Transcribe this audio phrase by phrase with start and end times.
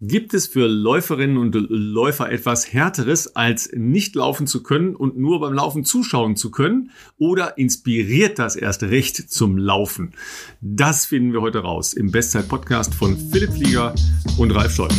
[0.00, 5.38] Gibt es für Läuferinnen und Läufer etwas Härteres, als nicht laufen zu können und nur
[5.38, 6.90] beim Laufen zuschauen zu können?
[7.16, 10.12] Oder inspiriert das erst recht zum Laufen?
[10.60, 13.94] Das finden wir heute raus im Bestzeit-Podcast von Philipp Flieger
[14.36, 14.94] und Ralf Scholz.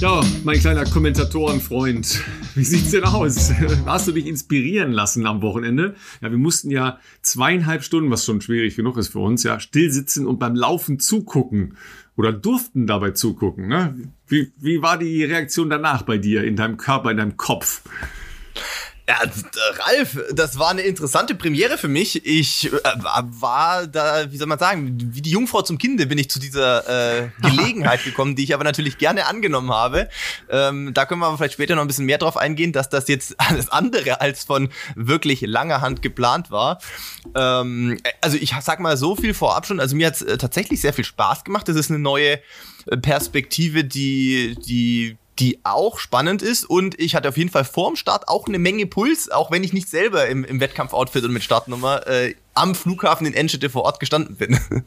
[0.00, 2.22] Ja, mein kleiner Kommentatorenfreund,
[2.54, 3.50] wie sieht's denn aus?
[3.86, 5.96] Hast du dich inspirieren lassen am Wochenende?
[6.20, 9.90] Ja, wir mussten ja zweieinhalb Stunden, was schon schwierig genug ist für uns, ja, still
[9.90, 11.76] sitzen und beim Laufen zugucken
[12.16, 13.66] oder durften dabei zugucken.
[13.66, 14.12] Ne?
[14.28, 17.82] Wie, wie war die Reaktion danach bei dir, in deinem Körper, in deinem Kopf?
[19.08, 19.16] Ja,
[19.86, 22.26] Ralf, das war eine interessante Premiere für mich.
[22.26, 22.78] Ich äh,
[23.40, 27.22] war da, wie soll man sagen, wie die Jungfrau zum Kinde bin ich zu dieser
[27.22, 30.10] äh, Gelegenheit gekommen, die ich aber natürlich gerne angenommen habe.
[30.50, 33.08] Ähm, da können wir aber vielleicht später noch ein bisschen mehr drauf eingehen, dass das
[33.08, 36.78] jetzt alles andere als von wirklich langer Hand geplant war.
[37.34, 39.80] Ähm, also ich sag mal so viel vorab schon.
[39.80, 41.66] Also mir hat es äh, tatsächlich sehr viel Spaß gemacht.
[41.66, 42.40] Das ist eine neue
[42.84, 46.64] äh, Perspektive, die, die die auch spannend ist.
[46.64, 49.72] Und ich hatte auf jeden Fall vorm Start auch eine Menge Puls, auch wenn ich
[49.72, 54.00] nicht selber im, im Wettkampfoutfit und mit Startnummer äh, am Flughafen in Enschede vor Ort
[54.00, 54.58] gestanden bin.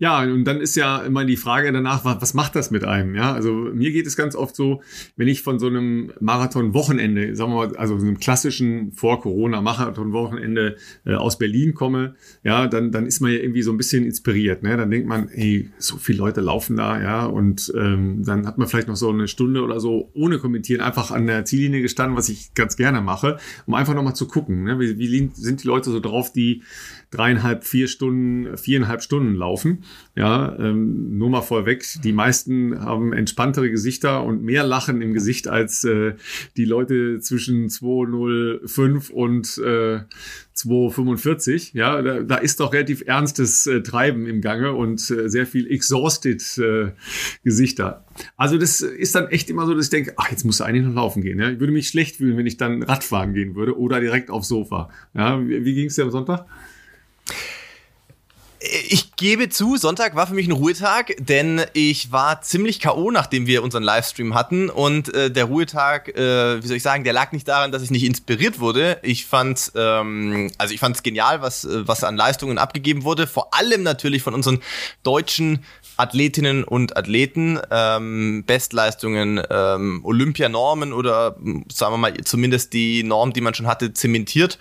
[0.00, 3.16] Ja, und dann ist ja immer die Frage danach, was macht das mit einem?
[3.16, 4.80] Ja, also mir geht es ganz oft so,
[5.16, 11.14] wenn ich von so einem Marathon-Wochenende, sagen wir mal, also so einem klassischen Vor-Corona-Marathon-Wochenende äh,
[11.14, 14.62] aus Berlin komme, ja, dann, dann ist man ja irgendwie so ein bisschen inspiriert.
[14.62, 14.76] Ne?
[14.76, 18.68] Dann denkt man, hey, so viele Leute laufen da, ja, und ähm, dann hat man
[18.68, 22.28] vielleicht noch so eine Stunde oder so ohne kommentieren einfach an der Ziellinie gestanden, was
[22.28, 24.78] ich ganz gerne mache, um einfach nochmal zu gucken, ne?
[24.78, 26.62] wie, wie sind die Leute so drauf, die
[27.10, 29.84] dreieinhalb, vier Stunden, viereinhalb Stunden laufen.
[30.14, 35.48] Ja, ähm, nur mal vorweg, die meisten haben entspanntere Gesichter und mehr Lachen im Gesicht
[35.48, 36.14] als äh,
[36.56, 40.00] die Leute zwischen 205 und äh,
[40.58, 41.72] 245.
[41.74, 45.70] Ja, da, da ist doch relativ ernstes äh, Treiben im Gange und äh, sehr viel
[45.70, 46.92] exhausted äh,
[47.44, 48.04] Gesichter.
[48.36, 50.94] Also das ist dann echt immer so, dass ich denke, ach, jetzt muss eigentlich noch
[50.94, 51.38] laufen gehen.
[51.38, 51.48] Ja?
[51.50, 54.90] Ich würde mich schlecht fühlen, wenn ich dann Radfahren gehen würde oder direkt aufs Sofa.
[55.14, 56.46] Ja, wie, wie ging es dir am Sonntag?
[58.88, 63.46] Ich gebe zu, Sonntag war für mich ein Ruhetag, denn ich war ziemlich K.O., nachdem
[63.46, 64.68] wir unseren Livestream hatten.
[64.68, 67.90] Und äh, der Ruhetag, äh, wie soll ich sagen, der lag nicht daran, dass ich
[67.90, 68.98] nicht inspiriert wurde.
[69.02, 73.26] Ich fand, ähm, also ich fand es genial, was, äh, was an Leistungen abgegeben wurde.
[73.26, 74.60] Vor allem natürlich von unseren
[75.02, 75.64] deutschen
[75.96, 77.58] Athletinnen und Athleten.
[77.70, 81.36] Ähm, Bestleistungen, ähm, Olympianormen oder
[81.72, 84.58] sagen wir mal zumindest die Norm, die man schon hatte, zementiert.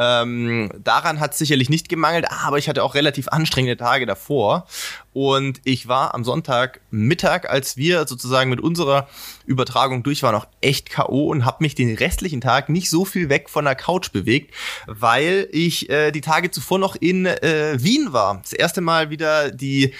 [0.00, 4.66] Ähm, daran hat es sicherlich nicht gemangelt, aber ich hatte auch relativ anstrengende Tage davor.
[5.12, 9.08] Und ich war am Sonntagmittag, als wir sozusagen mit unserer
[9.44, 11.26] Übertragung durch waren, auch echt K.O.
[11.30, 14.54] und habe mich den restlichen Tag nicht so viel weg von der Couch bewegt,
[14.86, 18.38] weil ich äh, die Tage zuvor noch in äh, Wien war.
[18.40, 19.92] Das erste Mal wieder die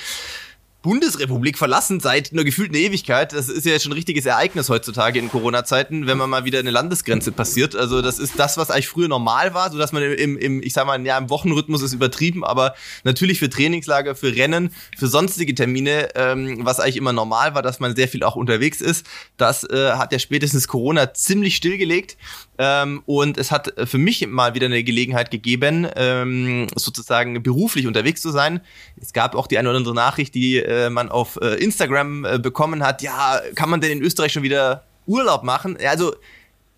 [0.81, 3.33] Bundesrepublik verlassen seit einer gefühlten Ewigkeit.
[3.33, 6.61] Das ist ja jetzt schon ein richtiges Ereignis heutzutage in Corona-Zeiten, wenn man mal wieder
[6.61, 7.75] eine Landesgrenze passiert.
[7.75, 10.73] Also das ist das, was eigentlich früher normal war, so dass man im, im ich
[10.73, 15.53] sag mal, ja, im Wochenrhythmus ist übertrieben, aber natürlich für Trainingslager, für Rennen, für sonstige
[15.53, 19.05] Termine, ähm, was eigentlich immer normal war, dass man sehr viel auch unterwegs ist,
[19.37, 22.17] das äh, hat ja spätestens Corona ziemlich stillgelegt.
[22.59, 28.21] Ähm, und es hat für mich mal wieder eine Gelegenheit gegeben, ähm, sozusagen beruflich unterwegs
[28.21, 28.61] zu sein.
[29.01, 32.39] Es gab auch die eine oder andere Nachricht, die äh, man auf äh, Instagram äh,
[32.39, 33.03] bekommen hat.
[33.03, 35.79] Ja, kann man denn in Österreich schon wieder Urlaub machen?
[35.89, 36.15] Also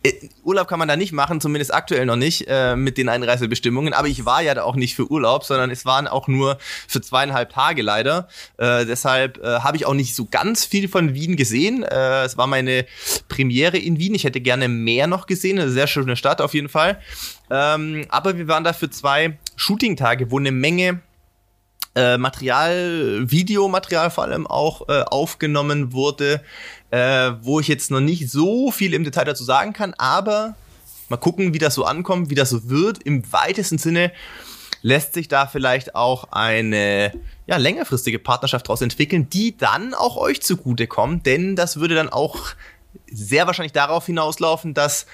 [0.03, 0.13] äh,
[0.45, 3.93] Urlaub kann man da nicht machen, zumindest aktuell noch nicht äh, mit den Einreisebestimmungen.
[3.93, 6.59] Aber ich war ja da auch nicht für Urlaub, sondern es waren auch nur
[6.89, 8.29] für zweieinhalb Tage leider.
[8.57, 11.83] Äh, deshalb äh, habe ich auch nicht so ganz viel von Wien gesehen.
[11.83, 12.87] Äh, es war meine
[13.29, 14.15] Premiere in Wien.
[14.15, 15.59] Ich hätte gerne mehr noch gesehen.
[15.59, 17.01] Eine sehr schöne Stadt auf jeden Fall.
[17.51, 21.01] Ähm, aber wir waren da für zwei Shooting-Tage, wo eine Menge
[21.95, 26.43] äh, Material, Videomaterial vor allem auch äh, aufgenommen wurde,
[26.91, 30.55] äh, wo ich jetzt noch nicht so viel im Detail dazu sagen kann, aber
[31.09, 33.03] mal gucken, wie das so ankommt, wie das so wird.
[33.03, 34.13] Im weitesten Sinne
[34.83, 37.13] lässt sich da vielleicht auch eine
[37.47, 42.55] ja, längerfristige Partnerschaft daraus entwickeln, die dann auch euch zugutekommt, denn das würde dann auch
[43.11, 45.07] sehr wahrscheinlich darauf hinauslaufen, dass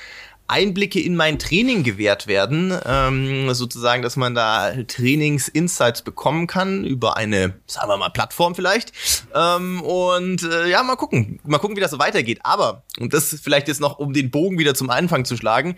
[0.48, 7.16] Einblicke in mein Training gewährt werden, ähm, sozusagen, dass man da Trainings-Insights bekommen kann über
[7.16, 8.92] eine, sagen wir mal, Plattform vielleicht.
[9.34, 12.40] Ähm, und äh, ja, mal gucken, mal gucken, wie das so weitergeht.
[12.42, 15.76] Aber, und das vielleicht jetzt noch, um den Bogen wieder zum Anfang zu schlagen,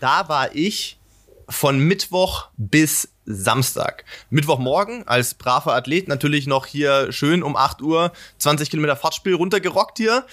[0.00, 0.98] da war ich
[1.48, 4.04] von Mittwoch bis Samstag.
[4.30, 9.98] Mittwochmorgen als braver Athlet natürlich noch hier schön um 8 Uhr 20 Kilometer Fahrtspiel runtergerockt
[9.98, 10.24] hier.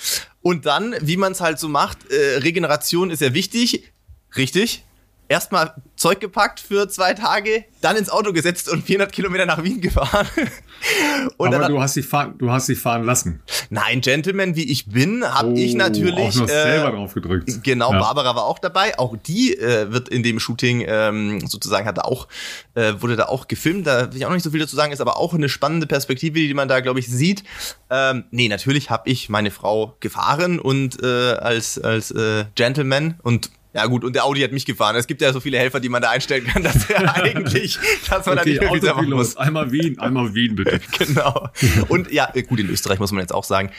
[0.41, 3.91] Und dann, wie man es halt so macht, äh, Regeneration ist ja wichtig.
[4.37, 4.84] Richtig.
[5.27, 9.81] Erstmal Zeug gepackt für zwei Tage, dann ins Auto gesetzt und 400 Kilometer nach Wien
[9.81, 10.27] gefahren.
[11.37, 13.41] Aber dann, du, hast dich fahren, du hast dich fahren lassen.
[13.69, 16.13] Nein, Gentleman, wie ich bin, habe oh, ich natürlich.
[16.13, 17.63] Auch noch äh, selber drauf gedrückt.
[17.63, 17.99] Genau, ja.
[17.99, 18.97] Barbara war auch dabei.
[18.99, 22.27] Auch die äh, wird in dem Shooting ähm, sozusagen, hat auch,
[22.75, 23.87] äh, wurde da auch gefilmt.
[23.87, 25.87] Da will ich auch noch nicht so viel dazu sagen, ist aber auch eine spannende
[25.87, 27.43] Perspektive, die man da, glaube ich, sieht.
[27.89, 33.49] Ähm, nee, natürlich habe ich meine Frau gefahren und äh, als, als äh, Gentleman und
[33.75, 34.95] ja gut, und der Audi hat mich gefahren.
[34.95, 37.77] Es gibt ja so viele Helfer, die man da einstellen kann, dass er eigentlich,
[38.09, 39.35] dass man okay, da nicht mehr viel muss.
[39.35, 40.79] Einmal Wien, einmal Wien bitte.
[40.97, 41.49] genau.
[41.89, 43.71] Und ja, gut, in Österreich muss man jetzt auch sagen,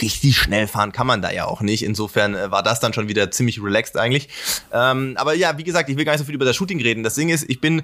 [0.00, 1.82] richtig schnell fahren kann man da ja auch nicht.
[1.82, 4.28] Insofern äh, war das dann schon wieder ziemlich relaxed eigentlich.
[4.72, 7.02] Ähm, aber ja, wie gesagt, ich will gar nicht so viel über das Shooting reden.
[7.02, 7.82] Das Ding ist, ich bin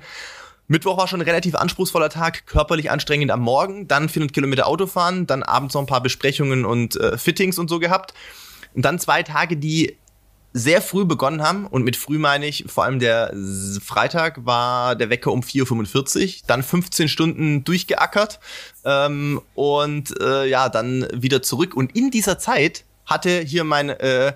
[0.68, 4.86] Mittwoch war schon ein relativ anspruchsvoller Tag, körperlich anstrengend am Morgen, dann 400 Kilometer Auto
[4.86, 8.14] fahren, dann abends noch ein paar Besprechungen und äh, Fittings und so gehabt.
[8.72, 9.96] Und dann zwei Tage, die
[10.52, 11.66] sehr früh begonnen haben.
[11.66, 13.34] Und mit früh meine ich vor allem der
[13.84, 18.40] Freitag war der Wecker um 4.45 Uhr, dann 15 Stunden durchgeackert.
[18.84, 21.74] Ähm, und äh, ja, dann wieder zurück.
[21.74, 24.32] Und in dieser Zeit hatte hier mein äh,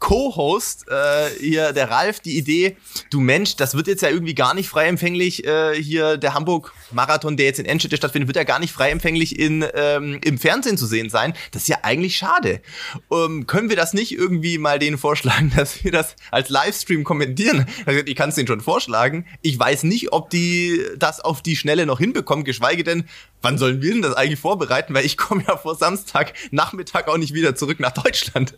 [0.00, 2.76] Co-Host, äh, hier der Ralf, die Idee,
[3.10, 7.36] du Mensch, das wird jetzt ja irgendwie gar nicht frei empfänglich, äh, hier der Hamburg-Marathon,
[7.36, 10.78] der jetzt in Enschede stattfindet, wird ja gar nicht frei empfänglich in, ähm, im Fernsehen
[10.78, 11.34] zu sehen sein.
[11.52, 12.62] Das ist ja eigentlich schade.
[13.12, 17.66] Ähm, können wir das nicht irgendwie mal denen vorschlagen, dass wir das als Livestream kommentieren?
[18.06, 19.26] Ich kann es denen schon vorschlagen.
[19.42, 23.04] Ich weiß nicht, ob die das auf die Schnelle noch hinbekommen, geschweige denn,
[23.42, 24.94] wann sollen wir denn das eigentlich vorbereiten?
[24.94, 28.54] Weil ich komme ja vor Samstag Nachmittag auch nicht wieder zurück nach Deutschland.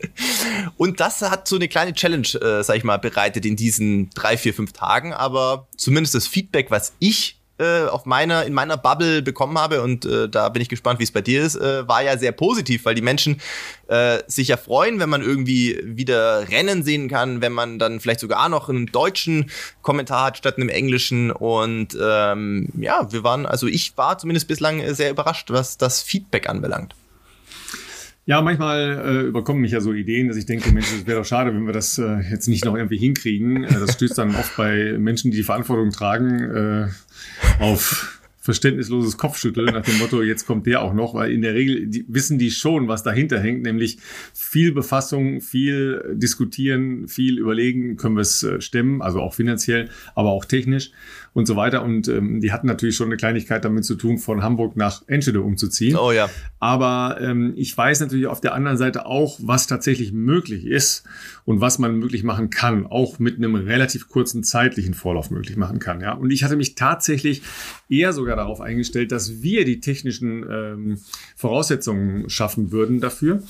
[0.76, 4.36] Und das hat so eine kleine Challenge, äh, sag ich mal, bereitet in diesen drei,
[4.36, 5.14] vier, fünf Tagen.
[5.14, 10.04] Aber zumindest das Feedback, was ich äh, auf meiner, in meiner Bubble bekommen habe, und
[10.04, 12.84] äh, da bin ich gespannt, wie es bei dir ist, äh, war ja sehr positiv,
[12.84, 13.40] weil die Menschen
[13.88, 18.20] äh, sich ja freuen, wenn man irgendwie wieder Rennen sehen kann, wenn man dann vielleicht
[18.20, 19.50] sogar noch einen deutschen
[19.80, 21.30] Kommentar hat statt einem englischen.
[21.30, 26.48] Und ähm, ja, wir waren, also ich war zumindest bislang sehr überrascht, was das Feedback
[26.48, 26.94] anbelangt.
[28.24, 31.26] Ja, manchmal äh, überkommen mich ja so Ideen, dass ich denke, Mensch, es wäre doch
[31.26, 33.64] schade, wenn wir das äh, jetzt nicht noch irgendwie hinkriegen.
[33.64, 36.88] Äh, das stößt dann oft bei Menschen, die die Verantwortung tragen, äh,
[37.58, 41.86] auf verständnisloses Kopfschütteln nach dem Motto, jetzt kommt der auch noch, weil in der Regel
[41.86, 43.98] die, wissen die schon, was dahinter hängt, nämlich
[44.34, 50.30] viel Befassung, viel diskutieren, viel überlegen, können wir es äh, stemmen, also auch finanziell, aber
[50.30, 50.90] auch technisch
[51.34, 51.82] und so weiter.
[51.82, 55.40] Und ähm, die hatten natürlich schon eine Kleinigkeit damit zu tun, von Hamburg nach Enschede
[55.40, 55.96] umzuziehen.
[55.96, 56.28] Oh ja.
[56.58, 61.04] Aber ähm, ich weiß natürlich auf der anderen Seite auch, was tatsächlich möglich ist
[61.44, 65.78] und was man möglich machen kann, auch mit einem relativ kurzen zeitlichen Vorlauf möglich machen
[65.78, 66.00] kann.
[66.00, 66.12] Ja.
[66.12, 67.42] Und ich hatte mich tatsächlich
[67.88, 70.98] eher sogar darauf eingestellt, dass wir die technischen ähm,
[71.36, 73.42] Voraussetzungen schaffen würden dafür.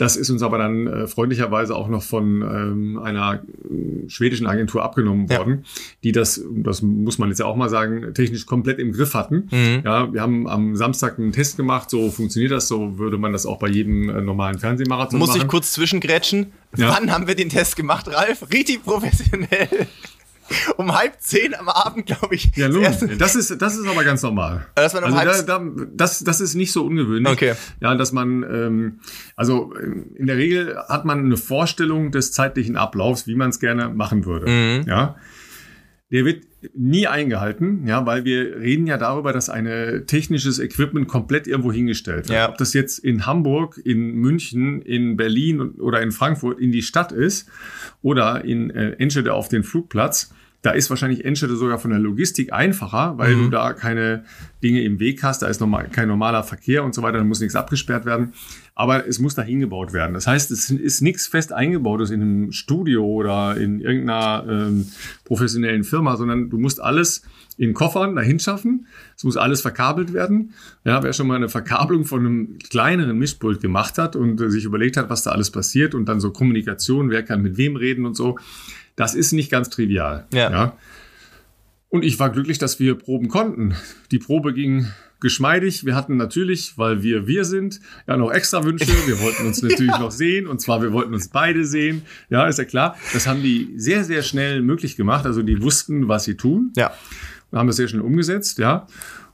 [0.00, 4.82] Das ist uns aber dann äh, freundlicherweise auch noch von ähm, einer äh, schwedischen Agentur
[4.82, 5.82] abgenommen worden, ja.
[6.04, 9.50] die das, das muss man jetzt ja auch mal sagen, technisch komplett im Griff hatten.
[9.50, 9.82] Mhm.
[9.84, 13.44] Ja, wir haben am Samstag einen Test gemacht, so funktioniert das, so würde man das
[13.44, 15.36] auch bei jedem äh, normalen Fernsehmarathon muss machen.
[15.36, 16.46] Muss ich kurz zwischengrätschen?
[16.78, 16.96] Ja.
[16.96, 18.50] Wann haben wir den Test gemacht, Ralf?
[18.50, 19.68] Richtig professionell
[20.76, 22.50] um halb zehn am Abend, glaube ich.
[22.56, 22.82] Ja, nun,
[23.18, 24.66] das ist, das ist aber ganz normal.
[24.74, 25.62] Das, also da, da,
[25.92, 27.32] das, das ist nicht so ungewöhnlich.
[27.32, 27.54] Okay.
[27.80, 29.00] Ja, dass man, ähm,
[29.36, 33.88] also in der Regel hat man eine Vorstellung des zeitlichen Ablaufs, wie man es gerne
[33.88, 34.50] machen würde.
[34.50, 34.88] Mhm.
[34.88, 35.16] Ja.
[36.10, 41.46] Der wird nie eingehalten, ja, weil wir reden ja darüber, dass ein technisches Equipment komplett
[41.46, 42.38] irgendwo hingestellt wird.
[42.38, 42.48] Ja.
[42.48, 47.12] Ob das jetzt in Hamburg, in München, in Berlin oder in Frankfurt in die Stadt
[47.12, 47.48] ist
[48.02, 52.52] oder in äh, Enschede auf den Flugplatz, da ist wahrscheinlich Enschede sogar von der Logistik
[52.52, 53.44] einfacher, weil mhm.
[53.44, 54.24] du da keine
[54.62, 57.40] Dinge im Weg hast, da ist normal, kein normaler Verkehr und so weiter, da muss
[57.40, 58.34] nichts abgesperrt werden.
[58.74, 60.14] Aber es muss da hingebaut werden.
[60.14, 64.88] Das heißt, es ist nichts fest eingebautes in einem Studio oder in irgendeiner ähm,
[65.24, 67.22] professionellen Firma, sondern du musst alles
[67.60, 68.86] in Koffern dahin schaffen.
[69.18, 70.54] Es muss alles verkabelt werden.
[70.84, 74.64] Ja, wer schon mal eine Verkabelung von einem kleineren Mischpult gemacht hat und äh, sich
[74.64, 78.06] überlegt hat, was da alles passiert und dann so Kommunikation, wer kann mit wem reden
[78.06, 78.38] und so,
[78.96, 80.26] das ist nicht ganz trivial.
[80.32, 80.50] Ja.
[80.50, 80.76] ja.
[81.90, 83.74] Und ich war glücklich, dass wir proben konnten.
[84.10, 84.86] Die Probe ging
[85.20, 85.84] geschmeidig.
[85.84, 88.86] Wir hatten natürlich, weil wir wir sind, ja noch extra Wünsche.
[89.06, 89.98] Wir wollten uns natürlich ja.
[89.98, 92.02] noch sehen und zwar wir wollten uns beide sehen.
[92.30, 92.96] Ja, ist ja klar.
[93.12, 95.26] Das haben die sehr sehr schnell möglich gemacht.
[95.26, 96.72] Also die wussten, was sie tun.
[96.74, 96.90] Ja.
[97.50, 98.58] Und haben das sehr schnell umgesetzt.
[98.58, 98.86] Ja.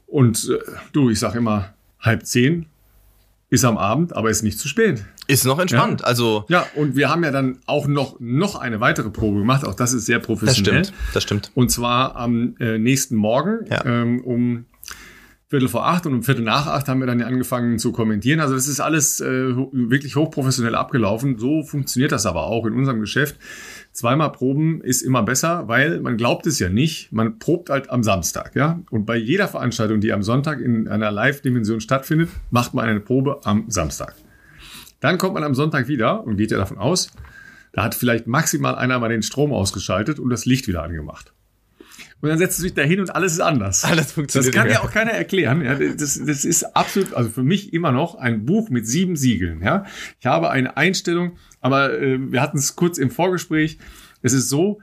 [0.07, 0.59] Und äh,
[0.93, 2.67] du, ich sag immer halb zehn
[3.49, 5.05] ist am Abend, aber ist nicht zu spät.
[5.29, 6.07] Ist noch entspannt, ja.
[6.07, 6.45] also.
[6.49, 9.65] Ja, und wir haben ja dann auch noch, noch eine weitere Probe gemacht.
[9.65, 10.81] Auch das ist sehr professionell.
[10.81, 11.51] Das stimmt, das stimmt.
[11.55, 13.85] Und zwar am äh, nächsten Morgen ja.
[13.85, 14.67] ähm, um
[15.49, 18.41] Viertel vor acht und um Viertel nach acht haben wir dann angefangen zu kommentieren.
[18.41, 21.39] Also das ist alles äh, wirklich hochprofessionell abgelaufen.
[21.39, 23.37] So funktioniert das aber auch in unserem Geschäft.
[23.97, 27.13] Zweimal proben ist immer besser, weil man glaubt es ja nicht.
[27.13, 28.81] Man probt halt am Samstag, ja.
[28.91, 33.41] Und bei jeder Veranstaltung, die am Sonntag in einer Live-Dimension stattfindet, macht man eine Probe
[33.45, 34.15] am Samstag.
[35.01, 37.11] Dann kommt man am Sonntag wieder und geht ja davon aus,
[37.73, 41.33] da hat vielleicht maximal einer mal den Strom ausgeschaltet und das Licht wieder angemacht.
[42.21, 43.85] Und dann setzt du dich da hin und alles ist anders.
[43.85, 44.55] Alles funktioniert.
[44.55, 45.63] Das kann ja auch keiner erklären.
[45.63, 49.63] Ja, das, das ist absolut, also für mich immer noch ein Buch mit sieben Siegeln.
[49.63, 49.85] Ja,
[50.19, 51.37] ich habe eine Einstellung,
[51.67, 53.79] aber äh, wir hatten es kurz im Vorgespräch.
[54.23, 54.79] Es ist so,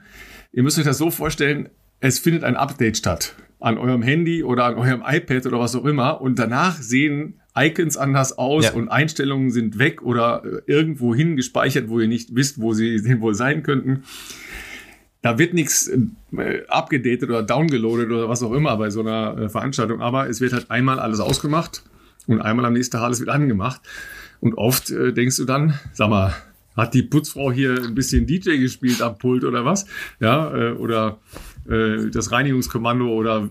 [0.52, 4.66] ihr müsst euch das so vorstellen, es findet ein Update statt an eurem Handy oder
[4.66, 8.72] an eurem iPad oder was auch immer und danach sehen Icons anders aus ja.
[8.74, 13.00] und Einstellungen sind weg oder äh, irgendwo hin gespeichert, wo ihr nicht wisst, wo sie
[13.20, 14.02] wohl sein könnten.
[15.22, 19.48] Da wird nichts äh, abgedatet oder downgeloadet oder was auch immer bei so einer äh,
[19.48, 21.82] Veranstaltung, aber es wird halt einmal alles ausgemacht
[22.26, 23.80] und einmal am nächsten Tag alles wird angemacht.
[24.40, 26.34] Und oft äh, denkst du dann, sag mal,
[26.76, 29.86] hat die Putzfrau hier ein bisschen DJ gespielt am Pult oder was?
[30.20, 31.18] Ja, äh, oder
[31.68, 33.48] äh, das Reinigungskommando oder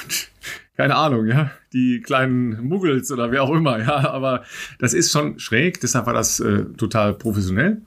[0.76, 4.44] keine Ahnung, ja, die kleinen Muggels oder wer auch immer, ja, aber
[4.78, 7.82] das ist schon schräg, deshalb war das äh, total professionell.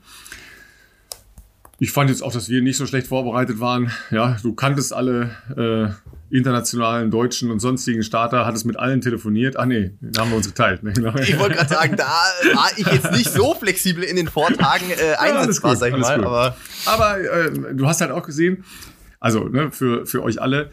[1.79, 3.91] Ich fand jetzt auch, dass wir nicht so schlecht vorbereitet waren.
[4.11, 9.55] Ja, du kanntest alle äh, internationalen, deutschen und sonstigen Starter, hattest mit allen telefoniert.
[9.55, 10.81] Ah nee, da haben wir uns geteilt.
[10.81, 10.91] Ne?
[11.23, 15.13] Ich wollte gerade sagen, da war ich jetzt nicht so flexibel in den Vortagen äh,
[15.15, 16.17] einsetzbar, ja, sag ich mal.
[16.17, 16.25] Gut.
[16.25, 18.63] Aber, aber äh, du hast halt auch gesehen,
[19.19, 20.71] also ne, für, für euch alle,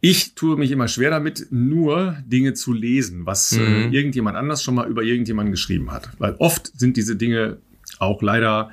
[0.00, 3.92] ich tue mich immer schwer damit, nur Dinge zu lesen, was äh, mhm.
[3.92, 6.10] äh, irgendjemand anders schon mal über irgendjemanden geschrieben hat.
[6.18, 7.58] Weil oft sind diese Dinge
[8.00, 8.72] auch leider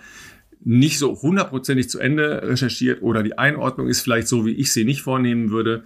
[0.66, 4.86] nicht so hundertprozentig zu Ende recherchiert oder die Einordnung ist vielleicht so, wie ich sie
[4.86, 5.84] nicht vornehmen würde.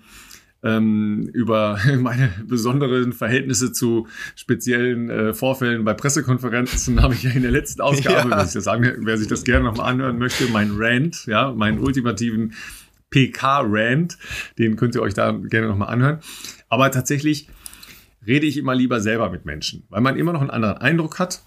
[0.63, 7.43] Ähm, über meine besonderen Verhältnisse zu speziellen äh, Vorfällen bei Pressekonferenzen habe ich ja in
[7.43, 8.43] der letzten Ausgabe, ja.
[8.43, 12.53] ich das sagen, wer sich das gerne nochmal anhören möchte, mein Rant, ja, meinen ultimativen
[13.11, 14.17] PK-Rant,
[14.57, 16.19] den könnt ihr euch da gerne nochmal anhören.
[16.69, 17.47] Aber tatsächlich
[18.25, 21.43] rede ich immer lieber selber mit Menschen, weil man immer noch einen anderen Eindruck hat.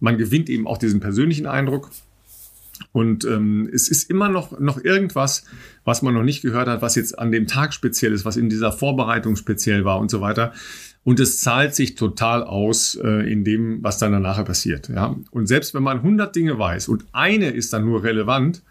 [0.00, 1.90] Man gewinnt eben auch diesen persönlichen Eindruck.
[2.92, 5.44] Und ähm, es ist immer noch, noch irgendwas,
[5.84, 8.48] was man noch nicht gehört hat, was jetzt an dem Tag speziell ist, was in
[8.48, 10.52] dieser Vorbereitung speziell war und so weiter.
[11.04, 14.88] Und es zahlt sich total aus äh, in dem, was dann danach passiert.
[14.88, 15.16] Ja?
[15.30, 18.62] Und selbst wenn man 100 Dinge weiß und eine ist dann nur relevant,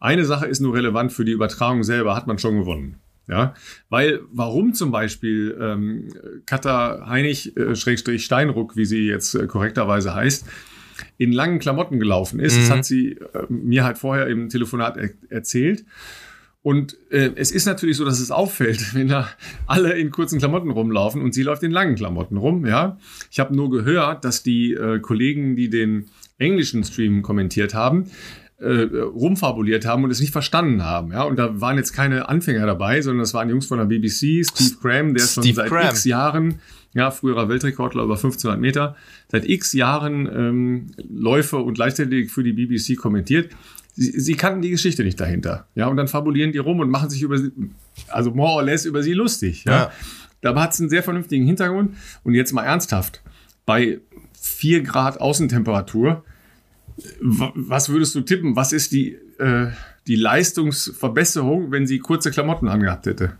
[0.00, 2.96] eine Sache ist nur relevant für die Übertragung selber, hat man schon gewonnen.
[3.28, 3.52] Ja,
[3.90, 6.08] weil warum zum Beispiel ähm,
[6.46, 10.46] Katha Heinig äh, Schrägstrich Steinruck, wie sie jetzt äh, korrekterweise heißt,
[11.16, 12.56] in langen Klamotten gelaufen ist.
[12.56, 12.60] Mhm.
[12.60, 15.84] Das hat sie äh, mir halt vorher im Telefonat er erzählt.
[16.62, 19.28] Und äh, es ist natürlich so, dass es auffällt, wenn da
[19.66, 22.66] alle in kurzen Klamotten rumlaufen und sie läuft in langen Klamotten rum.
[22.66, 22.98] Ja,
[23.30, 26.06] ich habe nur gehört, dass die äh, Kollegen, die den
[26.38, 28.10] englischen Stream kommentiert haben,
[28.58, 31.12] äh, rumfabuliert haben und es nicht verstanden haben.
[31.12, 34.44] Ja, und da waren jetzt keine Anfänger dabei, sondern das waren Jungs von der BBC,
[34.44, 35.90] Steve Cram, der Steve schon seit Cram.
[35.90, 36.60] x Jahren
[36.94, 38.96] ja, früherer Weltrekordler über 1500 Meter,
[39.30, 43.52] seit x Jahren ähm, Läufe und Leichtathletik für die BBC kommentiert.
[43.92, 45.66] Sie, sie kannten die Geschichte nicht dahinter.
[45.74, 47.50] Ja, und dann fabulieren die rum und machen sich über sie,
[48.08, 49.64] also more or less über sie lustig.
[49.64, 49.72] Ja.
[49.72, 49.92] ja.
[50.40, 51.96] Dabei hat es einen sehr vernünftigen Hintergrund.
[52.22, 53.22] Und jetzt mal ernsthaft.
[53.66, 54.00] Bei
[54.40, 56.24] 4 Grad Außentemperatur,
[57.20, 58.56] was würdest du tippen?
[58.56, 59.68] Was ist die, äh,
[60.06, 63.36] die Leistungsverbesserung, wenn sie kurze Klamotten angehabt hätte?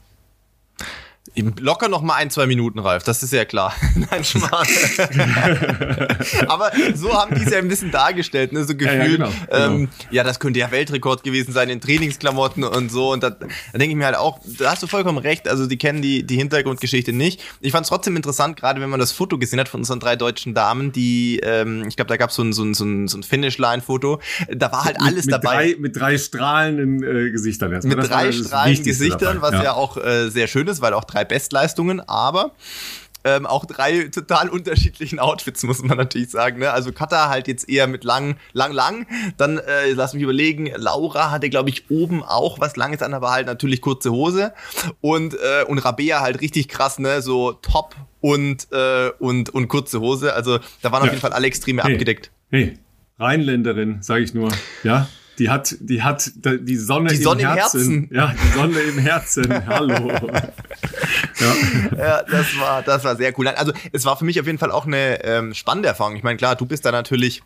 [1.60, 3.74] Locker noch mal ein, zwei Minuten, Ralf, das ist ja klar.
[3.94, 4.98] Nein, Spaß.
[6.48, 8.64] Aber so haben die es ja ein bisschen dargestellt, ne?
[8.64, 8.98] so gefühlt.
[8.98, 9.90] Ja, ja, genau, ähm, genau.
[10.10, 13.12] ja, das könnte ja Weltrekord gewesen sein in Trainingsklamotten und so.
[13.12, 15.76] Und da, da denke ich mir halt auch, da hast du vollkommen recht, also die
[15.76, 17.42] kennen die, die Hintergrundgeschichte nicht.
[17.60, 20.16] Ich fand es trotzdem interessant, gerade wenn man das Foto gesehen hat von unseren drei
[20.16, 23.22] deutschen Damen, die, ähm, ich glaube, da gab so es ein, so ein, so ein
[23.22, 24.20] Finish-Line-Foto.
[24.54, 25.72] Da war halt alles mit, mit dabei.
[25.72, 27.96] Drei, mit drei strahlenden äh, Gesichtern erstmal.
[27.96, 29.42] Mit das drei strahlenden Gesichtern, dabei.
[29.42, 32.52] was ja, ja auch äh, sehr schön ist, weil auch drei Bestleistungen, aber
[33.24, 36.60] ähm, auch drei total unterschiedlichen Outfits, muss man natürlich sagen.
[36.60, 36.70] Ne?
[36.70, 39.06] Also Kata halt jetzt eher mit lang, lang, lang.
[39.36, 43.30] Dann, äh, lass mich überlegen, Laura hatte, glaube ich, oben auch was Langes an, aber
[43.30, 44.52] halt natürlich kurze Hose.
[45.00, 47.20] Und, äh, und Rabea halt richtig krass, ne?
[47.20, 50.34] So Top und, äh, und, und kurze Hose.
[50.34, 51.06] Also da waren ja.
[51.06, 51.92] auf jeden Fall alle Extreme hey.
[51.92, 52.30] abgedeckt.
[52.50, 52.78] Hey,
[53.18, 54.50] Rheinländerin, sage ich nur.
[54.84, 55.08] Ja,
[55.38, 57.80] die hat, die hat die Sonne, die Sonne im, Herzen.
[57.80, 58.08] Herzen.
[58.12, 59.66] Ja, die Sonne im Herzen.
[59.66, 59.94] Hallo.
[61.38, 61.54] ja.
[61.96, 63.48] ja, das war, das war sehr cool.
[63.48, 66.16] Also es war für mich auf jeden Fall auch eine ähm, spannende Erfahrung.
[66.16, 67.42] Ich meine, klar, du bist da natürlich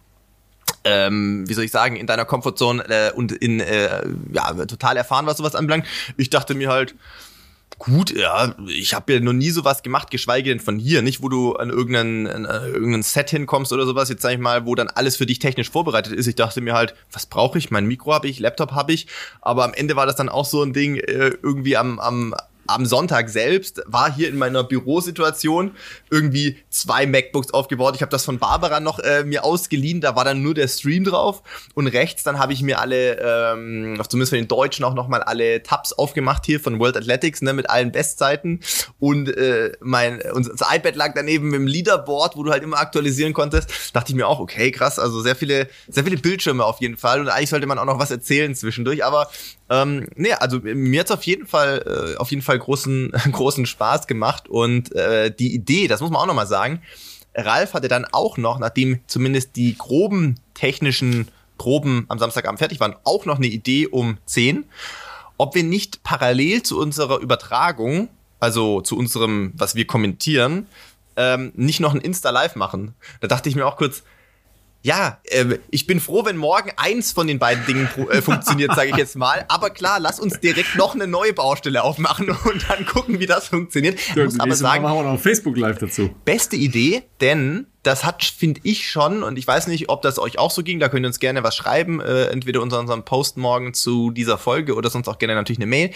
[0.84, 5.26] ähm, wie soll ich sagen, in deiner Komfortzone äh, und in äh, ja total erfahren,
[5.26, 5.86] was sowas anbelangt.
[6.16, 6.94] Ich dachte mir halt,
[7.84, 11.28] Gut, ja, ich habe ja noch nie sowas gemacht, geschweige denn von hier, nicht wo
[11.28, 14.86] du an irgendein, an irgendein Set hinkommst oder sowas, jetzt sag ich mal, wo dann
[14.86, 16.28] alles für dich technisch vorbereitet ist.
[16.28, 17.72] Ich dachte mir halt, was brauche ich?
[17.72, 19.08] Mein Mikro habe ich, Laptop habe ich,
[19.40, 22.86] aber am Ende war das dann auch so ein Ding, äh, irgendwie am, am am
[22.86, 25.72] Sonntag selbst war hier in meiner Bürosituation
[26.10, 27.94] irgendwie zwei MacBooks aufgebaut.
[27.96, 31.04] Ich habe das von Barbara noch äh, mir ausgeliehen, da war dann nur der Stream
[31.04, 31.42] drauf.
[31.74, 35.62] Und rechts dann habe ich mir alle, ähm, zumindest für den Deutschen auch nochmal alle
[35.62, 38.60] Tabs aufgemacht hier von World Athletics, ne, mit allen Bestzeiten.
[38.98, 43.32] Und äh, mein unser iPad lag daneben mit dem Leaderboard, wo du halt immer aktualisieren
[43.32, 43.70] konntest.
[43.92, 47.20] Dachte ich mir auch, okay, krass, also sehr viele sehr viele Bildschirme auf jeden Fall.
[47.20, 49.28] Und eigentlich sollte man auch noch was erzählen zwischendurch, aber
[49.72, 54.06] ähm, nee, also mir hat's auf jeden Fall, äh, auf jeden Fall großen, großen Spaß
[54.06, 56.82] gemacht und äh, die Idee, das muss man auch nochmal sagen,
[57.34, 61.28] Ralf hatte dann auch noch, nachdem zumindest die groben technischen
[61.58, 64.64] Proben am Samstagabend fertig waren, auch noch eine Idee um 10,
[65.38, 68.08] ob wir nicht parallel zu unserer Übertragung,
[68.40, 70.66] also zu unserem, was wir kommentieren,
[71.16, 72.94] ähm, nicht noch ein Insta-Live machen.
[73.20, 74.02] Da dachte ich mir auch kurz,
[74.82, 78.90] ja, äh, ich bin froh, wenn morgen eins von den beiden Dingen äh, funktioniert, sage
[78.90, 79.44] ich jetzt mal.
[79.48, 83.48] Aber klar, lass uns direkt noch eine neue Baustelle aufmachen und dann gucken, wie das
[83.48, 83.98] funktioniert.
[84.10, 86.10] Ich muss aber sagen, machen wir noch Facebook Live dazu.
[86.24, 90.38] Beste Idee, denn das hat, finde ich schon, und ich weiß nicht, ob das euch
[90.38, 93.36] auch so ging, da könnt ihr uns gerne was schreiben, äh, entweder unter unserem Post
[93.36, 95.90] morgen zu dieser Folge oder sonst auch gerne natürlich eine Mail.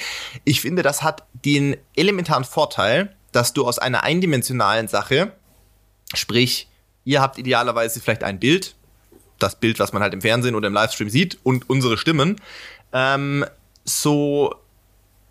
[0.45, 5.33] Ich finde, das hat den elementaren Vorteil, dass du aus einer eindimensionalen Sache,
[6.15, 6.69] sprich,
[7.05, 8.76] ihr habt idealerweise vielleicht ein Bild,
[9.39, 12.37] das Bild, was man halt im Fernsehen oder im Livestream sieht und unsere Stimmen,
[12.93, 13.45] ähm,
[13.85, 14.55] so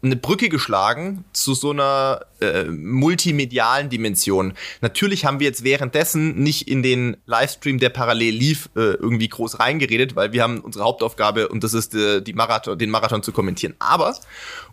[0.05, 4.53] eine Brücke geschlagen zu so einer äh, multimedialen Dimension.
[4.81, 9.59] Natürlich haben wir jetzt währenddessen nicht in den Livestream, der parallel lief, äh, irgendwie groß
[9.59, 13.31] reingeredet, weil wir haben unsere Hauptaufgabe und das ist äh, die Marathon, den Marathon zu
[13.31, 13.75] kommentieren.
[13.79, 14.15] Aber,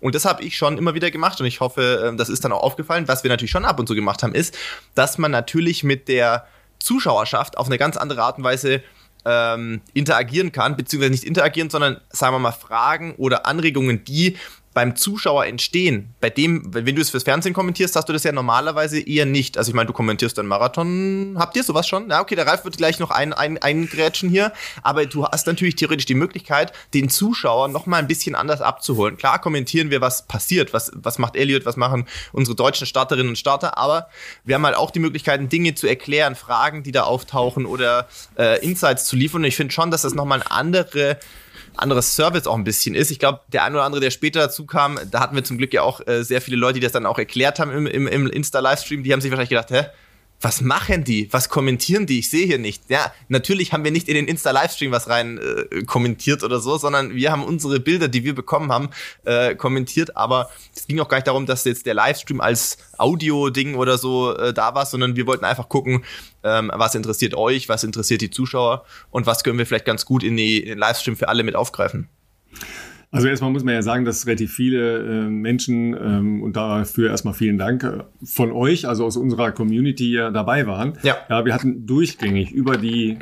[0.00, 2.52] und das habe ich schon immer wieder gemacht und ich hoffe, äh, das ist dann
[2.52, 4.56] auch aufgefallen, was wir natürlich schon ab und zu gemacht haben, ist,
[4.94, 6.46] dass man natürlich mit der
[6.78, 8.82] Zuschauerschaft auf eine ganz andere Art und Weise
[9.24, 14.36] ähm, interagieren kann, beziehungsweise nicht interagieren, sondern sagen wir mal Fragen oder Anregungen, die
[14.74, 18.32] beim Zuschauer entstehen, bei dem, wenn du es fürs Fernsehen kommentierst, hast du das ja
[18.32, 19.58] normalerweise eher nicht.
[19.58, 21.36] Also ich meine, du kommentierst einen Marathon.
[21.38, 22.08] Habt ihr sowas schon?
[22.08, 24.52] Ja, okay, der Ralf wird gleich noch ein, ein, eingrätschen hier.
[24.82, 29.16] Aber du hast natürlich theoretisch die Möglichkeit, den Zuschauer noch mal ein bisschen anders abzuholen.
[29.18, 30.72] Klar kommentieren wir, was passiert.
[30.72, 33.76] Was, was macht Elliot, was machen unsere deutschen Starterinnen und Starter.
[33.76, 34.08] Aber
[34.44, 38.64] wir haben halt auch die Möglichkeiten, Dinge zu erklären, Fragen, die da auftauchen oder äh,
[38.64, 39.42] Insights zu liefern.
[39.42, 41.18] Und ich finde schon, dass das nochmal eine andere
[41.76, 43.10] anderes Service auch ein bisschen ist.
[43.10, 45.72] Ich glaube, der ein oder andere, der später dazu kam, da hatten wir zum Glück
[45.72, 48.26] ja auch äh, sehr viele Leute, die das dann auch erklärt haben im, im, im
[48.26, 49.86] Insta-Livestream, die haben sich wahrscheinlich gedacht, hä?
[50.42, 51.32] Was machen die?
[51.32, 52.18] Was kommentieren die?
[52.18, 52.82] Ich sehe hier nicht.
[52.88, 57.14] Ja, natürlich haben wir nicht in den Insta-Livestream was rein äh, kommentiert oder so, sondern
[57.14, 58.90] wir haben unsere Bilder, die wir bekommen haben,
[59.24, 60.16] äh, kommentiert.
[60.16, 64.36] Aber es ging auch gar nicht darum, dass jetzt der Livestream als Audio-Ding oder so
[64.36, 66.04] äh, da war, sondern wir wollten einfach gucken,
[66.42, 70.24] ähm, was interessiert euch, was interessiert die Zuschauer und was können wir vielleicht ganz gut
[70.24, 72.08] in, die, in den Livestream für alle mit aufgreifen.
[73.12, 77.34] Also erstmal muss man ja sagen, dass relativ viele äh, Menschen ähm, und dafür erstmal
[77.34, 80.94] vielen Dank äh, von euch, also aus unserer Community ja dabei waren.
[81.02, 81.18] Ja.
[81.28, 83.18] ja, wir hatten durchgängig über die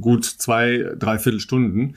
[0.00, 1.94] gut zwei, dreiviertel Stunden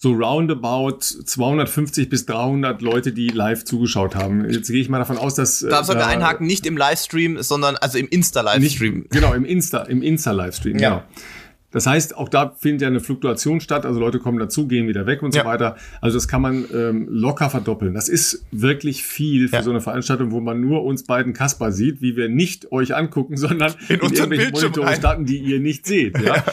[0.00, 4.48] so roundabout 250 bis 300 Leute, die live zugeschaut haben.
[4.48, 7.76] Jetzt gehe ich mal davon aus, dass da sollen wir einhaken, nicht im Livestream, sondern
[7.76, 9.06] also im Insta-Livestream.
[9.10, 10.78] Genau, im Insta, im Insta-Livestream.
[10.78, 10.88] Ja.
[10.90, 11.02] Genau.
[11.70, 13.84] Das heißt, auch da findet ja eine Fluktuation statt.
[13.84, 15.42] Also Leute kommen dazu, gehen wieder weg und ja.
[15.42, 15.76] so weiter.
[16.00, 17.92] Also das kann man ähm, locker verdoppeln.
[17.92, 19.62] Das ist wirklich viel für ja.
[19.62, 23.36] so eine Veranstaltung, wo man nur uns beiden Kasper sieht, wie wir nicht euch angucken,
[23.36, 26.18] sondern in, in irgendwelche Monitore starten, die ihr nicht seht.
[26.28, 26.44] Ja?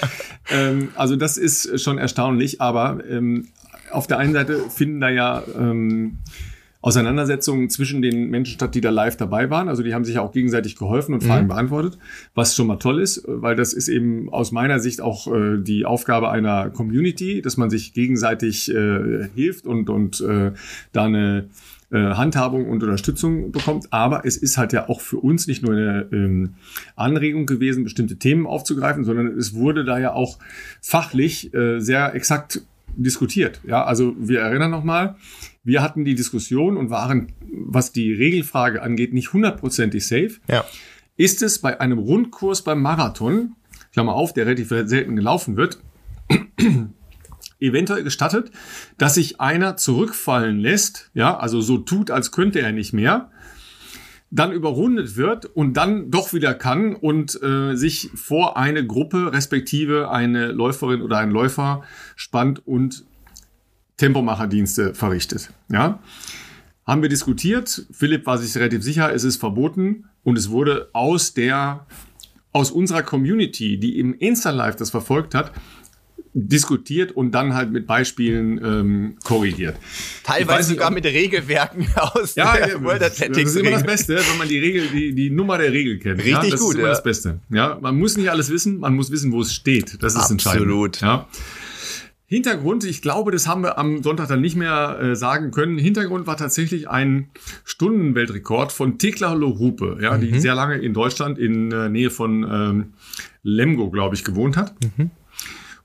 [0.52, 2.62] ähm, also das ist schon erstaunlich.
[2.62, 3.48] Aber ähm,
[3.92, 6.20] auf der einen Seite finden da ja ähm,
[6.86, 9.70] Auseinandersetzungen zwischen den Menschen statt, die da live dabei waren.
[9.70, 11.50] Also die haben sich ja auch gegenseitig geholfen und Fragen mhm.
[11.50, 11.98] beantwortet,
[12.36, 15.86] was schon mal toll ist, weil das ist eben aus meiner Sicht auch äh, die
[15.86, 20.52] Aufgabe einer Community, dass man sich gegenseitig äh, hilft und, und äh,
[20.92, 21.50] da eine
[21.90, 23.88] äh, Handhabung und Unterstützung bekommt.
[23.92, 26.54] Aber es ist halt ja auch für uns nicht nur eine ähm,
[26.96, 30.38] Anregung gewesen, bestimmte Themen aufzugreifen, sondern es wurde da ja auch
[30.82, 32.62] fachlich äh, sehr exakt
[32.96, 33.62] diskutiert.
[33.66, 35.16] Ja, also wir erinnern nochmal,
[35.64, 40.34] wir hatten die Diskussion und waren, was die Regelfrage angeht, nicht hundertprozentig safe.
[40.48, 40.66] Ja.
[41.18, 43.56] Ist es bei einem Rundkurs beim Marathon,
[43.94, 45.80] Klammer auf, der relativ selten gelaufen wird,
[47.60, 48.52] eventuell gestattet,
[48.98, 53.32] dass sich einer zurückfallen lässt, ja, also so tut, als könnte er nicht mehr,
[54.36, 60.12] dann überrundet wird und dann doch wieder kann und äh, sich vor eine Gruppe respektive
[60.12, 61.84] eine Läuferin oder ein Läufer
[62.16, 63.06] spannt und
[63.98, 65.52] Tempomacherdienste verrichtet.
[65.70, 66.00] Ja?
[66.86, 67.88] haben wir diskutiert.
[67.92, 71.86] Philipp war sich relativ sicher, es ist verboten und es wurde aus der
[72.52, 75.52] aus unserer Community, die im Insta-Live das verfolgt hat,
[76.38, 79.78] diskutiert und dann halt mit Beispielen ähm, korrigiert.
[80.24, 83.54] Teilweise sogar mit Regelwerken aus ja, der ja, World Athletics.
[83.54, 86.20] Das ist immer das Beste, wenn man die Regel, die, die Nummer der Regel kennt.
[86.20, 86.72] Richtig ja, das gut.
[86.72, 86.94] ist immer ja.
[86.94, 87.40] das Beste.
[87.50, 90.04] Ja, man muss nicht alles wissen, man muss wissen, wo es steht.
[90.04, 90.32] Das ist Absolut.
[90.32, 90.68] entscheidend.
[90.68, 91.02] Absolut.
[91.02, 91.28] Ja.
[92.28, 95.78] Hintergrund, ich glaube, das haben wir am Sonntag dann nicht mehr äh, sagen können.
[95.78, 97.30] Hintergrund war tatsächlich ein
[97.64, 100.22] Stundenweltrekord von Tekla Lohupe, ja, mhm.
[100.22, 102.94] die sehr lange in Deutschland in äh, Nähe von ähm,
[103.44, 104.76] Lemgo, glaube ich, gewohnt hat.
[104.98, 105.12] Mhm.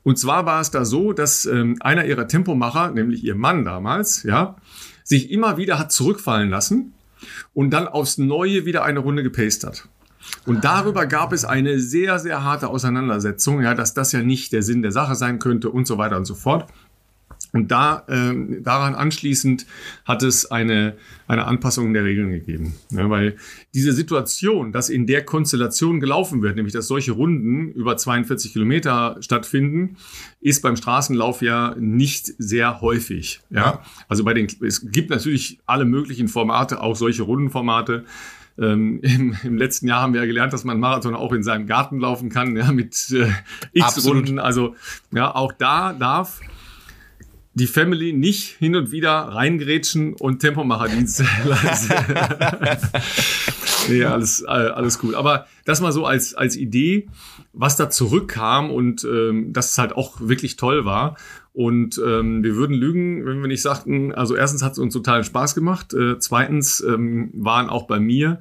[0.03, 4.23] Und zwar war es da so, dass ähm, einer ihrer Tempomacher, nämlich ihr Mann damals,
[4.23, 4.55] ja,
[5.03, 6.93] sich immer wieder hat zurückfallen lassen
[7.53, 9.87] und dann aufs Neue wieder eine Runde gepaced hat.
[10.45, 14.63] Und darüber gab es eine sehr, sehr harte Auseinandersetzung, ja, dass das ja nicht der
[14.63, 16.67] Sinn der Sache sein könnte und so weiter und so fort.
[17.53, 19.65] Und da, äh, daran anschließend
[20.05, 20.95] hat es eine,
[21.27, 22.75] eine Anpassung der Regeln gegeben.
[22.91, 23.35] Ja, weil
[23.73, 29.17] diese Situation, dass in der Konstellation gelaufen wird, nämlich dass solche Runden über 42 Kilometer
[29.19, 29.97] stattfinden,
[30.39, 33.41] ist beim Straßenlauf ja nicht sehr häufig.
[33.49, 33.81] Ja, ja.
[34.07, 38.05] also bei den, es gibt natürlich alle möglichen Formate, auch solche Rundenformate.
[38.57, 41.67] Ähm, im, im, letzten Jahr haben wir ja gelernt, dass man Marathon auch in seinem
[41.67, 43.27] Garten laufen kann, ja, mit äh,
[43.73, 44.39] X Runden.
[44.39, 44.75] Also
[45.11, 46.39] ja, auch da darf
[47.53, 51.93] die Family nicht hin und wieder reingrätschen und Tempomacherdienste leisten.
[53.89, 55.15] nee, alles, alles gut.
[55.15, 57.09] Aber das mal so als, als Idee,
[57.51, 61.17] was da zurückkam und ähm, dass es halt auch wirklich toll war.
[61.53, 65.25] Und ähm, wir würden lügen, wenn wir nicht sagten, also erstens hat es uns totalen
[65.25, 65.93] Spaß gemacht.
[65.93, 68.39] Äh, zweitens ähm, waren auch bei mir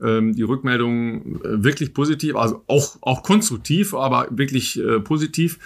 [0.00, 5.58] ähm, die Rückmeldungen äh, wirklich positiv, also auch, auch konstruktiv, aber wirklich äh, positiv.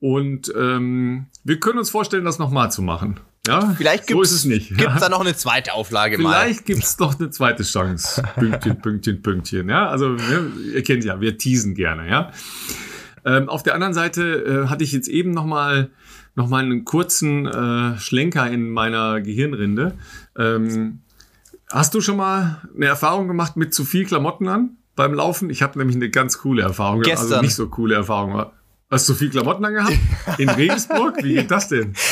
[0.00, 3.20] Und ähm, wir können uns vorstellen, das nochmal zu machen.
[3.46, 4.76] Ja, vielleicht so ist es nicht.
[4.76, 6.44] Gibt es da noch eine zweite Auflage vielleicht mal?
[6.44, 8.22] Vielleicht gibt es noch eine zweite Chance.
[8.36, 9.68] Pünktchen, Pünktchen, Pünktchen.
[9.68, 12.08] Ja, also ne, ihr kennt ja, wir teasen gerne.
[12.08, 12.32] Ja.
[13.26, 15.90] Ähm, auf der anderen Seite äh, hatte ich jetzt eben nochmal
[16.34, 19.94] noch mal einen kurzen äh, Schlenker in meiner Gehirnrinde.
[20.36, 21.00] Ähm,
[21.70, 25.50] hast du schon mal eine Erfahrung gemacht mit zu viel Klamotten an beim Laufen?
[25.50, 27.00] Ich habe nämlich eine ganz coole Erfahrung.
[27.00, 27.32] Also Gestern.
[27.32, 28.46] Also nicht so coole Erfahrung.
[28.90, 29.96] Hast du viel Klamotten angehabt?
[30.38, 31.16] In Regensburg?
[31.22, 31.94] Wie geht das denn?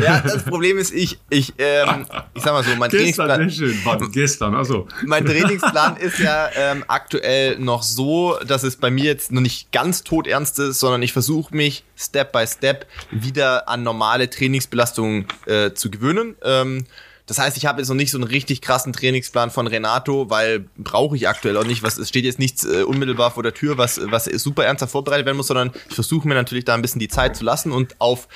[0.00, 3.50] Ja, das Problem ist, ich, ich, ähm, ich sag mal so, mein gestern, Trainingsplan.
[3.50, 4.86] Schön, Warte, gestern, also.
[5.04, 9.72] Mein Trainingsplan ist ja ähm, aktuell noch so, dass es bei mir jetzt noch nicht
[9.72, 15.72] ganz todernst ist, sondern ich versuche mich Step by Step wieder an normale Trainingsbelastungen äh,
[15.72, 16.36] zu gewöhnen.
[16.44, 16.84] Ähm,
[17.28, 20.66] das heißt, ich habe jetzt noch nicht so einen richtig krassen Trainingsplan von Renato, weil
[20.78, 21.82] brauche ich aktuell auch nicht.
[21.82, 25.26] Was, es steht jetzt nichts äh, unmittelbar vor der Tür, was, was super ernsthaft vorbereitet
[25.26, 28.00] werden muss, sondern ich versuche mir natürlich da ein bisschen die Zeit zu lassen und
[28.00, 28.28] auf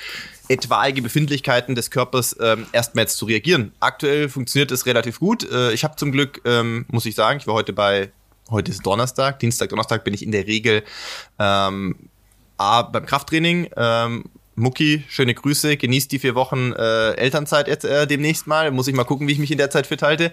[0.47, 3.71] etwaige Befindlichkeiten des Körpers ähm, erstmal jetzt zu reagieren.
[3.79, 5.49] Aktuell funktioniert es relativ gut.
[5.51, 8.11] Äh, ich habe zum Glück, ähm, muss ich sagen, ich war heute bei,
[8.51, 10.83] heute ist Donnerstag, Dienstag, Donnerstag bin ich in der Regel
[11.39, 11.95] ähm,
[12.57, 18.07] A, beim Krafttraining, ähm, Mucki, schöne Grüße, genießt die vier Wochen äh, Elternzeit jetzt äh,
[18.07, 18.71] demnächst mal.
[18.71, 20.31] Muss ich mal gucken, wie ich mich in der Zeit fit halte.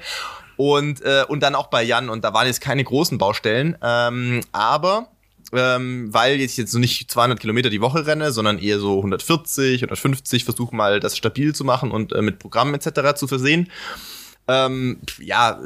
[0.57, 2.11] Und, äh, und dann auch bei Jan.
[2.11, 3.77] Und da waren jetzt keine großen Baustellen.
[3.83, 5.09] Ähm, aber
[5.53, 9.83] ähm, weil ich jetzt so nicht 200 Kilometer die Woche renne, sondern eher so 140,
[9.83, 13.15] 150, versuche mal das stabil zu machen und äh, mit Programmen etc.
[13.17, 13.69] zu versehen.
[14.51, 15.61] Ähm, ja,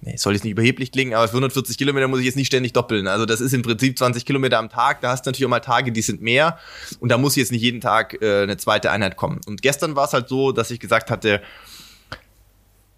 [0.00, 2.72] nee, soll jetzt nicht überheblich klingen, aber für 140 Kilometer muss ich jetzt nicht ständig
[2.72, 3.06] doppeln.
[3.06, 5.02] Also das ist im Prinzip 20 Kilometer am Tag.
[5.02, 6.58] Da hast du natürlich auch mal Tage, die sind mehr.
[6.98, 9.40] Und da muss jetzt nicht jeden Tag äh, eine zweite Einheit kommen.
[9.46, 11.42] Und gestern war es halt so, dass ich gesagt hatte,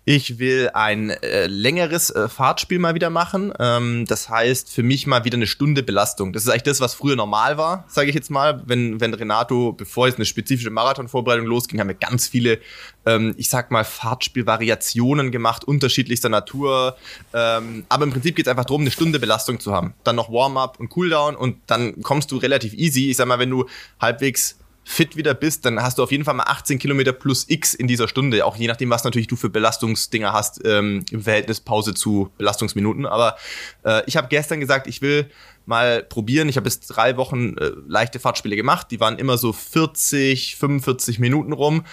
[0.04, 3.52] ich will ein äh, längeres äh, Fahrtspiel mal wieder machen.
[3.60, 6.32] Ähm, das heißt für mich mal wieder eine Stunde Belastung.
[6.32, 8.62] Das ist eigentlich das, was früher normal war, sage ich jetzt mal.
[8.66, 12.58] Wenn, wenn Renato, bevor jetzt eine spezifische Marathonvorbereitung losging, haben wir ganz viele,
[13.06, 16.96] ähm, ich sag mal, Fahrtspielvariationen gemacht, unterschiedlichster Natur.
[17.32, 19.94] Ähm, aber im Prinzip geht es einfach darum, eine Stunde Belastung zu haben.
[20.02, 23.10] Dann noch Warm-up und Cooldown und dann kommst du relativ easy.
[23.10, 23.66] Ich sag mal, wenn du
[24.00, 27.74] halbwegs fit wieder bist, dann hast du auf jeden Fall mal 18 Kilometer plus X
[27.74, 31.60] in dieser Stunde, auch je nachdem, was natürlich du für Belastungsdinger hast ähm, im Verhältnis
[31.60, 33.06] Pause zu Belastungsminuten.
[33.06, 33.36] Aber
[33.84, 35.30] äh, ich habe gestern gesagt, ich will
[35.66, 36.48] mal probieren.
[36.48, 41.18] Ich habe jetzt drei Wochen äh, leichte Fahrtspiele gemacht, die waren immer so 40, 45
[41.18, 41.84] Minuten rum.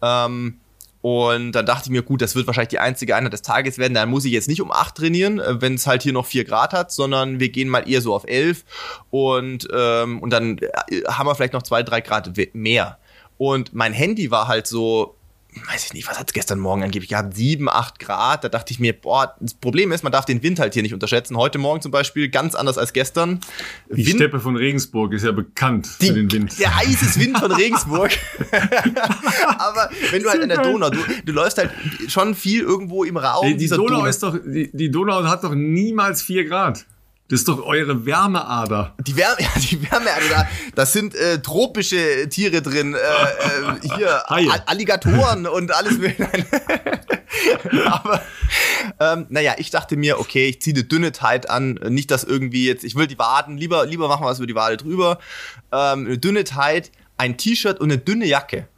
[0.00, 0.60] Ähm,
[1.00, 3.94] und dann dachte ich mir, gut, das wird wahrscheinlich die einzige Einheit des Tages werden.
[3.94, 6.44] Dann muss ich jetzt nicht um acht trainieren, äh, wenn es halt hier noch vier
[6.44, 8.64] Grad hat, sondern wir gehen mal eher so auf elf
[9.10, 12.98] und, ähm, und dann äh, haben wir vielleicht noch zwei, drei Grad mehr.
[13.36, 15.17] Und mein Handy war halt so
[15.66, 17.34] weiß ich nicht, was hat es gestern Morgen angeblich gehabt?
[17.34, 18.44] Sieben, acht Grad.
[18.44, 20.94] Da dachte ich mir, boah, das Problem ist, man darf den Wind halt hier nicht
[20.94, 21.36] unterschätzen.
[21.36, 23.40] Heute Morgen zum Beispiel ganz anders als gestern.
[23.90, 26.58] Die Wind, Steppe von Regensburg ist ja bekannt die, für den Wind.
[26.58, 28.10] Der heiße Wind von Regensburg.
[29.58, 31.70] Aber wenn du halt an der Donau, du, du läufst halt
[32.08, 33.46] schon viel irgendwo im Raum.
[33.46, 36.84] Die, die Donau, Donau ist doch, die, die Donau hat doch niemals vier Grad.
[37.30, 38.94] Das ist doch eure Wärmeader.
[39.06, 42.94] Die Wärme, ja, die Wärmeader, da, das sind äh, tropische Tiere drin.
[42.94, 44.66] Äh, äh, hier, Haie.
[44.66, 45.98] Alligatoren und alles.
[47.84, 48.22] Aber
[48.98, 51.74] ähm, naja, ich dachte mir, okay, ich ziehe eine dünne Tight an.
[51.88, 54.54] Nicht, dass irgendwie jetzt, ich will die Waden, lieber, lieber machen wir was über die
[54.54, 55.18] Wade drüber.
[55.70, 58.68] Ähm, eine dünne Tight, ein T-Shirt und eine dünne Jacke.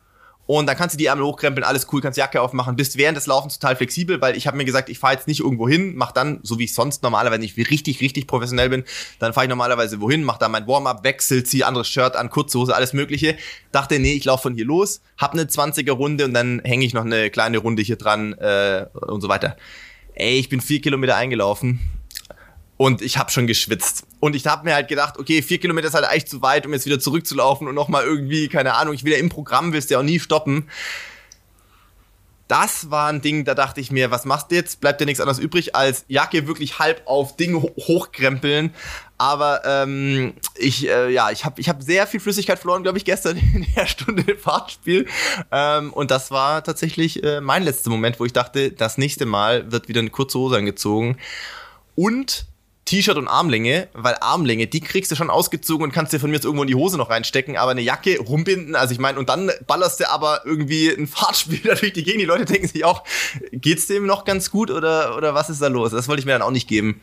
[0.51, 3.17] Und dann kannst du die Ärmel hochkrempeln, alles cool, kannst die Jacke aufmachen, bist während
[3.17, 5.95] des Laufens total flexibel, weil ich habe mir gesagt, ich fahre jetzt nicht irgendwo hin,
[5.95, 8.83] mach dann, so wie ich sonst normalerweise nicht richtig, richtig professionell bin,
[9.21, 12.59] dann fahre ich normalerweise wohin, mach da mein Warm-up, wechsel, zieh anderes Shirt an, kurze
[12.59, 13.37] Hose, alles mögliche.
[13.71, 16.95] Dachte, nee, ich laufe von hier los, hab eine 20er Runde und dann hänge ich
[16.95, 19.57] noch eine kleine Runde hier dran äh, und so weiter.
[20.15, 21.79] Ey, ich bin vier Kilometer eingelaufen
[22.81, 24.07] und ich habe schon geschwitzt.
[24.21, 26.73] Und ich habe mir halt gedacht, okay, vier Kilometer ist halt eigentlich zu weit, um
[26.73, 29.99] jetzt wieder zurückzulaufen und nochmal irgendwie, keine Ahnung, ich will ja im Programm, willst ja
[29.99, 30.67] auch nie stoppen.
[32.49, 34.81] Das war ein Ding, da dachte ich mir, was machst du jetzt?
[34.81, 38.75] Bleibt dir nichts anderes übrig, als Jacke wirklich halb auf Dinge hochkrempeln.
[39.19, 43.05] Aber ähm, ich, äh, ja, ich habe ich hab sehr viel Flüssigkeit verloren, glaube ich,
[43.05, 45.07] gestern in der Stunde Fahrtspiel.
[45.53, 49.71] Ähm, und das war tatsächlich äh, mein letzter Moment, wo ich dachte, das nächste Mal
[49.71, 51.19] wird wieder eine kurze Hose angezogen.
[51.95, 52.47] Und
[52.91, 56.35] T-Shirt und Armlänge, weil Armlänge, die kriegst du schon ausgezogen und kannst dir von mir
[56.35, 59.29] jetzt irgendwo in die Hose noch reinstecken, aber eine Jacke rumbinden, also ich meine, und
[59.29, 62.21] dann ballerst du aber irgendwie ein Fahrtspiel durch die Gegend.
[62.23, 63.05] Die Leute denken sich auch,
[63.53, 65.93] geht's dem noch ganz gut oder, oder was ist da los?
[65.93, 67.01] Das wollte ich mir dann auch nicht geben.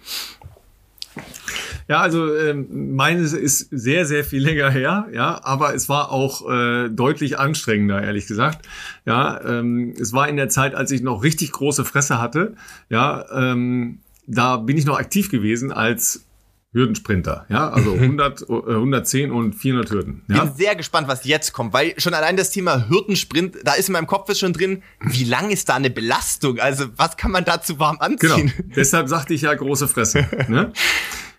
[1.88, 6.50] Ja, also ähm, meines ist sehr, sehr viel länger her, ja, aber es war auch
[6.50, 8.67] äh, deutlich anstrengender, ehrlich gesagt.
[9.06, 12.56] Ja, ähm, es war in der Zeit, als ich noch richtig große Fresse hatte,
[12.89, 16.28] ja, ähm, da bin ich noch aktiv gewesen als
[16.74, 20.22] Hürdensprinter, ja, also 100, äh, 110 und 400 Hürden.
[20.30, 20.46] Ja?
[20.46, 23.94] Bin sehr gespannt, was jetzt kommt, weil schon allein das Thema Hürdensprint, da ist in
[23.94, 26.60] meinem Kopf schon drin, wie lang ist da eine Belastung?
[26.60, 28.54] Also was kann man dazu warm anziehen?
[28.56, 30.28] Genau, deshalb sagte ich ja große Fresse.
[30.48, 30.74] ne?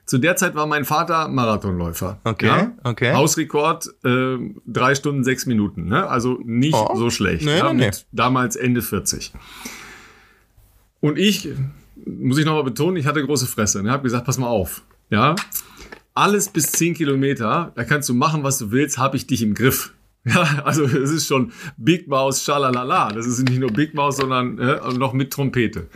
[0.07, 2.18] Zu der Zeit war mein Vater Marathonläufer.
[2.24, 2.72] Okay, ja?
[2.83, 3.12] okay.
[3.12, 6.09] Hausrekord äh, drei Stunden sechs Minuten, ne?
[6.09, 6.96] also nicht oh.
[6.96, 7.44] so schlecht.
[7.44, 7.72] Nee, ja?
[7.74, 7.90] nee.
[8.11, 9.35] Damals Ende 40.
[11.01, 11.51] Und ich
[12.18, 13.83] muss ich nochmal betonen, ich hatte große Fresse.
[13.83, 14.83] Ich habe gesagt, pass mal auf.
[15.11, 15.35] Ja,
[16.14, 19.55] alles bis 10 Kilometer, da kannst du machen, was du willst, habe ich dich im
[19.55, 19.94] Griff.
[20.25, 23.12] Ja, also es ist schon Big Mouse, schalalala.
[23.12, 25.87] Das ist nicht nur Big Mouse, sondern ja, noch mit Trompete.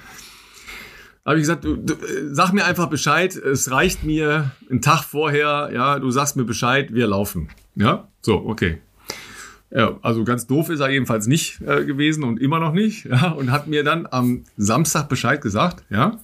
[1.27, 1.95] Habe ich gesagt, du, du,
[2.31, 3.37] sag mir einfach Bescheid.
[3.37, 5.71] Es reicht mir einen Tag vorher.
[5.75, 7.49] Ja, du sagst mir Bescheid, wir laufen.
[7.75, 8.81] Ja, so okay.
[9.75, 13.07] Ja, also ganz doof ist er jedenfalls nicht äh, gewesen und immer noch nicht.
[13.13, 16.19] Ja, und hat mir dann am Samstag Bescheid gesagt, ja,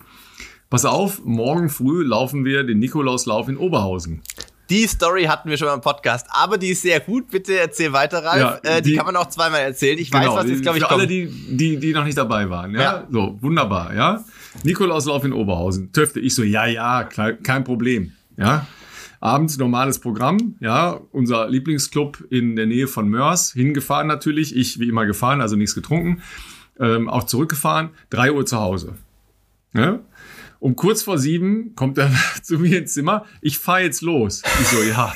[0.70, 4.22] pass auf, morgen früh laufen wir den Nikolauslauf in Oberhausen.
[4.70, 7.30] Die Story hatten wir schon mal im Podcast, aber die ist sehr gut.
[7.30, 8.40] Bitte erzähl weiter, Ralf.
[8.40, 9.98] Ja, die, äh, die, kann man auch zweimal erzählen.
[9.98, 11.00] Ich genau, weiß, was jetzt, glaube ich, Für kommt.
[11.00, 12.74] alle, die, die, die noch nicht dabei waren.
[12.74, 12.80] Ja?
[12.80, 13.06] ja.
[13.11, 14.24] So, wunderbar, ja.
[14.64, 15.92] Nikolauslauf in Oberhausen.
[15.92, 18.12] Töfte ich so, ja, ja, kein Problem.
[18.37, 18.66] Ja.
[19.20, 24.88] Abends normales Programm, ja, unser Lieblingsclub in der Nähe von Mörs, hingefahren natürlich, ich wie
[24.88, 26.22] immer gefahren, also nichts getrunken,
[26.78, 28.94] ähm, auch zurückgefahren, drei Uhr zu Hause.
[29.74, 30.00] Ja?
[30.61, 32.11] Um kurz vor sieben kommt er
[32.42, 33.24] zu mir ins Zimmer.
[33.40, 34.42] Ich fahre jetzt los.
[34.61, 35.12] Ich so, ja,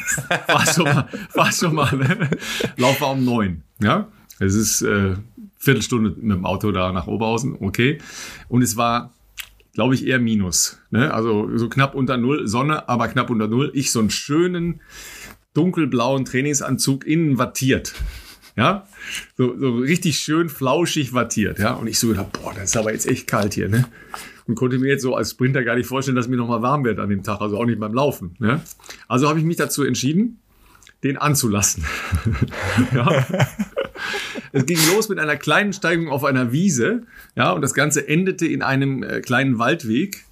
[0.46, 1.96] fahr schon mal, fahr schon mal.
[1.96, 2.30] Ne?
[2.76, 3.62] Lauf war um neun.
[3.80, 5.16] Ja, es ist äh,
[5.58, 7.56] Viertelstunde mit dem Auto da nach Oberhausen.
[7.58, 7.98] Okay.
[8.48, 9.12] Und es war
[9.74, 10.78] glaube ich, eher Minus.
[10.90, 11.12] Ne?
[11.12, 13.70] Also so knapp unter Null, Sonne, aber knapp unter Null.
[13.74, 14.80] Ich so einen schönen
[15.54, 17.94] dunkelblauen Trainingsanzug innen wattiert.
[18.54, 18.86] Ja,
[19.38, 21.58] so, so richtig schön flauschig wattiert.
[21.58, 23.86] Ja, und ich so gedacht, boah, das ist aber jetzt echt kalt hier, ne?
[24.46, 26.98] Und konnte mir jetzt so als Sprinter gar nicht vorstellen, dass mir nochmal warm wird
[26.98, 28.34] an dem Tag, also auch nicht beim Laufen.
[28.40, 28.60] Ne?
[29.08, 30.40] Also habe ich mich dazu entschieden,
[31.04, 31.84] den anzulassen.
[32.94, 33.24] ja.
[34.52, 37.02] Es ging los mit einer kleinen Steigung auf einer Wiese,
[37.36, 40.24] ja, und das Ganze endete in einem äh, kleinen Waldweg,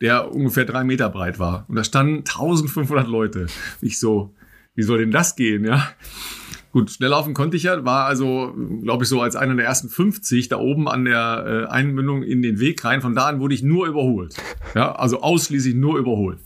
[0.00, 1.66] der ungefähr drei Meter breit war.
[1.68, 3.46] Und da standen 1500 Leute.
[3.82, 4.34] Ich so,
[4.74, 5.90] wie soll denn das gehen, ja?
[6.72, 9.88] Gut, schnell laufen konnte ich ja, war also, glaube ich, so als einer der ersten
[9.88, 13.02] 50 da oben an der äh, Einmündung in den Weg rein.
[13.02, 14.36] Von da an wurde ich nur überholt.
[14.74, 16.38] Ja, also ausschließlich nur überholt.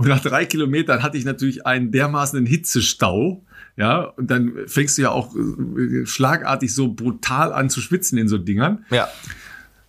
[0.00, 3.44] Und nach drei Kilometern hatte ich natürlich einen dermaßenen Hitzestau.
[3.76, 8.26] Ja, und dann fängst du ja auch äh, schlagartig so brutal an zu schwitzen in
[8.26, 8.86] so Dingern.
[8.90, 9.08] Ja.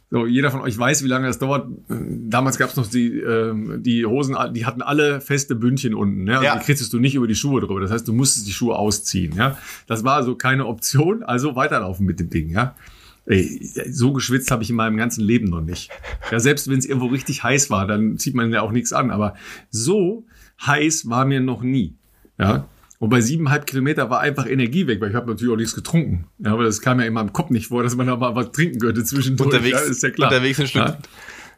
[0.09, 1.69] So, jeder von euch weiß, wie lange das dauert.
[1.87, 6.27] Damals gab es noch die, äh, die Hosen, die hatten alle feste Bündchen unten.
[6.27, 6.43] Ja?
[6.43, 6.57] ja.
[6.57, 7.79] Die kriegst du nicht über die Schuhe drüber.
[7.79, 9.33] Das heißt, du musstest die Schuhe ausziehen.
[9.37, 9.57] Ja?
[9.87, 12.49] Das war also keine Option, also weiterlaufen mit dem Ding.
[12.49, 12.75] Ja?
[13.31, 15.89] Ey, so geschwitzt habe ich in meinem ganzen Leben noch nicht.
[16.31, 19.09] Ja, selbst wenn es irgendwo richtig heiß war, dann zieht man ja auch nichts an.
[19.09, 19.35] Aber
[19.69, 20.25] so
[20.65, 21.95] heiß war mir noch nie.
[22.37, 22.67] Ja.
[22.99, 26.25] Und bei siebeneinhalb Kilometer war einfach Energie weg, weil ich habe natürlich auch nichts getrunken.
[26.39, 28.51] Ja, aber das kam ja in meinem Kopf nicht vor, dass man da mal was
[28.51, 29.47] trinken könnte zwischendurch.
[29.47, 30.29] Unterwegs, ja, ist ja klar.
[30.29, 30.81] Unterwegs ein Stück.
[30.81, 30.97] Ja.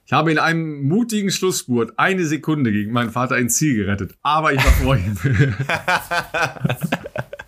[0.05, 4.13] Ich habe in einem mutigen Schlussspurt eine Sekunde gegen meinen Vater ein Ziel gerettet.
[4.21, 5.17] Aber ich war vor ihm.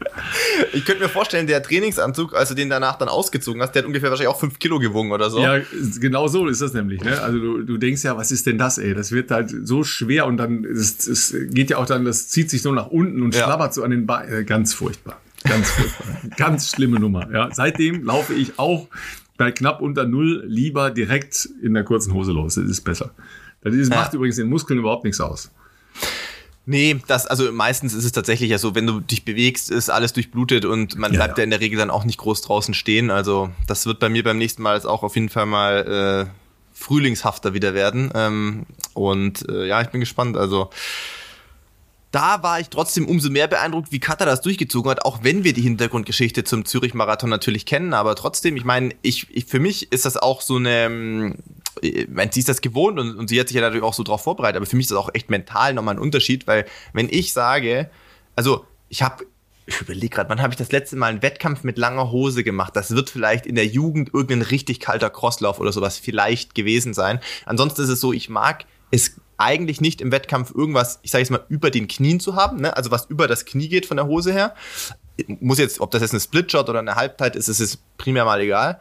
[0.73, 3.87] Ich könnte mir vorstellen, der Trainingsanzug, als du den danach dann ausgezogen hast, der hat
[3.87, 5.39] ungefähr wahrscheinlich auch fünf Kilo gewogen oder so.
[5.39, 5.59] Ja,
[5.99, 7.01] genau so ist das nämlich.
[7.01, 7.19] Ne?
[7.21, 8.93] Also du, du denkst ja, was ist denn das, ey?
[8.93, 12.49] Das wird halt so schwer und dann, es, es geht ja auch dann, das zieht
[12.49, 13.43] sich so nach unten und ja.
[13.43, 14.41] schlabbert so an den Beinen.
[14.41, 15.19] Äh, ganz furchtbar.
[15.43, 16.07] Ganz furchtbar.
[16.37, 17.29] ganz schlimme Nummer.
[17.31, 18.87] Ja, seitdem laufe ich auch
[19.37, 22.55] bei knapp unter null lieber direkt in der kurzen Hose los.
[22.55, 23.11] Das ist besser.
[23.61, 24.17] Das macht ja.
[24.17, 25.51] übrigens den Muskeln überhaupt nichts aus.
[26.67, 30.13] Nee, das, also meistens ist es tatsächlich ja so, wenn du dich bewegst, ist alles
[30.13, 31.41] durchblutet und man ja, bleibt ja.
[31.41, 33.11] ja in der Regel dann auch nicht groß draußen stehen.
[33.11, 36.31] Also das wird bei mir beim nächsten Mal jetzt auch auf jeden Fall mal äh,
[36.73, 38.11] frühlingshafter wieder werden.
[38.15, 40.37] Ähm, und äh, ja, ich bin gespannt.
[40.37, 40.71] Also
[42.11, 45.53] da war ich trotzdem umso mehr beeindruckt, wie Katar das durchgezogen hat, auch wenn wir
[45.53, 47.93] die Hintergrundgeschichte zum Zürich-Marathon natürlich kennen.
[47.93, 51.35] Aber trotzdem, ich meine, ich, ich, für mich ist das auch so eine,
[52.09, 54.23] meine, sie ist das gewohnt und, und sie hat sich ja natürlich auch so drauf
[54.23, 54.57] vorbereitet.
[54.57, 57.89] Aber für mich ist das auch echt mental nochmal ein Unterschied, weil wenn ich sage,
[58.35, 59.25] also ich habe
[59.67, 62.75] ich überlege gerade, wann habe ich das letzte Mal einen Wettkampf mit langer Hose gemacht?
[62.75, 67.19] Das wird vielleicht in der Jugend irgendein richtig kalter Crosslauf oder sowas vielleicht gewesen sein.
[67.45, 71.31] Ansonsten ist es so, ich mag es eigentlich nicht im Wettkampf irgendwas, ich sage jetzt
[71.31, 72.77] mal, über den Knien zu haben, ne?
[72.77, 74.53] also was über das Knie geht von der Hose her.
[75.27, 78.41] Muss jetzt, ob das jetzt eine Splitshot oder eine Halbzeit ist, ist es primär mal
[78.41, 78.79] egal.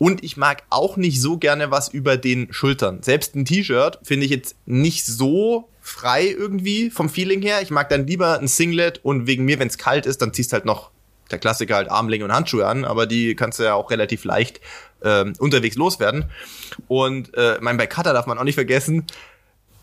[0.00, 3.02] Und ich mag auch nicht so gerne was über den Schultern.
[3.02, 7.60] Selbst ein T-Shirt finde ich jetzt nicht so frei irgendwie vom Feeling her.
[7.60, 10.54] Ich mag dann lieber ein Singlet und wegen mir, wenn es kalt ist, dann ziehst
[10.54, 10.90] halt noch
[11.30, 14.62] der Klassiker halt Armlinge und Handschuhe an, aber die kannst du ja auch relativ leicht
[15.04, 16.30] ähm, unterwegs loswerden.
[16.88, 19.04] Und äh, mein bei Cutter darf man auch nicht vergessen,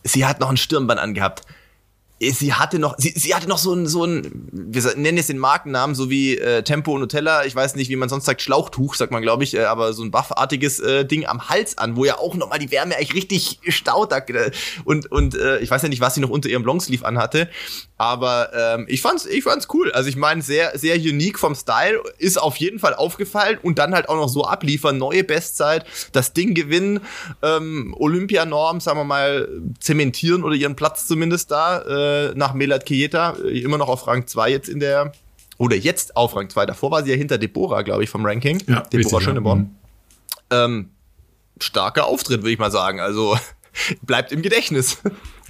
[0.04, 1.44] sie hat noch ein Stirnband angehabt
[2.20, 5.38] sie hatte noch, sie, sie hatte noch so ein, so ein, wir nennen es den
[5.38, 8.96] Markennamen, so wie äh, Tempo und Nutella, ich weiß nicht, wie man sonst sagt, Schlauchtuch,
[8.96, 12.06] sagt man, glaube ich, äh, aber so ein buffartiges äh, Ding am Hals an, wo
[12.06, 14.12] ja auch nochmal die Wärme eigentlich richtig staut.
[14.12, 14.52] Äh,
[14.84, 17.50] und, und äh, ich weiß ja nicht, was sie noch unter ihrem Longsleeve anhatte,
[17.98, 19.92] aber ähm, ich fand's, ich fand's cool.
[19.92, 23.94] Also ich meine, sehr, sehr unique vom Style, ist auf jeden Fall aufgefallen und dann
[23.94, 27.02] halt auch noch so abliefern, neue Bestzeit, das Ding gewinnen,
[27.44, 29.50] ähm, Olympianorm, sagen wir mal,
[29.80, 34.08] zementieren oder ihren Platz zumindest da, äh, äh, nach Melat Kieta, äh, immer noch auf
[34.08, 35.12] Rang 2 jetzt in der,
[35.58, 36.66] oder jetzt auf Rang 2.
[36.66, 38.62] Davor war sie ja hinter Deborah, glaube ich, vom Ranking.
[38.68, 39.76] Ja, Deborah Schöneborn.
[40.52, 40.68] Ja.
[40.68, 40.76] Mhm.
[40.76, 40.90] Ähm,
[41.60, 43.00] starker Auftritt, würde ich mal sagen.
[43.00, 43.38] Also
[44.02, 45.00] bleibt im Gedächtnis.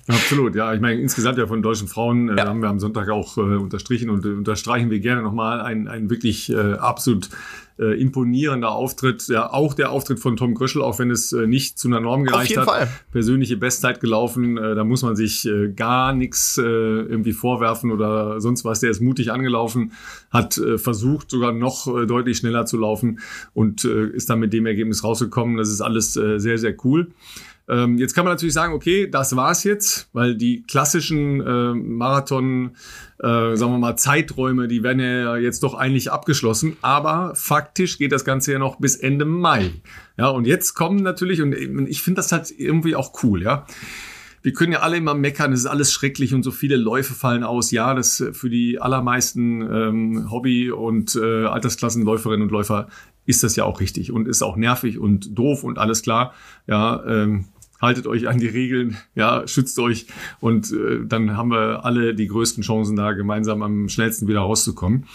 [0.08, 0.74] Absolut, ja.
[0.74, 2.48] Ich meine, insgesamt ja von deutschen Frauen äh, ja.
[2.48, 6.10] haben wir am Sonntag auch äh, unterstrichen und äh, unterstreichen wir gerne nochmal ein, ein
[6.10, 7.30] wirklich äh, absolut
[7.78, 9.28] äh, imponierender Auftritt.
[9.28, 12.24] Ja, auch der Auftritt von Tom Gröschel, auch wenn es äh, nicht zu einer Norm
[12.24, 12.65] gereicht hat.
[12.65, 12.88] Fall.
[13.12, 14.58] Persönliche Bestzeit gelaufen.
[14.58, 18.80] Äh, da muss man sich äh, gar nichts äh, irgendwie vorwerfen oder sonst was.
[18.80, 19.91] Der ist mutig angelaufen,
[20.32, 23.20] hat äh, versucht, sogar noch äh, deutlich schneller zu laufen
[23.54, 25.58] und äh, ist dann mit dem Ergebnis rausgekommen.
[25.58, 27.10] Das ist alles äh, sehr, sehr cool.
[27.69, 32.75] Ähm, jetzt kann man natürlich sagen, okay, das war's jetzt, weil die klassischen äh, Marathon,
[33.19, 36.77] äh, sagen wir mal, Zeiträume, die werden ja jetzt doch eigentlich abgeschlossen.
[36.82, 39.71] Aber faktisch geht das Ganze ja noch bis Ende Mai.
[40.17, 41.53] Ja, und jetzt kommen natürlich, und
[41.88, 43.65] ich finde das halt irgendwie auch cool, ja
[44.47, 47.43] wir können ja alle immer meckern, es ist alles schrecklich und so viele Läufe fallen
[47.43, 47.71] aus.
[47.71, 52.88] Ja, das für die allermeisten ähm, Hobby- und äh, Altersklassenläuferinnen und Läufer
[53.25, 56.34] ist das ja auch richtig und ist auch nervig und doof und alles klar.
[56.65, 57.45] Ja, ähm,
[57.82, 60.08] haltet euch an die Regeln, ja, schützt euch
[60.40, 65.06] und äh, dann haben wir alle die größten Chancen da gemeinsam am schnellsten wieder rauszukommen.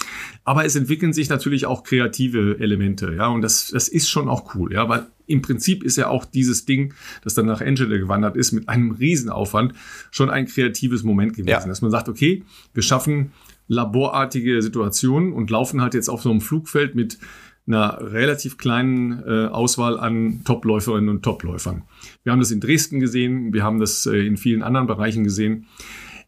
[0.44, 4.54] Aber es entwickeln sich natürlich auch kreative Elemente, ja, und das, das ist schon auch
[4.54, 8.36] cool, ja, weil im Prinzip ist ja auch dieses Ding, das dann nach Angela gewandert
[8.36, 9.72] ist, mit einem Riesenaufwand
[10.10, 11.66] schon ein kreatives Moment gewesen, ja.
[11.66, 12.44] dass man sagt, okay,
[12.74, 13.32] wir schaffen
[13.68, 17.18] laborartige Situationen und laufen halt jetzt auf so einem Flugfeld mit
[17.66, 21.84] einer relativ kleinen äh, Auswahl an Topläuferinnen und Topläufern.
[22.24, 25.66] Wir haben das in Dresden gesehen, wir haben das äh, in vielen anderen Bereichen gesehen.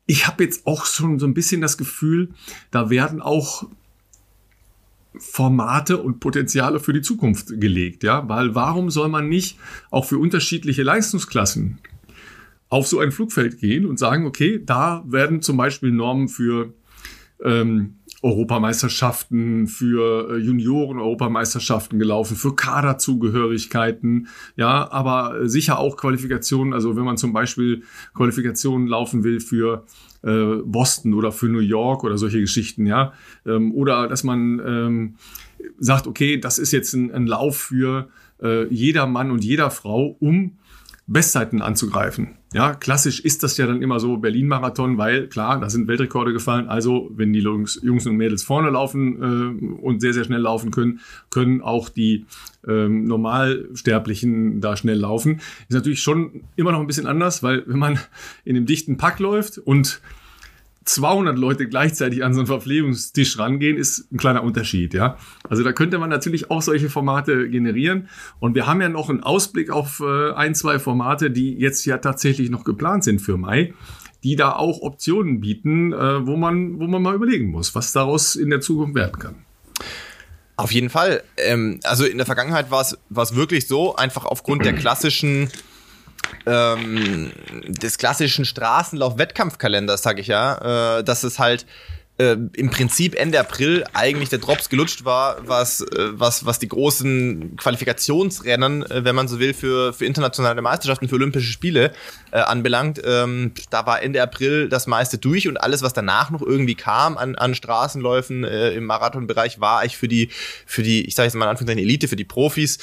[0.07, 2.31] Ich habe jetzt auch schon so ein bisschen das Gefühl,
[2.71, 3.67] da werden auch
[5.17, 9.59] Formate und Potenziale für die Zukunft gelegt, ja, weil warum soll man nicht
[9.91, 11.79] auch für unterschiedliche Leistungsklassen
[12.69, 16.75] auf so ein Flugfeld gehen und sagen, okay, da werden zum Beispiel Normen für
[17.43, 27.05] ähm, Europameisterschaften, für äh, Junioren-Europameisterschaften gelaufen, für Kaderzugehörigkeiten, ja, aber sicher auch Qualifikationen, also wenn
[27.05, 27.83] man zum Beispiel
[28.15, 29.85] Qualifikationen laufen will für
[30.23, 33.13] äh, Boston oder für New York oder solche Geschichten, ja,
[33.45, 35.15] ähm, oder dass man ähm,
[35.79, 38.09] sagt, okay, das ist jetzt ein, ein Lauf für
[38.43, 40.57] äh, jeder Mann und jeder Frau, um
[41.07, 42.39] Bestzeiten anzugreifen.
[42.55, 46.69] Ja, klassisch ist das ja dann immer so Berlin-Marathon, weil klar, da sind Weltrekorde gefallen.
[46.69, 51.01] Also wenn die Jungs, und Mädels vorne laufen äh, und sehr, sehr schnell laufen können,
[51.31, 52.27] können auch die
[52.65, 55.41] ähm, Normalsterblichen da schnell laufen.
[55.69, 57.99] Ist natürlich schon immer noch ein bisschen anders, weil wenn man
[58.45, 60.01] in einem dichten Pack läuft und
[60.85, 65.17] 200 Leute gleichzeitig an so einen Verpflegungstisch rangehen, ist ein kleiner Unterschied, ja.
[65.49, 68.09] Also da könnte man natürlich auch solche Formate generieren.
[68.39, 71.99] Und wir haben ja noch einen Ausblick auf äh, ein, zwei Formate, die jetzt ja
[71.99, 73.73] tatsächlich noch geplant sind für Mai,
[74.23, 78.37] die da auch Optionen bieten, äh, wo man, wo man mal überlegen muss, was daraus
[78.37, 79.35] in der Zukunft werden kann.
[80.57, 81.23] Auf jeden Fall.
[81.37, 85.49] Ähm, also in der Vergangenheit war es wirklich so, einfach aufgrund der klassischen
[86.47, 87.33] ähm,
[87.67, 91.67] des klassischen Straßenlauf-Wettkampfkalenders, sag ich ja, äh, dass es halt
[92.17, 96.69] äh, im Prinzip Ende April eigentlich der Drops gelutscht war, was, äh, was, was die
[96.69, 101.93] großen Qualifikationsrennen, äh, wenn man so will, für, für internationale Meisterschaften, für Olympische Spiele
[102.31, 103.01] äh, anbelangt.
[103.05, 107.19] Ähm, da war Ende April das meiste durch und alles, was danach noch irgendwie kam
[107.19, 110.29] an, an Straßenläufen äh, im Marathonbereich, war eigentlich für die,
[110.67, 112.79] für die, ich sage jetzt mal in Anführungszeichen Elite, für die Profis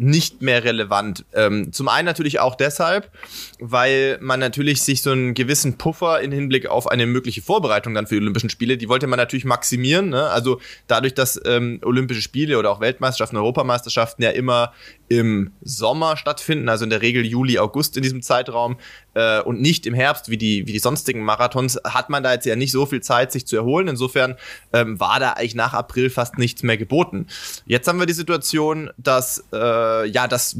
[0.00, 1.26] nicht mehr relevant.
[1.34, 3.10] Ähm, zum einen natürlich auch deshalb,
[3.58, 8.06] weil man natürlich sich so einen gewissen Puffer in Hinblick auf eine mögliche Vorbereitung dann
[8.06, 10.08] für die Olympischen Spiele, die wollte man natürlich maximieren.
[10.08, 10.30] Ne?
[10.30, 14.72] Also dadurch, dass ähm, Olympische Spiele oder auch Weltmeisterschaften, Europameisterschaften ja immer
[15.08, 18.78] im Sommer stattfinden, also in der Regel Juli, August in diesem Zeitraum
[19.12, 22.46] äh, und nicht im Herbst wie die, wie die sonstigen Marathons, hat man da jetzt
[22.46, 23.88] ja nicht so viel Zeit, sich zu erholen.
[23.88, 24.36] Insofern
[24.72, 27.26] ähm, war da eigentlich nach April fast nichts mehr geboten.
[27.66, 30.56] Jetzt haben wir die Situation, dass äh, ja, dass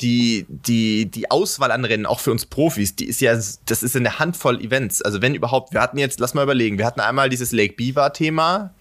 [0.00, 3.96] die, die, die Auswahl an Rennen, auch für uns Profis, die ist ja, das ist
[3.96, 5.02] eine Handvoll Events.
[5.02, 8.74] Also wenn überhaupt, wir hatten jetzt, lass mal überlegen, wir hatten einmal dieses Lake Biwa-Thema,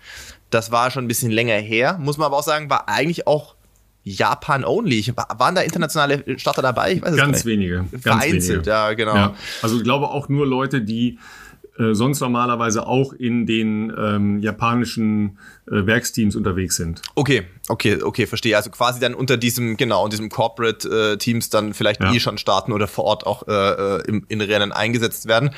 [0.49, 3.55] das war schon ein bisschen länger her, muss man aber auch sagen, war eigentlich auch
[4.03, 5.13] Japan-only.
[5.15, 6.93] Waren da internationale Starter dabei?
[6.93, 7.86] Ich weiß es ganz wenige.
[7.91, 8.69] Ganz Vereinzelt, wenige.
[8.69, 9.15] ja, genau.
[9.15, 9.36] Ja.
[9.61, 11.19] Also ich glaube auch nur Leute, die
[11.78, 15.32] äh, sonst normalerweise auch in den ähm, japanischen äh,
[15.70, 17.01] Werksteams unterwegs sind.
[17.15, 18.55] Okay, okay, okay, verstehe.
[18.55, 22.13] Also quasi dann unter diesem, genau, in diesem Corporate-Teams äh, dann vielleicht ja.
[22.13, 25.51] eh schon starten oder vor Ort auch äh, äh, im, in Rennen eingesetzt werden.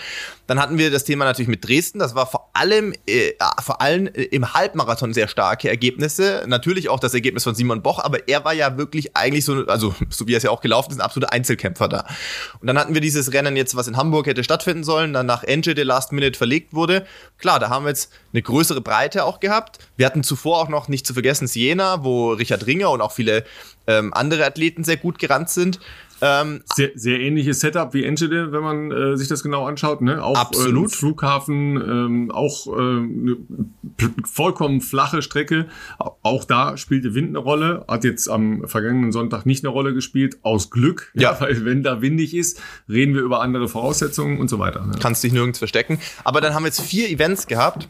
[0.47, 1.99] Dann hatten wir das Thema natürlich mit Dresden.
[1.99, 3.33] Das war vor allem, äh,
[3.63, 6.43] vor allem im Halbmarathon sehr starke Ergebnisse.
[6.47, 9.93] Natürlich auch das Ergebnis von Simon Boch, aber er war ja wirklich eigentlich so, also
[10.09, 12.05] so wie er es ja auch gelaufen ist, ein absoluter Einzelkämpfer da.
[12.59, 15.43] Und dann hatten wir dieses Rennen jetzt, was in Hamburg hätte stattfinden sollen, dann nach
[15.43, 17.05] Enge Last Minute verlegt wurde.
[17.37, 19.77] Klar, da haben wir jetzt eine größere Breite auch gehabt.
[19.99, 23.43] Wir hatten zuvor auch noch nicht zu vergessen Siena, wo Richard Ringer und auch viele
[23.85, 25.81] ähm, andere Athleten sehr gut gerannt sind.
[26.21, 29.99] Ähm, sehr, sehr ähnliches Setup wie Enschede, wenn man äh, sich das genau anschaut.
[29.99, 30.23] Ne?
[30.23, 30.93] Auch absolut.
[30.93, 33.37] Äh, Flughafen, ähm, auch äh, eine
[34.23, 35.65] vollkommen flache Strecke.
[35.97, 37.83] Auch da spielte Wind eine Rolle.
[37.89, 41.11] Hat jetzt am vergangenen Sonntag nicht eine Rolle gespielt, aus Glück.
[41.13, 41.33] Ja.
[41.33, 41.41] ja.
[41.41, 44.85] Weil wenn da windig ist, reden wir über andere Voraussetzungen und so weiter.
[44.85, 44.93] Ne?
[45.01, 45.99] Kannst dich nirgends verstecken.
[46.23, 47.89] Aber dann haben wir jetzt vier Events gehabt.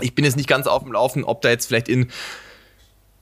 [0.00, 2.10] Ich bin jetzt nicht ganz auf dem Laufen, ob da jetzt vielleicht in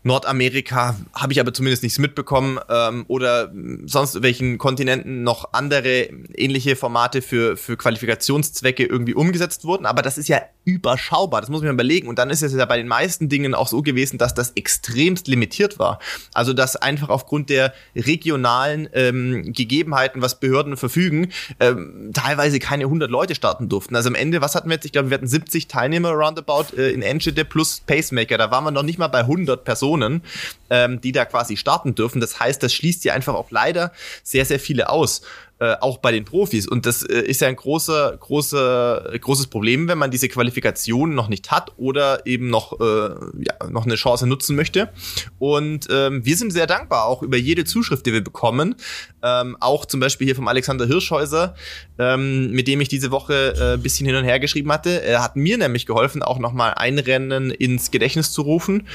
[0.05, 3.53] Nordamerika habe ich aber zumindest nichts mitbekommen ähm, oder
[3.85, 9.87] sonst welchen Kontinenten noch andere ähnliche Formate für, für Qualifikationszwecke irgendwie umgesetzt wurden.
[9.87, 12.09] Aber das ist ja überschaubar, das muss man überlegen.
[12.09, 15.27] Und dann ist es ja bei den meisten Dingen auch so gewesen, dass das extremst
[15.27, 15.99] limitiert war.
[16.33, 23.11] Also dass einfach aufgrund der regionalen ähm, Gegebenheiten, was Behörden verfügen, ähm, teilweise keine 100
[23.11, 23.97] Leute starten durften.
[23.97, 24.85] Also am Ende, was hatten wir jetzt?
[24.85, 28.39] Ich glaube, wir hatten 70 Teilnehmer roundabout äh, in Enschede plus Pacemaker.
[28.39, 29.88] Da waren wir noch nicht mal bei 100 Personen.
[29.89, 30.23] Personen,
[30.71, 32.21] ähm, die da quasi starten dürfen.
[32.21, 35.23] Das heißt, das schließt ja einfach auch leider sehr, sehr viele aus
[35.61, 36.69] äh, auch bei den Profis.
[36.69, 41.29] Und das äh, ist ja ein großer, großer, großes Problem, wenn man diese Qualifikation noch
[41.29, 44.91] nicht hat oder eben noch, äh, ja, noch eine Chance nutzen möchte.
[45.39, 48.77] Und ähm, wir sind sehr dankbar auch über jede Zuschrift, die wir bekommen.
[49.23, 51.55] Ähm, auch zum Beispiel hier vom Alexander Hirschhäuser,
[51.99, 55.03] ähm, mit dem ich diese Woche äh, bisschen hin und her geschrieben hatte.
[55.03, 58.87] Er hat mir nämlich geholfen, auch nochmal ein Rennen ins Gedächtnis zu rufen,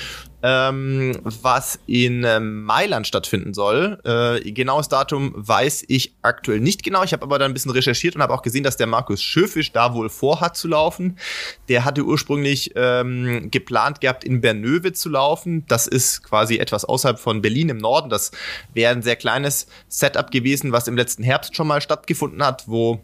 [0.42, 4.00] ähm, was in ähm, Mailand stattfinden soll.
[4.06, 7.04] Äh, genaues Datum weiß ich aktuell aktuell nicht genau.
[7.04, 9.72] Ich habe aber dann ein bisschen recherchiert und habe auch gesehen, dass der Markus Schöfisch
[9.72, 11.18] da wohl vorhat zu laufen.
[11.70, 15.66] Der hatte ursprünglich ähm, geplant gehabt, in Bernöwe zu laufen.
[15.68, 18.10] Das ist quasi etwas außerhalb von Berlin im Norden.
[18.10, 18.32] Das
[18.74, 23.04] wäre ein sehr kleines Setup gewesen, was im letzten Herbst schon mal stattgefunden hat, wo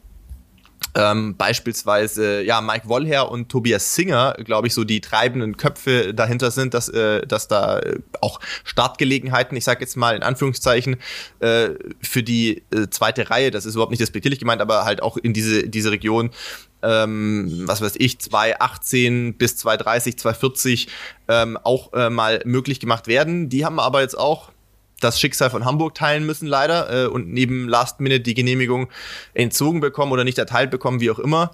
[0.95, 6.51] ähm, beispielsweise ja Mike Wollher und Tobias Singer, glaube ich, so die treibenden Köpfe dahinter
[6.51, 10.97] sind, dass, äh, dass da äh, auch Startgelegenheiten, ich sage jetzt mal in Anführungszeichen,
[11.39, 11.69] äh,
[12.01, 15.33] für die äh, zweite Reihe, das ist überhaupt nicht despektierlich gemeint, aber halt auch in
[15.33, 16.31] diese, diese Region
[16.81, 20.87] ähm, was weiß ich, 218 bis 230, 240
[21.27, 23.49] ähm, auch äh, mal möglich gemacht werden.
[23.49, 24.51] Die haben aber jetzt auch
[24.99, 28.89] das Schicksal von Hamburg teilen müssen, leider, äh, und neben Last Minute die Genehmigung
[29.33, 31.51] entzogen bekommen oder nicht erteilt bekommen, wie auch immer.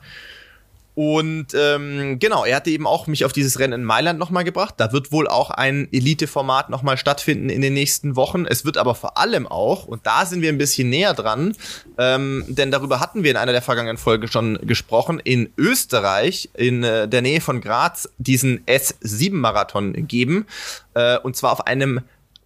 [0.96, 4.76] Und ähm, genau, er hatte eben auch mich auf dieses Rennen in Mailand nochmal gebracht.
[4.78, 8.46] Da wird wohl auch ein Elite-Format nochmal stattfinden in den nächsten Wochen.
[8.46, 11.54] Es wird aber vor allem auch, und da sind wir ein bisschen näher dran,
[11.98, 16.86] ähm, denn darüber hatten wir in einer der vergangenen Folgen schon gesprochen, in Österreich, in
[16.86, 20.46] äh, der Nähe von Graz, diesen S7-Marathon geben.
[20.94, 22.00] Äh, und zwar auf einem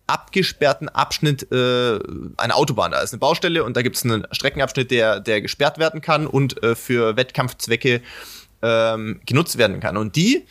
[0.09, 1.99] abgesperrten Abschnitt äh,
[2.37, 2.91] eine Autobahn.
[2.91, 6.27] Da ist eine Baustelle und da gibt es einen Streckenabschnitt, der, der gesperrt werden kann
[6.27, 8.01] und äh, für Wettkampfzwecke
[8.61, 9.97] ähm, genutzt werden kann.
[9.97, 10.45] Und die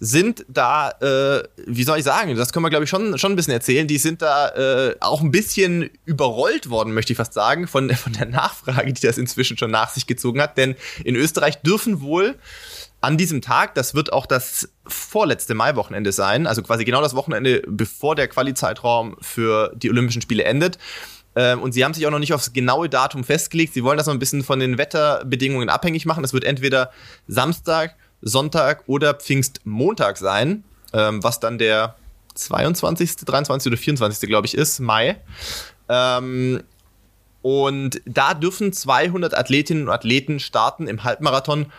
[0.00, 3.36] sind da, äh, wie soll ich sagen, das können wir glaube ich schon, schon ein
[3.36, 7.68] bisschen erzählen, die sind da äh, auch ein bisschen überrollt worden, möchte ich fast sagen,
[7.68, 10.58] von, von der Nachfrage, die das inzwischen schon nach sich gezogen hat.
[10.58, 12.36] Denn in Österreich dürfen wohl
[13.02, 17.62] an diesem Tag, das wird auch das vorletzte Maiwochenende sein, also quasi genau das Wochenende,
[17.66, 20.78] bevor der Quali-Zeitraum für die Olympischen Spiele endet,
[21.34, 23.74] ähm, und sie haben sich auch noch nicht aufs genaue Datum festgelegt.
[23.74, 26.24] Sie wollen das noch ein bisschen von den Wetterbedingungen abhängig machen.
[26.24, 26.90] Es wird entweder
[27.26, 31.96] Samstag, Sonntag oder Pfingstmontag sein, ähm, was dann der
[32.34, 33.72] 22., 23.
[33.72, 34.28] oder 24.
[34.28, 35.20] glaube ich ist, Mai.
[35.88, 36.62] Ähm,
[37.40, 41.72] und da dürfen 200 Athletinnen und Athleten starten im Halbmarathon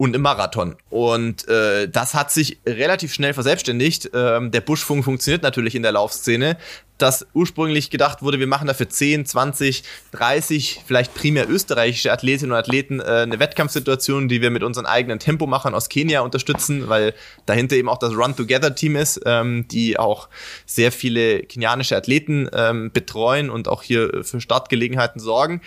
[0.00, 0.76] und im Marathon.
[0.88, 4.10] Und äh, das hat sich relativ schnell verselbstständigt.
[4.14, 6.56] Ähm, der Buschfunk funktioniert natürlich in der Laufszene.
[6.96, 12.58] Dass ursprünglich gedacht wurde, wir machen dafür 10, 20, 30, vielleicht primär österreichische Athletinnen und
[12.58, 17.12] Athleten äh, eine Wettkampfsituation, die wir mit unseren eigenen Tempomachern aus Kenia unterstützen, weil
[17.44, 20.30] dahinter eben auch das Run-Together-Team ist, ähm, die auch
[20.64, 25.60] sehr viele kenianische Athleten ähm, betreuen und auch hier für Startgelegenheiten sorgen.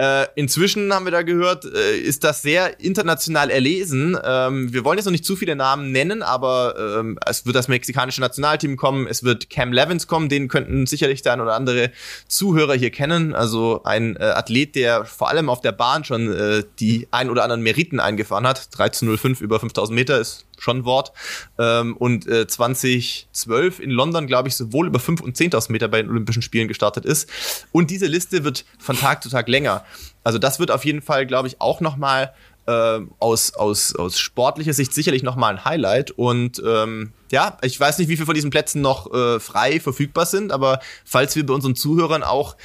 [0.00, 4.16] Äh, inzwischen haben wir da gehört, äh, ist das sehr international erlesen.
[4.24, 7.68] Ähm, wir wollen jetzt noch nicht zu viele Namen nennen, aber ähm, es wird das
[7.68, 11.90] mexikanische Nationalteam kommen, es wird Cam Levins kommen, den könnten sicherlich der ein oder andere
[12.28, 13.34] Zuhörer hier kennen.
[13.34, 17.42] Also ein äh, Athlet, der vor allem auf der Bahn schon äh, die ein oder
[17.42, 18.70] anderen Meriten eingefahren hat.
[18.74, 21.12] 13.05 über 5000 Meter ist schon ein Wort.
[21.58, 26.00] Ähm, und äh, 2012 in London, glaube ich, sowohl über 5.000 und 10.000 Meter bei
[26.02, 27.30] den Olympischen Spielen gestartet ist.
[27.72, 29.84] Und diese Liste wird von Tag zu Tag länger.
[30.22, 32.34] Also das wird auf jeden Fall, glaube ich, auch nochmal
[32.70, 36.12] äh, aus, aus, aus sportlicher Sicht sicherlich nochmal ein Highlight.
[36.12, 40.26] Und ähm, ja, ich weiß nicht, wie viele von diesen Plätzen noch äh, frei verfügbar
[40.26, 42.56] sind, aber falls wir bei unseren Zuhörern auch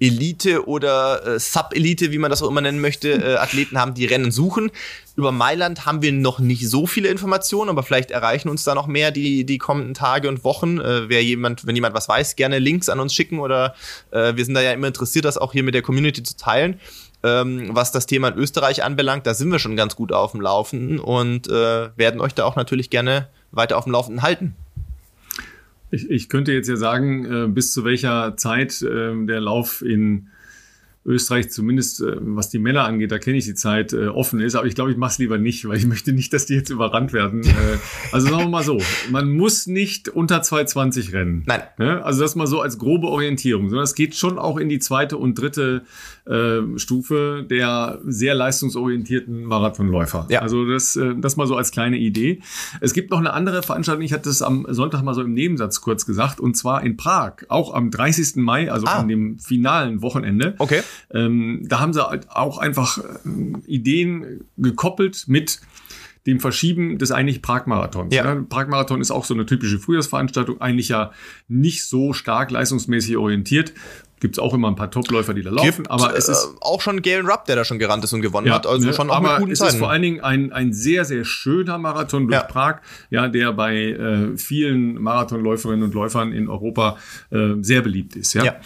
[0.00, 4.06] Elite oder äh, Sub-Elite, wie man das auch immer nennen möchte, äh, Athleten haben, die
[4.06, 4.70] Rennen suchen.
[5.16, 8.86] Über Mailand haben wir noch nicht so viele Informationen, aber vielleicht erreichen uns da noch
[8.86, 10.78] mehr die, die kommenden Tage und Wochen.
[10.80, 13.74] Äh, wer jemand, wenn jemand was weiß, gerne Links an uns schicken oder
[14.10, 16.80] äh, wir sind da ja immer interessiert, das auch hier mit der Community zu teilen.
[17.24, 20.42] Ähm, was das Thema in Österreich anbelangt, da sind wir schon ganz gut auf dem
[20.42, 24.54] Laufenden und äh, werden euch da auch natürlich gerne weiter auf dem Laufenden halten.
[25.90, 30.28] Ich, ich könnte jetzt ja sagen, äh, bis zu welcher Zeit äh, der Lauf in
[31.06, 34.54] Österreich zumindest, äh, was die Männer angeht, da kenne ich die Zeit, äh, offen ist.
[34.54, 36.70] Aber ich glaube, ich mache es lieber nicht, weil ich möchte nicht, dass die jetzt
[36.70, 37.42] überrannt werden.
[37.44, 37.78] äh,
[38.12, 38.80] also sagen wir mal so,
[39.10, 41.42] man muss nicht unter 2,20 rennen.
[41.46, 41.62] Nein.
[41.78, 42.02] Ne?
[42.04, 45.18] Also das mal so als grobe Orientierung, sondern es geht schon auch in die zweite
[45.18, 45.82] und dritte
[46.24, 50.26] äh, Stufe der sehr leistungsorientierten Marathonläufer.
[50.30, 50.40] Ja.
[50.40, 52.40] Also das, das mal so als kleine Idee.
[52.80, 55.80] Es gibt noch eine andere Veranstaltung, ich hatte es am Sonntag mal so im Nebensatz
[55.80, 58.36] kurz gesagt, und zwar in Prag, auch am 30.
[58.36, 59.00] Mai, also ah.
[59.00, 60.54] an dem finalen Wochenende.
[60.58, 60.82] Okay.
[61.12, 63.02] Ähm, da haben sie halt auch einfach äh,
[63.66, 65.60] Ideen gekoppelt mit
[66.26, 68.14] dem Verschieben des eigentlich Prag-Marathons.
[68.14, 68.24] Ja.
[68.24, 71.12] Ja, Prag-Marathon ist auch so eine typische Frühjahrsveranstaltung, eigentlich ja
[71.48, 73.72] nicht so stark leistungsmäßig orientiert.
[74.20, 76.56] Gibt es auch immer ein paar Topläufer, die da laufen, Gibt, aber es ist äh,
[76.60, 78.66] auch schon Galen Rupp, der da schon gerannt ist und gewonnen ja, hat.
[78.66, 79.74] Also ne, schon auch aber mit guten es Zeiten.
[79.74, 82.46] ist vor allen Dingen ein, ein sehr, sehr schöner Marathon durch ja.
[82.46, 82.76] Prag,
[83.10, 86.96] ja, der bei äh, vielen Marathonläuferinnen und Läufern in Europa
[87.30, 88.32] äh, sehr beliebt ist.
[88.32, 88.56] Ja.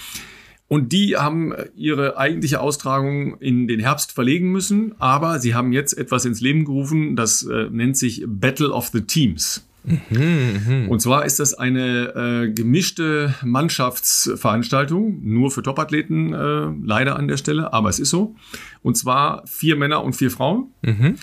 [0.69, 5.97] Und die haben ihre eigentliche Austragung in den Herbst verlegen müssen, aber sie haben jetzt
[5.97, 9.67] etwas ins Leben gerufen, das äh, nennt sich Battle of the Teams.
[9.85, 10.89] Mhm, mh.
[10.89, 17.39] Und zwar ist das eine äh, gemischte Mannschaftsveranstaltung, nur für Topathleten äh, leider an der
[17.39, 18.35] Stelle, aber es ist so.
[18.83, 20.67] Und zwar vier Männer und vier Frauen.
[20.83, 21.15] Mhm.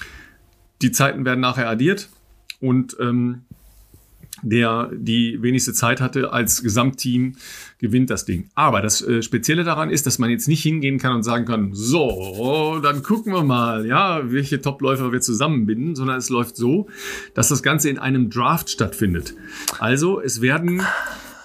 [0.81, 2.09] Die Zeiten werden nachher addiert
[2.59, 3.41] und ähm,
[4.45, 7.33] der die wenigste Zeit hatte als Gesamtteam,
[7.79, 8.49] gewinnt das Ding.
[8.55, 11.71] Aber das äh, Spezielle daran ist, dass man jetzt nicht hingehen kann und sagen kann,
[11.73, 16.87] so, dann gucken wir mal, ja, welche Topläufer wir zusammenbinden, sondern es läuft so,
[17.33, 19.35] dass das Ganze in einem Draft stattfindet.
[19.79, 20.81] Also es werden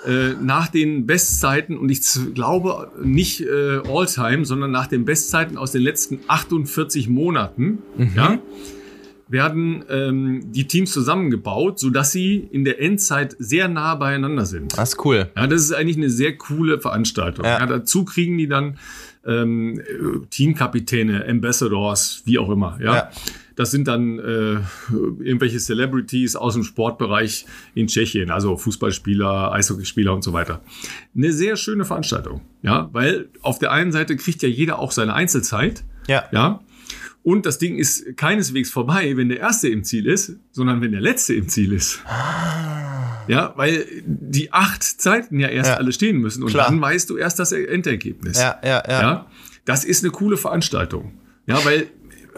[0.07, 2.03] äh, nach den Bestzeiten und ich
[2.35, 8.13] glaube nicht äh, All-Time, sondern nach den Bestzeiten aus den letzten 48 Monaten, mhm.
[8.15, 8.39] ja,
[9.31, 14.77] werden ähm, die Teams zusammengebaut, so dass sie in der Endzeit sehr nah beieinander sind.
[14.77, 15.31] Das ist cool.
[15.37, 17.45] Ja, das ist eigentlich eine sehr coole Veranstaltung.
[17.45, 17.61] Ja.
[17.61, 18.79] ja dazu kriegen die dann
[19.25, 19.81] ähm,
[20.31, 22.79] Teamkapitäne, Ambassadors, wie auch immer.
[22.83, 22.95] Ja.
[22.95, 23.11] ja.
[23.55, 24.57] Das sind dann äh,
[25.23, 30.63] irgendwelche Celebrities aus dem Sportbereich in Tschechien, also Fußballspieler, Eishockeyspieler und so weiter.
[31.15, 35.13] Eine sehr schöne Veranstaltung, ja, weil auf der einen Seite kriegt ja jeder auch seine
[35.13, 36.61] Einzelzeit, ja, ja,
[37.23, 41.01] und das Ding ist keineswegs vorbei, wenn der Erste im Ziel ist, sondern wenn der
[41.01, 42.01] Letzte im Ziel ist.
[42.07, 43.25] Ah.
[43.29, 45.77] Ja, weil die acht Zeiten ja erst ja.
[45.77, 46.69] alle stehen müssen und Klar.
[46.69, 48.39] dann weißt du erst das Endergebnis.
[48.39, 49.27] Ja, ja, ja, ja.
[49.65, 51.13] Das ist eine coole Veranstaltung.
[51.47, 51.89] Ja, weil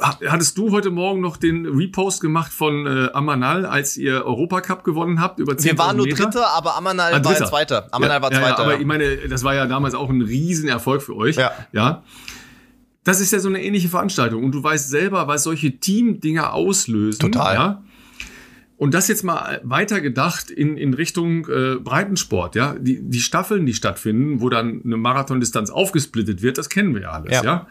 [0.00, 5.20] hattest du heute Morgen noch den Repost gemacht von äh, Amanal, als ihr Europacup gewonnen
[5.20, 6.08] habt über 10 Wir waren nur?
[6.08, 7.88] Dritter, aber Amanal ah, war Zweiter.
[7.90, 8.46] Amanal ja, war Zweiter.
[8.48, 11.36] Ja, aber ich meine, das war ja damals auch ein Riesenerfolg für euch.
[11.36, 11.52] Ja.
[11.72, 12.02] ja.
[13.04, 14.44] Das ist ja so eine ähnliche Veranstaltung.
[14.44, 17.20] Und du weißt selber, was solche Team-Dinger auslösen.
[17.20, 17.54] Total.
[17.54, 17.84] Ja?
[18.76, 22.74] Und das jetzt mal weiter gedacht in, in Richtung äh, Breitensport, ja.
[22.74, 27.10] Die, die Staffeln, die stattfinden, wo dann eine Marathondistanz aufgesplittet wird, das kennen wir ja
[27.10, 27.44] alles, ja.
[27.44, 27.66] ja?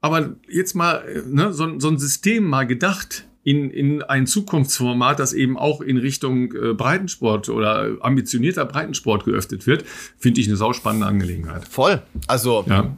[0.00, 5.32] Aber jetzt mal ne, so, so ein System mal gedacht in, in ein Zukunftsformat, das
[5.32, 9.84] eben auch in Richtung äh, Breitensport oder ambitionierter Breitensport geöffnet wird,
[10.18, 11.66] finde ich eine sauspannende Angelegenheit.
[11.66, 12.02] Voll.
[12.26, 12.96] Also ja.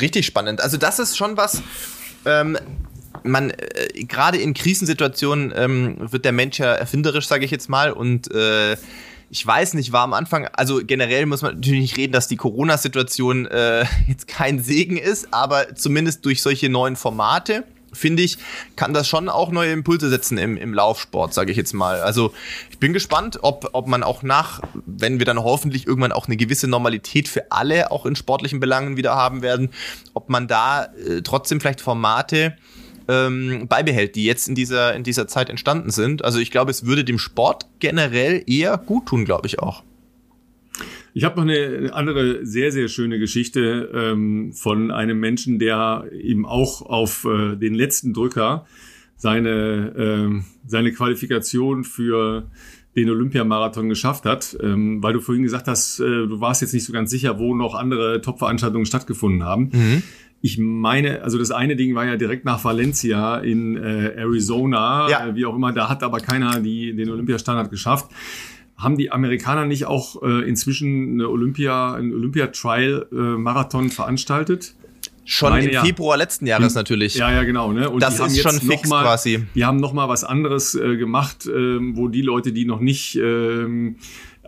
[0.00, 0.60] Richtig spannend.
[0.60, 1.62] Also das ist schon was.
[2.24, 2.58] Ähm,
[3.22, 7.92] man äh, gerade in Krisensituationen ähm, wird der Mensch ja erfinderisch, sage ich jetzt mal,
[7.92, 8.76] und äh,
[9.30, 12.36] ich weiß nicht, war am Anfang, also generell muss man natürlich nicht reden, dass die
[12.36, 18.38] Corona-Situation äh, jetzt kein Segen ist, aber zumindest durch solche neuen Formate finde ich,
[18.76, 22.00] kann das schon auch neue Impulse setzen im, im Laufsport, sage ich jetzt mal.
[22.00, 22.32] Also
[22.70, 26.36] ich bin gespannt, ob, ob man auch nach, wenn wir dann hoffentlich irgendwann auch eine
[26.36, 29.70] gewisse Normalität für alle auch in sportlichen Belangen wieder haben werden,
[30.14, 32.56] ob man da äh, trotzdem vielleicht Formate
[33.08, 36.24] ähm, beibehält, die jetzt in dieser, in dieser Zeit entstanden sind.
[36.24, 39.82] Also ich glaube, es würde dem Sport generell eher gut tun, glaube ich auch.
[41.18, 46.46] Ich habe noch eine andere sehr, sehr schöne Geschichte ähm, von einem Menschen, der eben
[46.46, 48.66] auch auf äh, den letzten Drücker
[49.16, 49.50] seine,
[49.96, 52.48] äh, seine Qualifikation für
[52.94, 56.84] den Olympiamarathon geschafft hat, ähm, weil du vorhin gesagt hast, äh, du warst jetzt nicht
[56.84, 59.70] so ganz sicher, wo noch andere Top-Veranstaltungen stattgefunden haben.
[59.72, 60.02] Mhm.
[60.40, 65.26] Ich meine, also das eine Ding war ja direkt nach Valencia in äh, Arizona, ja.
[65.26, 68.08] äh, wie auch immer, da hat aber keiner die, den Olympiastandard geschafft.
[68.78, 74.74] Haben die Amerikaner nicht auch äh, inzwischen eine Olympia, ein Olympia-Trial-Marathon äh, veranstaltet?
[75.24, 75.84] Schon Meine, im ja.
[75.84, 77.16] Februar letzten Jahres natürlich.
[77.16, 77.70] Ja, ja, genau.
[77.70, 77.90] Ne?
[77.90, 79.44] Und das die haben ist schon fix mal, quasi.
[79.54, 83.16] Die haben noch mal was anderes äh, gemacht, ähm, wo die Leute, die noch nicht
[83.16, 83.96] ähm,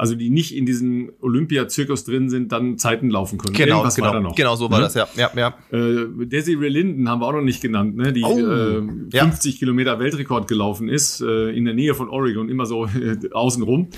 [0.00, 3.54] also die nicht in diesem Olympia-Zirkus drin sind, dann Zeiten laufen können.
[3.54, 4.34] Genau, Irgendwas genau, war da noch.
[4.34, 4.82] genau so war mhm.
[4.84, 5.06] das, ja.
[5.14, 5.54] ja, ja.
[5.72, 8.10] Äh, Desiree Linden haben wir auch noch nicht genannt, ne?
[8.10, 8.80] die oh, äh,
[9.10, 9.58] 50 ja.
[9.58, 13.88] Kilometer Weltrekord gelaufen ist, äh, in der Nähe von Oregon, immer so äh, außenrum.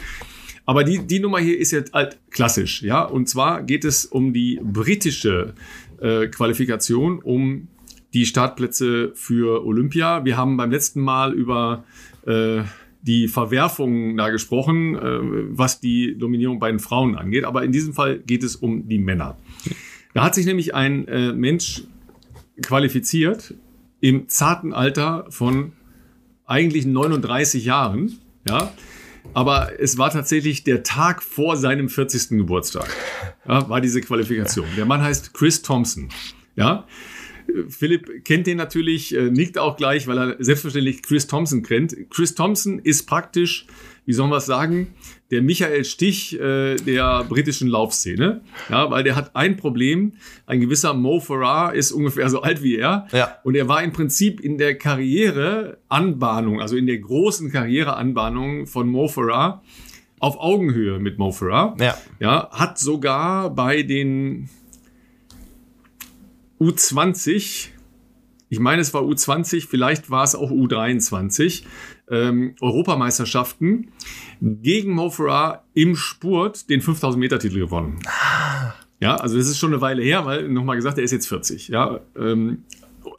[0.67, 3.05] Aber die, die Nummer hier ist jetzt halt klassisch, ja.
[3.05, 5.55] Und zwar geht es um die britische
[6.01, 7.69] äh, Qualifikation, um
[8.13, 10.25] die Startplätze für Olympia.
[10.25, 11.85] Wir haben beim letzten Mal über
[12.27, 12.63] äh,
[13.03, 15.19] die Verwerfungen da gesprochen, äh,
[15.51, 17.45] was die Dominierung bei den Frauen angeht.
[17.45, 19.37] Aber in diesem Fall geht es um die Männer.
[20.15, 21.85] Da hat sich nämlich ein äh, Mensch
[22.63, 23.55] qualifiziert
[24.01, 25.73] im zarten Alter von
[26.45, 28.73] eigentlich 39 Jahren, ja.
[29.35, 32.31] Aber es war tatsächlich der Tag vor seinem 40.
[32.31, 32.89] Geburtstag,
[33.49, 34.67] ja, war diese Qualifikation.
[34.77, 36.09] Der Mann heißt Chris Thompson,
[36.57, 36.87] ja.
[37.69, 41.97] Philipp kennt den natürlich, äh, nickt auch gleich, weil er selbstverständlich Chris Thompson kennt.
[42.11, 43.67] Chris Thompson ist praktisch,
[44.05, 44.95] wie soll man es sagen,
[45.31, 48.43] der Michael Stich äh, der britischen Laufszene.
[48.69, 50.13] Ja, weil der hat ein Problem.
[50.47, 53.07] Ein gewisser Mo Farah ist ungefähr so alt wie er.
[53.13, 53.39] Ja.
[53.43, 59.09] Und er war im Prinzip in der Karriereanbahnung, also in der großen Karriereanbahnung von Mo
[59.09, 59.63] Farah
[60.19, 61.77] auf Augenhöhe mit Mo Farah.
[61.81, 61.97] Ja.
[62.21, 62.49] ja.
[62.53, 64.49] Hat sogar bei den
[66.63, 67.69] U20,
[68.49, 71.65] ich meine, es war U20, vielleicht war es auch U23,
[72.09, 73.91] ähm, Europameisterschaften
[74.41, 75.13] gegen Mo
[75.75, 77.99] im Spurt den 5000 Meter Titel gewonnen.
[79.01, 81.69] Ja, also das ist schon eine Weile her, weil nochmal gesagt, er ist jetzt 40.
[81.69, 82.65] Ja, ähm,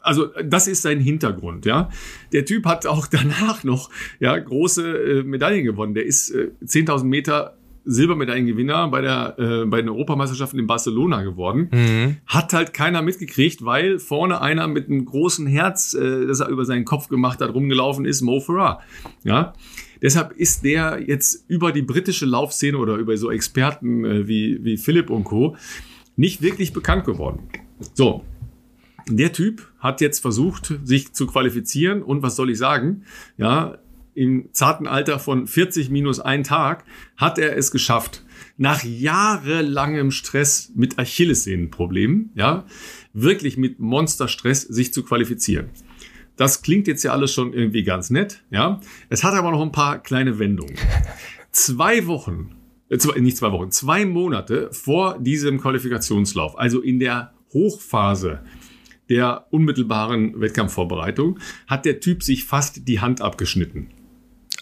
[0.01, 1.89] also das ist sein Hintergrund, ja.
[2.31, 3.89] Der Typ hat auch danach noch
[4.19, 5.93] ja große äh, Medaillen gewonnen.
[5.93, 11.69] Der ist äh, 10.000 Meter Silbermedaillengewinner bei der äh, bei den Europameisterschaften in Barcelona geworden.
[11.71, 12.17] Mhm.
[12.25, 16.65] Hat halt keiner mitgekriegt, weil vorne einer mit einem großen Herz, äh, das er über
[16.65, 18.81] seinen Kopf gemacht hat, rumgelaufen ist, Mo Farah.
[19.23, 19.53] Ja.
[20.01, 24.77] Deshalb ist der jetzt über die britische Laufszene oder über so Experten äh, wie, wie
[24.77, 25.55] Philipp und Co.
[26.17, 27.47] nicht wirklich bekannt geworden.
[27.93, 28.23] So.
[29.09, 33.03] Der Typ hat jetzt versucht, sich zu qualifizieren und was soll ich sagen?
[33.37, 33.77] Ja,
[34.15, 36.85] im zarten Alter von 40 minus ein Tag
[37.17, 38.23] hat er es geschafft,
[38.57, 42.65] nach jahrelangem Stress mit Achillessehnenproblemen, ja,
[43.13, 45.69] wirklich mit Monsterstress sich zu qualifizieren.
[46.35, 48.79] Das klingt jetzt ja alles schon irgendwie ganz nett, ja.
[49.09, 50.75] Es hat aber noch ein paar kleine Wendungen.
[51.51, 52.55] Zwei Wochen,
[52.89, 58.39] äh, zwei, nicht zwei Wochen, zwei Monate vor diesem Qualifikationslauf, also in der Hochphase
[59.09, 61.37] der unmittelbaren Wettkampfvorbereitung,
[61.67, 63.89] hat der Typ sich fast die Hand abgeschnitten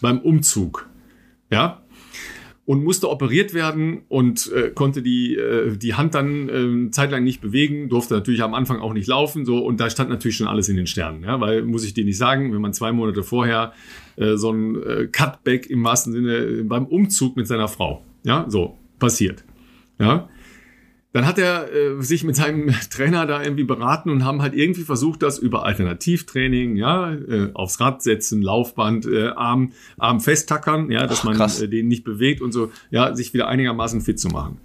[0.02, 0.90] beim Umzug.
[1.50, 1.82] Ja,
[2.64, 7.40] und musste operiert werden und äh, konnte die, äh, die Hand dann äh, zeitlang nicht
[7.40, 10.68] bewegen, durfte natürlich am Anfang auch nicht laufen, so und da stand natürlich schon alles
[10.68, 13.72] in den Sternen, ja, weil muss ich dir nicht sagen, wenn man zwei Monate vorher
[14.16, 18.46] äh, so ein äh, Cutback im wahrsten Sinne äh, beim Umzug mit seiner Frau, ja,
[18.48, 19.44] so passiert,
[19.98, 20.28] ja,
[21.12, 24.82] dann hat er äh, sich mit seinem Trainer da irgendwie beraten und haben halt irgendwie
[24.82, 31.06] versucht, das über Alternativtraining, ja, äh, aufs Rad setzen, Laufband, äh, Arm, Arm festtackern, ja,
[31.06, 34.28] dass Ach, man äh, den nicht bewegt und so, ja, sich wieder einigermaßen fit zu
[34.28, 34.58] machen.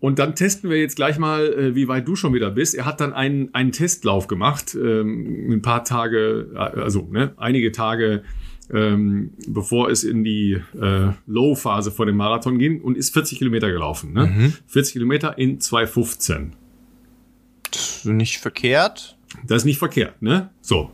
[0.00, 2.74] Und dann testen wir jetzt gleich mal, äh, wie weit du schon wieder bist.
[2.74, 7.72] Er hat dann einen, einen Testlauf gemacht, ähm, ein paar Tage, äh, also ne, einige
[7.72, 8.22] Tage
[8.72, 13.70] ähm, bevor es in die äh, Low-Phase vor dem Marathon ging und ist 40 Kilometer
[13.70, 14.12] gelaufen.
[14.12, 14.26] Ne?
[14.26, 14.52] Mhm.
[14.66, 16.52] 40 Kilometer in 2,15.
[18.04, 19.16] Nicht verkehrt.
[19.46, 20.50] Das ist nicht verkehrt, ne?
[20.60, 20.90] So.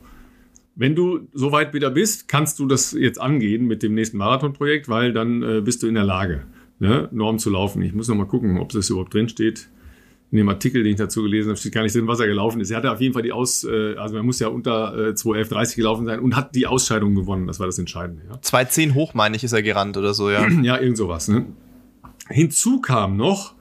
[0.77, 4.89] Wenn du so weit wieder bist, kannst du das jetzt angehen mit dem nächsten Marathonprojekt,
[4.89, 6.47] weil dann äh, bist du in der Lage,
[6.79, 7.83] ne, Norm zu laufen.
[7.83, 9.69] Ich muss noch mal gucken, ob das überhaupt drin steht
[10.31, 12.61] in dem Artikel, den ich dazu gelesen habe, steht gar nicht drin, was er gelaufen
[12.61, 12.71] ist.
[12.71, 15.77] Er hatte auf jeden Fall die Aus, äh, also man muss ja unter äh, 2.11.30
[15.77, 17.49] gelaufen sein und hat die Ausscheidung gewonnen.
[17.49, 18.23] Das war das Entscheidende.
[18.29, 18.37] Ja.
[18.37, 20.47] 2.10 hoch, meine ich, ist er gerannt oder so, ja.
[20.63, 21.27] ja, irgend sowas.
[21.27, 21.47] Ne?
[22.29, 23.55] Hinzu kam noch,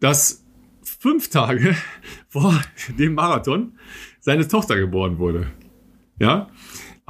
[0.00, 0.44] dass
[0.82, 1.76] fünf Tage
[2.28, 2.58] vor
[2.98, 3.72] dem Marathon
[4.20, 5.48] seine Tochter geboren wurde.
[6.18, 6.48] Ja,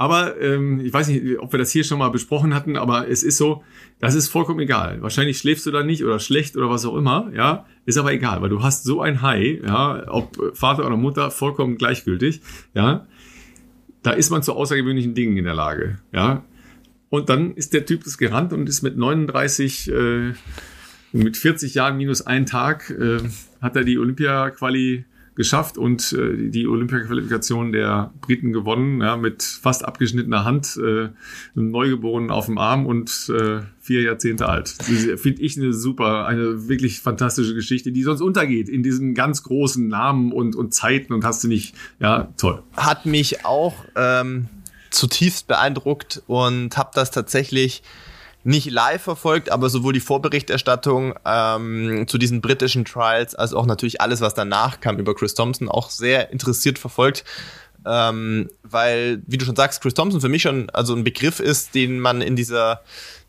[0.03, 3.23] aber ähm, ich weiß nicht, ob wir das hier schon mal besprochen hatten, aber es
[3.23, 3.63] ist so,
[3.99, 5.01] das ist vollkommen egal.
[5.01, 8.41] Wahrscheinlich schläfst du da nicht oder schlecht oder was auch immer, ja, ist aber egal,
[8.41, 12.41] weil du hast so ein High, ja, ob Vater oder Mutter, vollkommen gleichgültig,
[12.73, 13.07] ja.
[14.01, 16.43] Da ist man zu außergewöhnlichen Dingen in der Lage, ja.
[17.07, 20.33] Und dann ist der Typ das gerannt und ist mit 39, äh,
[21.13, 23.19] mit 40 Jahren minus ein Tag, äh,
[23.61, 25.05] hat er die Olympia-Quali
[25.35, 31.09] geschafft und äh, die Olympia-Qualifikation der Briten gewonnen, ja, mit fast abgeschnittener Hand, äh,
[31.55, 34.69] einem Neugeborenen auf dem Arm und äh, vier Jahrzehnte alt.
[34.69, 39.87] Finde ich eine super, eine wirklich fantastische Geschichte, die sonst untergeht in diesen ganz großen
[39.87, 42.61] Namen und, und Zeiten und hast du nicht, ja, toll.
[42.77, 44.47] Hat mich auch ähm,
[44.91, 47.83] zutiefst beeindruckt und habe das tatsächlich
[48.43, 54.01] nicht live verfolgt, aber sowohl die Vorberichterstattung ähm, zu diesen britischen Trials als auch natürlich
[54.01, 57.23] alles, was danach kam über Chris Thompson, auch sehr interessiert verfolgt.
[57.85, 61.75] Ähm, weil, wie du schon sagst, Chris Thompson für mich schon also ein Begriff ist,
[61.75, 62.81] den man in dieser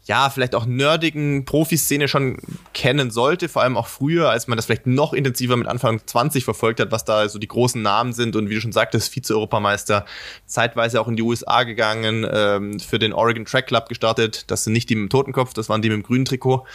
[0.07, 2.37] ja, vielleicht auch nerdigen Profiszene schon
[2.75, 6.45] kennen sollte, vor allem auch früher, als man das vielleicht noch intensiver mit Anfang 20
[6.45, 10.05] verfolgt hat, was da so die großen Namen sind und wie du schon sagtest, Vize-Europameister,
[10.45, 14.75] zeitweise auch in die USA gegangen, ähm, für den Oregon Track Club gestartet, das sind
[14.75, 16.67] nicht die mit dem Totenkopf, das waren die mit dem grünen Trikot,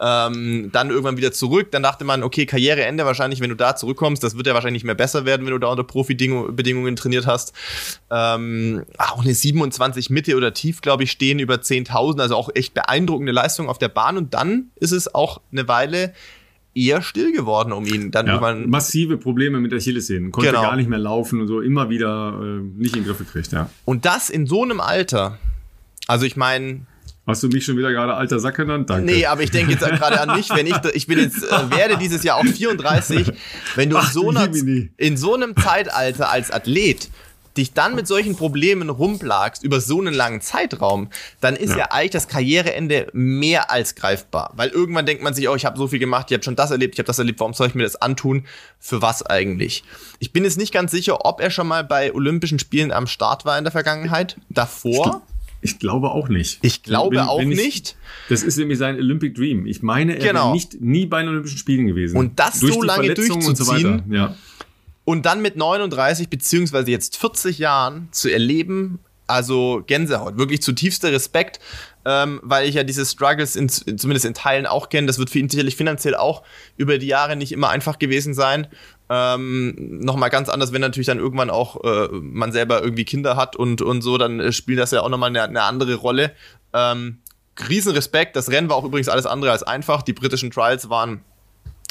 [0.00, 4.24] ähm, dann irgendwann wieder zurück, dann dachte man, okay, Karriereende wahrscheinlich, wenn du da zurückkommst,
[4.24, 7.52] das wird ja wahrscheinlich nicht mehr besser werden, wenn du da unter Profi-Bedingungen trainiert hast,
[8.10, 12.77] ähm, auch eine 27 Mitte oder tief, glaube ich, stehen über 10.000, also auch echt
[12.78, 16.12] beeindruckende Leistung auf der Bahn und dann ist es auch eine Weile
[16.74, 18.12] eher still geworden um ihn.
[18.12, 20.62] Dann ja, massive Probleme mit Achillessehnen, konnte genau.
[20.62, 23.68] gar nicht mehr laufen und so, immer wieder äh, nicht in den Griff gekriegt, ja.
[23.84, 25.38] Und das in so einem Alter.
[26.06, 26.82] Also ich meine,
[27.26, 28.88] Hast du mich schon wieder gerade alter Sack genannt?
[28.88, 29.12] Danke.
[29.12, 31.98] Nee, aber ich denke jetzt gerade an mich, wenn ich, ich bin jetzt, äh, werde
[31.98, 33.32] dieses Jahr auch 34,
[33.74, 34.48] wenn du Ach, in, so einer,
[34.96, 37.10] in so einem Zeitalter als Athlet
[37.58, 41.08] dich dann mit solchen Problemen rumplagst über so einen langen Zeitraum,
[41.40, 44.52] dann ist ja, ja eigentlich das Karriereende mehr als greifbar.
[44.56, 46.70] Weil irgendwann denkt man sich, oh, ich habe so viel gemacht, ich habe schon das
[46.70, 48.44] erlebt, ich habe das erlebt, warum soll ich mir das antun?
[48.80, 49.84] Für was eigentlich?
[50.18, 53.44] Ich bin jetzt nicht ganz sicher, ob er schon mal bei Olympischen Spielen am Start
[53.44, 54.36] war in der Vergangenheit.
[54.48, 55.22] Davor.
[55.60, 56.60] Ich glaube auch nicht.
[56.62, 57.96] Ich glaube wenn, auch ich, nicht.
[58.28, 59.66] Das ist nämlich sein Olympic Dream.
[59.66, 60.52] Ich meine, er genau.
[60.52, 62.16] nicht nie bei den Olympischen Spielen gewesen.
[62.16, 64.04] Und das Durch so lange durchzuziehen.
[64.06, 64.14] So.
[64.14, 64.36] Ja.
[65.08, 71.60] Und dann mit 39 beziehungsweise jetzt 40 Jahren zu erleben, also Gänsehaut, wirklich zutiefster Respekt,
[72.04, 75.06] ähm, weil ich ja diese Struggles in, zumindest in Teilen auch kenne.
[75.06, 76.42] Das wird für ihn sicherlich finanziell auch
[76.76, 78.66] über die Jahre nicht immer einfach gewesen sein.
[79.08, 83.56] Ähm, nochmal ganz anders, wenn natürlich dann irgendwann auch äh, man selber irgendwie Kinder hat
[83.56, 86.32] und, und so, dann äh, spielt das ja auch nochmal eine, eine andere Rolle.
[86.74, 87.22] Ähm,
[87.66, 90.02] Riesenrespekt, das Rennen war auch übrigens alles andere als einfach.
[90.02, 91.24] Die britischen Trials waren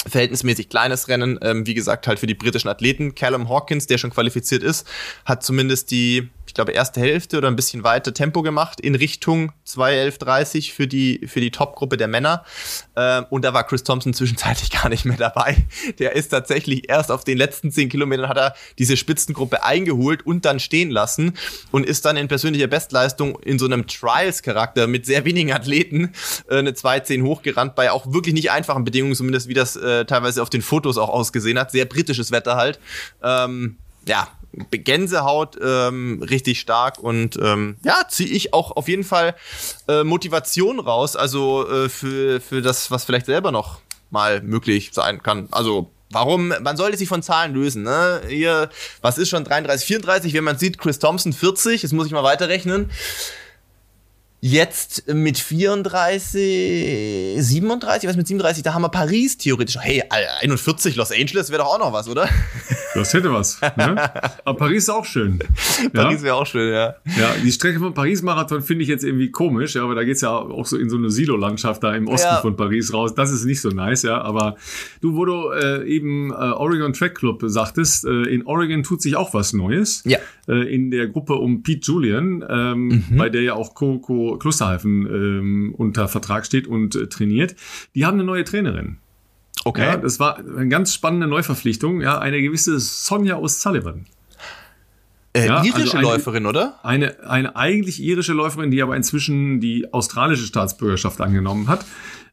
[0.06, 1.38] verhältnismäßig kleines Rennen.
[1.42, 3.14] Ähm, wie gesagt, halt für die britischen Athleten.
[3.14, 4.86] Callum Hawkins, der schon qualifiziert ist,
[5.24, 9.52] hat zumindest die, ich glaube, erste Hälfte oder ein bisschen weiter Tempo gemacht in Richtung
[9.66, 12.42] 2.11.30 für die, für die Top-Gruppe der Männer.
[12.96, 15.58] Ähm, und da war Chris Thompson zwischenzeitlich gar nicht mehr dabei.
[15.98, 20.46] Der ist tatsächlich erst auf den letzten 10 Kilometern hat er diese Spitzengruppe eingeholt und
[20.46, 21.34] dann stehen lassen
[21.70, 26.14] und ist dann in persönlicher Bestleistung in so einem Trials-Charakter mit sehr wenigen Athleten
[26.48, 30.40] äh, eine 2.10 hochgerannt bei auch wirklich nicht einfachen Bedingungen, zumindest wie das äh, teilweise
[30.40, 31.72] auf den Fotos auch ausgesehen hat.
[31.72, 32.80] Sehr britisches Wetter halt.
[33.22, 33.76] Ähm,
[34.06, 39.34] ja, Gänsehaut ähm, richtig stark und ähm, ja, ziehe ich auch auf jeden Fall
[39.88, 43.80] äh, Motivation raus, also äh, für, für das, was vielleicht selber noch
[44.10, 45.48] mal möglich sein kann.
[45.50, 46.54] Also Warum?
[46.62, 47.82] Man sollte sich von Zahlen lösen.
[47.82, 48.22] Ne?
[48.26, 48.70] Hier,
[49.02, 50.32] was ist schon 33, 34?
[50.32, 52.90] Wenn man sieht, Chris Thompson 40, jetzt muss ich mal weiterrechnen.
[54.40, 59.76] Jetzt mit 34, 37, was mit 37, da haben wir Paris theoretisch.
[59.80, 60.04] Hey,
[60.42, 62.28] 41 Los Angeles wäre doch auch noch was, oder?
[62.94, 63.60] Das hätte was.
[63.76, 63.96] Ne?
[64.44, 65.40] Aber Paris ist auch schön.
[65.92, 66.94] Paris wäre auch schön, ja.
[67.18, 70.30] Ja, die Strecke vom Paris-Marathon finde ich jetzt irgendwie komisch, ja, aber da geht's ja
[70.30, 72.40] auch so in so eine Silo-Landschaft da im Osten ja.
[72.40, 73.16] von Paris raus.
[73.16, 74.20] Das ist nicht so nice, ja.
[74.20, 74.54] Aber
[75.00, 79.16] du, wo du äh, eben äh, Oregon Track Club sagtest, äh, in Oregon tut sich
[79.16, 80.04] auch was Neues.
[80.06, 80.18] Ja.
[80.48, 83.16] Äh, in der Gruppe um Pete Julian, ähm, mhm.
[83.16, 87.56] bei der ja auch Coco Klosterhalfen ähm, unter Vertrag steht und äh, trainiert.
[87.94, 88.98] Die haben eine neue Trainerin.
[89.64, 89.82] Okay.
[89.82, 92.00] Ja, das war eine ganz spannende Neuverpflichtung.
[92.00, 94.06] Ja, eine gewisse Sonja O'Sullivan.
[95.34, 96.78] Äh, ja, irische also eine, Läuferin, oder?
[96.82, 101.84] Eine, eine eigentlich irische Läuferin, die aber inzwischen die australische Staatsbürgerschaft angenommen hat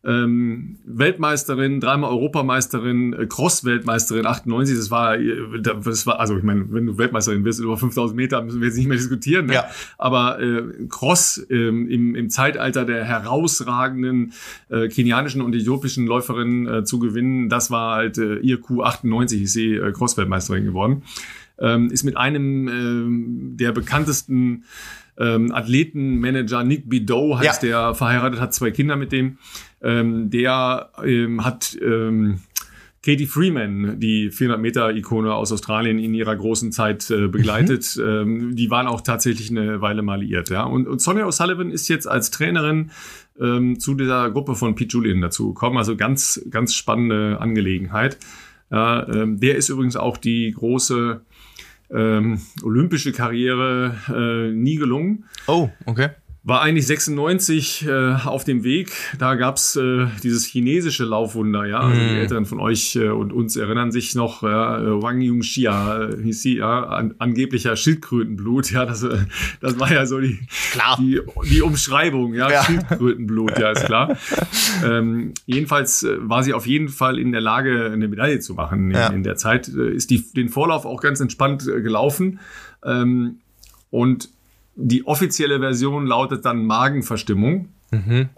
[0.04, 4.78] ähm, Weltmeisterin, dreimal Europameisterin, äh, Cross-Weltmeisterin 98.
[4.78, 8.42] Das war, äh, das war, also ich meine, wenn du Weltmeisterin wirst über 5000 Meter,
[8.42, 9.48] müssen wir jetzt nicht mehr diskutieren.
[9.48, 9.56] Ne?
[9.56, 9.66] Ja.
[9.98, 14.34] Aber äh, Cross ähm, im, im Zeitalter der herausragenden
[14.70, 19.54] äh, kenianischen und äthiopischen Läuferinnen äh, zu gewinnen, das war halt äh, ihr Q98, ist
[19.54, 21.04] sie äh, Cross-Weltmeisterin geworden.
[21.58, 24.66] Ähm, ist mit einem äh, der bekanntesten
[25.18, 27.70] ähm, Athletenmanager Nick Bidow heißt ja.
[27.70, 29.38] der, verheiratet, hat zwei Kinder mit dem.
[29.82, 32.40] Ähm, der ähm, hat ähm,
[33.06, 37.98] Katie Freeman, die 400-Meter-Ikone aus Australien in ihrer großen Zeit äh, begleitet.
[37.98, 38.04] Mhm.
[38.04, 40.50] Ähm, die waren auch tatsächlich eine Weile mal liiert.
[40.50, 40.64] Ja?
[40.64, 42.90] Und, und Sonja O'Sullivan ist jetzt als Trainerin
[43.40, 45.78] ähm, zu dieser Gruppe von Pete Julian dazu gekommen.
[45.78, 48.18] Also ganz, ganz spannende Angelegenheit.
[48.72, 51.22] Ja, ähm, der ist übrigens auch die große
[51.96, 55.26] ähm, olympische Karriere äh, nie gelungen.
[55.48, 56.10] Oh, okay
[56.46, 58.92] war eigentlich 96 äh, auf dem Weg.
[59.18, 61.80] Da gab's äh, dieses chinesische Laufwunder, ja.
[61.80, 62.18] Also die mm.
[62.18, 66.44] Älteren von euch äh, und uns erinnern sich noch, ja, äh, Wang Yongxia äh, hieß
[66.44, 68.86] sie, ja, an, angeblicher Schildkrötenblut, ja.
[68.86, 69.18] Das, äh,
[69.60, 70.38] das war ja so die,
[70.72, 70.98] klar.
[71.00, 71.20] die,
[71.50, 72.52] die Umschreibung, ja.
[72.52, 72.64] ja.
[72.64, 74.16] Schildkrötenblut, ja, ist klar.
[74.86, 78.92] ähm, jedenfalls äh, war sie auf jeden Fall in der Lage, eine Medaille zu machen.
[78.92, 79.08] In, ja.
[79.08, 82.40] in der Zeit äh, ist die, den Vorlauf auch ganz entspannt äh, gelaufen.
[82.84, 83.40] Ähm,
[83.90, 84.30] und
[84.76, 87.70] die offizielle Version lautet dann Magenverstimmung.
[87.92, 88.30] Mhm.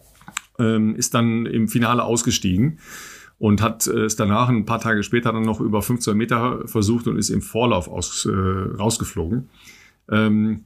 [0.59, 2.79] Ähm, ist dann im Finale ausgestiegen
[3.37, 7.07] und hat äh, es danach ein paar Tage später dann noch über 15 Meter versucht
[7.07, 9.49] und ist im Vorlauf aus, äh, rausgeflogen.
[10.09, 10.63] Ähm,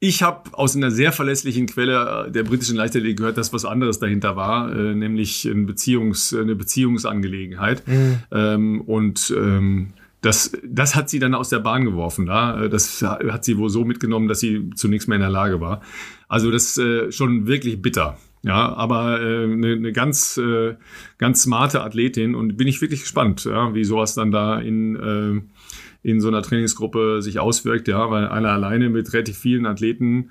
[0.00, 4.36] ich habe aus einer sehr verlässlichen Quelle der britischen Leichtathletik gehört, dass was anderes dahinter
[4.36, 7.86] war, äh, nämlich ein Beziehungs-, eine Beziehungsangelegenheit.
[7.88, 8.18] Mhm.
[8.30, 9.94] Ähm, und ähm,
[10.28, 12.26] das, das hat sie dann aus der Bahn geworfen.
[12.26, 12.68] Da.
[12.68, 15.80] Das hat sie wohl so mitgenommen, dass sie zunächst mehr in der Lage war.
[16.28, 18.18] Also das ist äh, schon wirklich bitter.
[18.42, 20.74] Ja, aber äh, eine, eine ganz, äh,
[21.16, 26.08] ganz smarte Athletin und bin ich wirklich gespannt, ja, wie sowas dann da in, äh,
[26.08, 30.30] in so einer Trainingsgruppe sich auswirkt, ja, weil einer alleine mit relativ vielen Athleten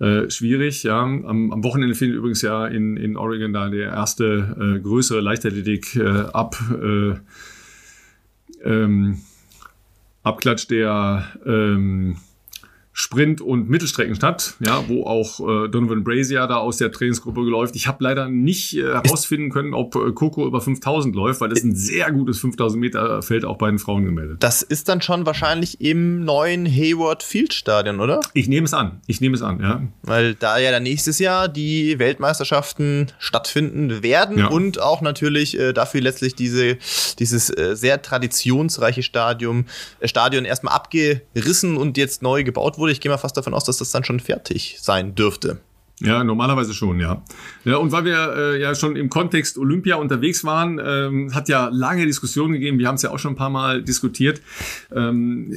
[0.00, 1.00] äh, schwierig, ja.
[1.02, 5.94] Am, am Wochenende findet übrigens ja in, in Oregon da der erste äh, größere Leichtathletik
[5.94, 6.56] äh, ab.
[6.82, 7.14] Äh,
[8.64, 9.18] ähm,
[10.26, 12.16] Abklatsch der ähm,
[12.98, 17.76] Sprint- und Mittelstrecken statt, ja, wo auch äh, Donovan Brazier da aus der Trainingsgruppe läuft.
[17.76, 21.58] Ich habe leider nicht äh, herausfinden können, ob äh, Coco über 5000 läuft, weil das
[21.58, 24.38] ist ein sehr gutes 5000 Meter Feld auch bei den Frauen gemeldet.
[24.42, 28.22] Das ist dann schon wahrscheinlich im neuen Hayward Field Stadion, oder?
[28.32, 29.02] Ich nehme es an.
[29.06, 29.82] Ich nehme es an, ja.
[30.00, 34.46] Weil da ja dann nächstes Jahr die Weltmeisterschaften stattfinden werden ja.
[34.46, 36.78] und auch natürlich äh, dafür letztlich diese,
[37.18, 39.66] dieses äh, sehr traditionsreiche Stadion,
[40.00, 42.92] äh, Stadion erstmal abgerissen und jetzt neu gebaut wurde wurde.
[42.92, 45.60] Ich gehe mal fast davon aus, dass das dann schon fertig sein dürfte.
[46.02, 47.22] Ja, normalerweise schon, ja.
[47.64, 51.70] Ja, und weil wir äh, ja schon im Kontext Olympia unterwegs waren, ähm, hat ja
[51.72, 54.42] lange Diskussionen gegeben, wir haben es ja auch schon ein paar Mal diskutiert,
[54.94, 55.54] ähm,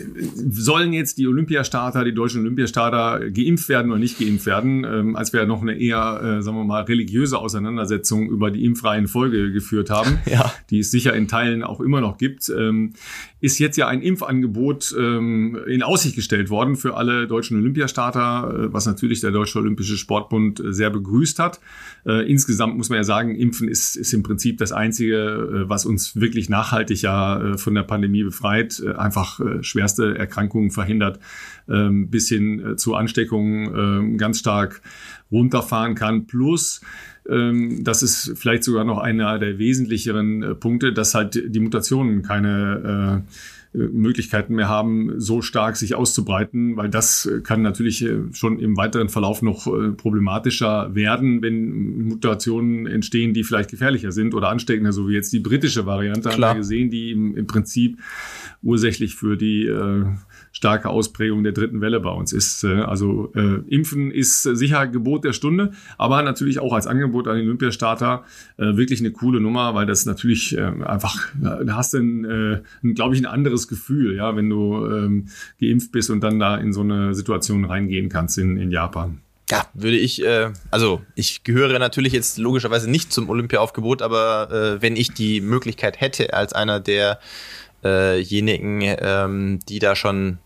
[0.49, 5.33] sollen jetzt die Olympiastarter, die deutschen Olympiastarter geimpft werden oder nicht geimpft werden, ähm, als
[5.33, 9.51] wir ja noch eine eher, äh, sagen wir mal, religiöse Auseinandersetzung über die impfreihen Folge
[9.51, 10.53] geführt haben, ja.
[10.69, 12.93] die es sicher in Teilen auch immer noch gibt, ähm,
[13.41, 18.73] ist jetzt ja ein Impfangebot ähm, in Aussicht gestellt worden für alle deutschen Olympiastarter, äh,
[18.73, 21.59] was natürlich der Deutsche Olympische Sport Sportbund äh, sehr begrüßt hat.
[22.05, 25.85] Äh, insgesamt muss man ja sagen, Impfen ist, ist im Prinzip das Einzige, äh, was
[25.85, 31.19] uns wirklich nachhaltig ja äh, von der Pandemie befreit, äh, einfach äh, schwerste Erkrankungen verhindert,
[31.69, 34.81] ähm, bis hin äh, zu Ansteckungen ähm, ganz stark
[35.31, 36.25] runterfahren kann.
[36.25, 36.81] Plus,
[37.83, 43.23] das ist vielleicht sogar noch einer der wesentlicheren äh, Punkte, dass halt die Mutationen keine
[43.73, 48.75] äh, äh, Möglichkeiten mehr haben, so stark sich auszubreiten, weil das kann natürlich schon im
[48.77, 49.65] weiteren Verlauf noch
[49.95, 55.39] problematischer werden, wenn Mutationen entstehen, die vielleicht gefährlicher sind oder ansteckender, so wie jetzt die
[55.39, 56.49] britische Variante Klar.
[56.49, 57.99] haben wir gesehen, die im, Prinzip
[58.63, 59.69] ursächlich für die
[60.51, 62.63] starke Ausprägung der dritten Welle bei uns ist.
[62.63, 67.37] Äh, also äh, Impfen ist sicher Gebot der Stunde, aber natürlich auch als Angebot an
[67.37, 68.23] den Olympiastarter
[68.57, 72.93] äh, wirklich eine coole Nummer, weil das natürlich äh, einfach, da hast du, ein, äh,
[72.93, 75.27] glaube ich, ein anderes Gefühl, ja, wenn du ähm,
[75.59, 79.21] geimpft bist und dann da in so eine Situation reingehen kannst in, in Japan.
[79.51, 84.81] Ja, würde ich, äh, also ich gehöre natürlich jetzt logischerweise nicht zum Olympiaaufgebot, aber äh,
[84.81, 87.17] wenn ich die Möglichkeit hätte, als einer derjenigen,
[87.83, 90.39] äh ähm, die da schon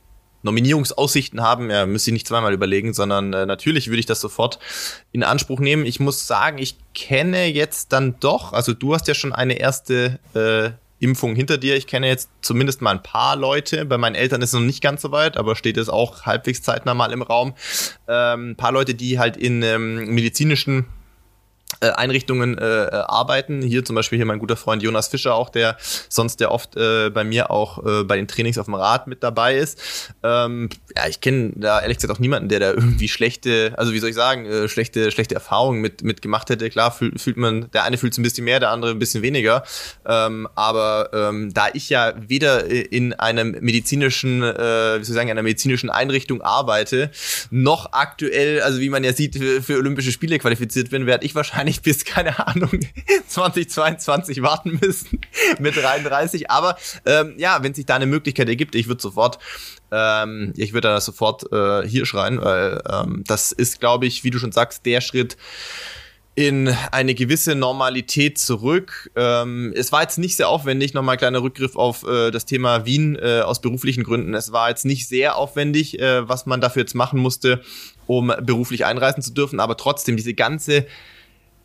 [0.44, 4.60] Nominierungsaussichten haben, ja, müsste ich nicht zweimal überlegen, sondern äh, natürlich würde ich das sofort
[5.12, 5.86] in Anspruch nehmen.
[5.86, 10.20] Ich muss sagen, ich kenne jetzt dann doch, also du hast ja schon eine erste
[10.36, 10.72] äh,
[11.04, 11.76] Impfung hinter dir.
[11.76, 13.86] Ich kenne jetzt zumindest mal ein paar Leute.
[13.86, 16.62] Bei meinen Eltern ist es noch nicht ganz so weit, aber steht es auch halbwegs
[16.62, 17.54] zeitnah mal im Raum.
[18.08, 20.86] Ähm, ein paar Leute, die halt in ähm, medizinischen
[21.92, 23.62] Einrichtungen äh, äh, arbeiten.
[23.62, 25.78] Hier zum Beispiel hier mein guter Freund Jonas Fischer auch, der
[26.10, 29.24] sonst ja oft äh, bei mir auch äh, bei den Trainings auf dem Rad mit
[29.24, 29.80] dabei ist.
[30.24, 34.00] Ähm, ja, ich kenne da ehrlich gesagt auch niemanden, der da irgendwie schlechte, also wie
[34.00, 36.70] soll ich sagen, äh, schlechte, schlechte Erfahrungen mit, mit gemacht hätte.
[36.70, 39.22] Klar fühlt, fühlt man, der eine fühlt es ein bisschen mehr, der andere ein bisschen
[39.22, 39.64] weniger.
[40.06, 45.32] Ähm, aber ähm, da ich ja weder in einem medizinischen, äh, wie soll ich sagen,
[45.32, 47.12] einer medizinischen Einrichtung arbeite,
[47.50, 51.36] noch aktuell, also wie man ja sieht, für, für Olympische Spiele qualifiziert bin, werde ich
[51.36, 52.80] wahrscheinlich wahrscheinlich bis, keine Ahnung,
[53.28, 55.22] 2022 warten müssen
[55.60, 56.50] mit 33.
[56.50, 59.40] Aber ähm, ja, wenn sich da eine Möglichkeit ergibt, ich würde sofort,
[59.92, 64.30] ähm, ich würde da sofort äh, hier schreien, weil ähm, das ist, glaube ich, wie
[64.30, 65.38] du schon sagst, der Schritt,
[66.36, 69.12] in eine gewisse Normalität zurück.
[69.16, 72.88] Ähm, es war jetzt nicht sehr aufwendig, nochmal ein kleiner Rückgriff auf äh, das Thema
[72.88, 74.34] Wien äh, aus beruflichen Gründen.
[74.34, 77.62] Es war jetzt nicht sehr aufwendig, äh, was man dafür jetzt machen musste,
[78.08, 80.88] um beruflich einreisen zu dürfen, aber trotzdem diese ganze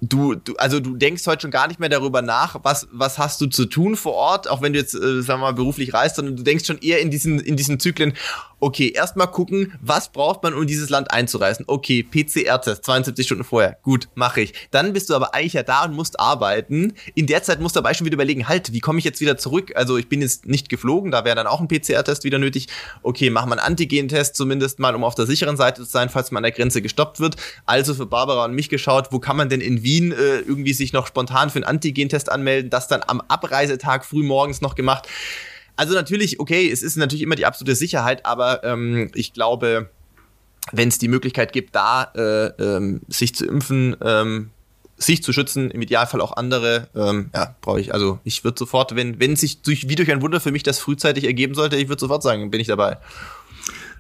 [0.01, 3.41] du, du, also du denkst heute schon gar nicht mehr darüber nach, was, was hast
[3.41, 6.17] du zu tun vor Ort, auch wenn du jetzt, äh, sagen wir mal, beruflich reist,
[6.17, 8.15] sondern du denkst schon eher in diesen, in diesen Zyklen,
[8.61, 11.65] okay, erstmal gucken, was braucht man, um dieses Land einzureisen?
[11.69, 13.79] Okay, PCR-Test, 72 Stunden vorher.
[13.83, 14.55] Gut, mache ich.
[14.71, 16.95] Dann bist du aber eigentlich ja da und musst arbeiten.
[17.15, 19.37] In der Zeit musst du aber schon wieder überlegen, halt, wie komme ich jetzt wieder
[19.37, 19.73] zurück?
[19.75, 22.69] Also ich bin jetzt nicht geflogen, da wäre dann auch ein PCR-Test wieder nötig.
[23.03, 26.31] Okay, mach mal einen Antigen-Test zumindest mal, um auf der sicheren Seite zu sein, falls
[26.31, 27.37] man an der Grenze gestoppt wird.
[27.67, 30.93] Also für Barbara und mich geschaut, wo kann man denn in Wien äh, irgendwie sich
[30.93, 32.71] noch spontan für einen Antigen-Test anmelden?
[32.71, 35.07] Das dann am Abreisetag früh morgens noch gemacht.
[35.79, 39.89] Also natürlich, okay, es ist natürlich immer die absolute Sicherheit, aber ähm, ich glaube,
[40.73, 44.51] wenn es die Möglichkeit gibt, da äh, ähm, sich zu impfen, ähm,
[44.97, 47.95] sich zu schützen, im Idealfall auch andere, ähm, ja, brauche ich.
[47.95, 50.81] Also ich würde sofort, wenn wenn sich durch, wie durch ein Wunder für mich das
[50.81, 52.99] frühzeitig ergeben sollte, ich würde sofort sagen, bin ich dabei.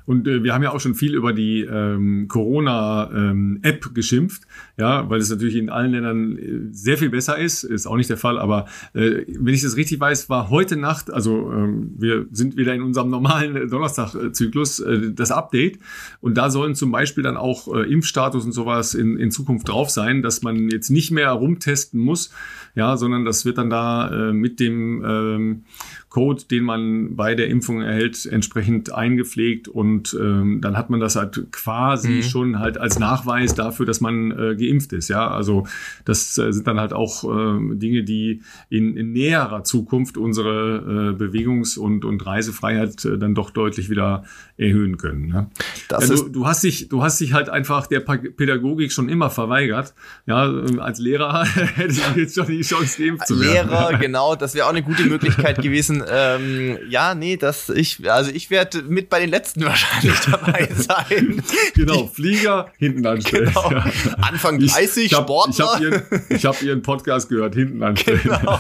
[0.05, 4.49] Und äh, wir haben ja auch schon viel über die ähm, Corona-App ähm, geschimpft,
[4.79, 7.64] ja, weil es natürlich in allen Ländern äh, sehr viel besser ist.
[7.64, 11.12] Ist auch nicht der Fall, aber äh, wenn ich das richtig weiß, war heute Nacht,
[11.12, 15.79] also ähm, wir sind wieder in unserem normalen Donnerstag-Zyklus, äh, das Update.
[16.20, 19.91] Und da sollen zum Beispiel dann auch äh, Impfstatus und sowas in, in Zukunft drauf
[19.91, 22.33] sein, dass man jetzt nicht mehr rumtesten muss,
[22.74, 25.64] ja, sondern das wird dann da äh, mit dem ähm,
[26.09, 31.01] Code, den man bei der Impfung erhält, entsprechend eingepflegt und und ähm, dann hat man
[31.01, 32.22] das halt quasi mhm.
[32.22, 35.09] schon halt als Nachweis dafür, dass man äh, geimpft ist.
[35.09, 35.66] Ja, also
[36.05, 41.23] das äh, sind dann halt auch äh, Dinge, die in, in näherer Zukunft unsere äh,
[41.23, 44.25] Bewegungs- und, und Reisefreiheit äh, dann doch deutlich wieder
[44.59, 45.29] erhöhen können.
[45.29, 45.51] Ne?
[45.91, 49.95] Ja, du, du hast dich, du hast dich halt einfach der Pädagogik schon immer verweigert.
[50.27, 51.45] Ja, als Lehrer
[51.77, 53.71] hätte ich jetzt schon die Chance geimpft zu werden.
[53.71, 56.03] Lehrer, genau, das wäre auch eine gute Möglichkeit gewesen.
[56.11, 61.41] Ähm, ja, nee, das ich, also ich werde mit bei den letzten wahrscheinlich dabei sein.
[61.75, 63.47] genau, Flieger hinten anstellen.
[63.47, 63.71] Genau.
[63.71, 63.85] Ja.
[64.21, 65.53] Anfang 30, ich, ich hab, Sportler.
[65.55, 68.21] Ich habe ihren, hab ihren Podcast gehört, hinten anstellen.
[68.25, 68.59] Genau.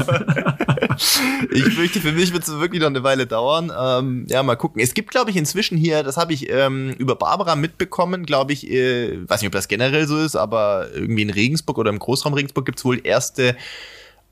[1.52, 3.72] Ich fürchte, für mich wird es wirklich noch eine Weile dauern.
[3.76, 4.80] Ähm, ja, mal gucken.
[4.80, 8.70] Es gibt, glaube ich, inzwischen hier, das habe ich ähm, über Barbara mitbekommen, glaube ich,
[8.70, 12.34] äh, weiß nicht, ob das generell so ist, aber irgendwie in Regensburg oder im Großraum
[12.34, 13.56] Regensburg gibt es wohl erste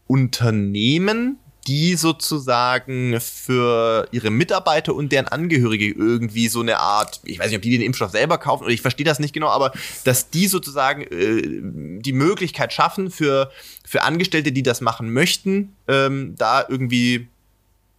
[0.07, 7.49] Unternehmen, die sozusagen für ihre Mitarbeiter und deren Angehörige irgendwie so eine Art, ich weiß
[7.49, 9.73] nicht, ob die den Impfstoff selber kaufen oder ich verstehe das nicht genau, aber
[10.05, 13.51] dass die sozusagen äh, die Möglichkeit schaffen für,
[13.85, 17.29] für Angestellte, die das machen möchten, ähm, da irgendwie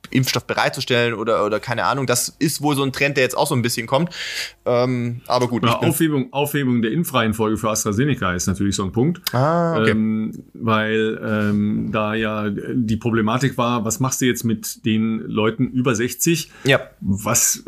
[0.09, 2.07] Impfstoff bereitzustellen oder, oder keine Ahnung.
[2.07, 4.13] Das ist wohl so ein Trend, der jetzt auch so ein bisschen kommt.
[4.65, 5.63] Ähm, aber gut.
[5.63, 9.21] Ja, Aufhebung, Aufhebung der Impfreihenfolge für AstraZeneca ist natürlich so ein Punkt.
[9.33, 9.91] Ah, okay.
[9.91, 15.67] Ähm, weil ähm, da ja die Problematik war, was machst du jetzt mit den Leuten
[15.69, 16.51] über 60?
[16.63, 16.81] Ja.
[16.99, 17.63] Was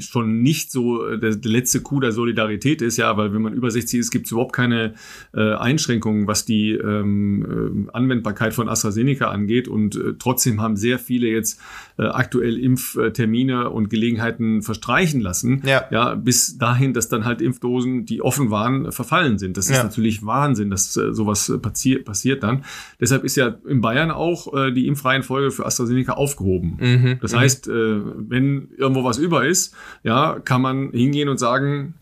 [0.00, 3.70] schon nicht so der, der letzte Coup der Solidarität ist, ja, weil wenn man über
[3.70, 4.94] 60 ist, gibt es überhaupt keine
[5.34, 9.68] äh, Einschränkungen, was die ähm, äh, Anwendbarkeit von AstraZeneca angeht.
[9.68, 11.60] Und äh, trotzdem haben sehr viele jetzt
[11.98, 15.62] äh, aktuell Impftermine und Gelegenheiten verstreichen lassen.
[15.64, 15.84] Ja.
[15.90, 19.56] ja, bis dahin, dass dann halt Impfdosen, die offen waren, verfallen sind.
[19.56, 19.82] Das ist ja.
[19.82, 22.64] natürlich Wahnsinn, dass äh, sowas äh, passiert, passiert dann.
[23.00, 26.76] Deshalb ist ja in Bayern auch äh, die Impfreihenfolge für AstraZeneca aufgehoben.
[26.80, 27.18] Mhm.
[27.20, 27.38] Das mhm.
[27.38, 31.94] heißt, äh, wenn irgendwo was über ist, ja, kann man hingehen und sagen,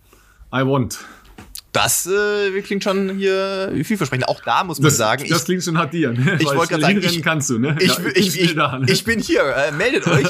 [0.52, 0.98] I want.
[1.72, 4.28] Das äh, klingt schon hier vielversprechend.
[4.28, 5.24] Auch da muss man das, sagen.
[5.28, 6.12] Das ich, klingt schon hart dir.
[6.12, 6.38] Ne?
[6.40, 7.76] Ich wollte gerade sagen, ich, kannst du, ne?
[7.78, 8.86] Ich, ja, ich, ich, da, ne?
[8.90, 9.42] ich, bin hier.
[9.42, 10.28] Äh, meldet euch.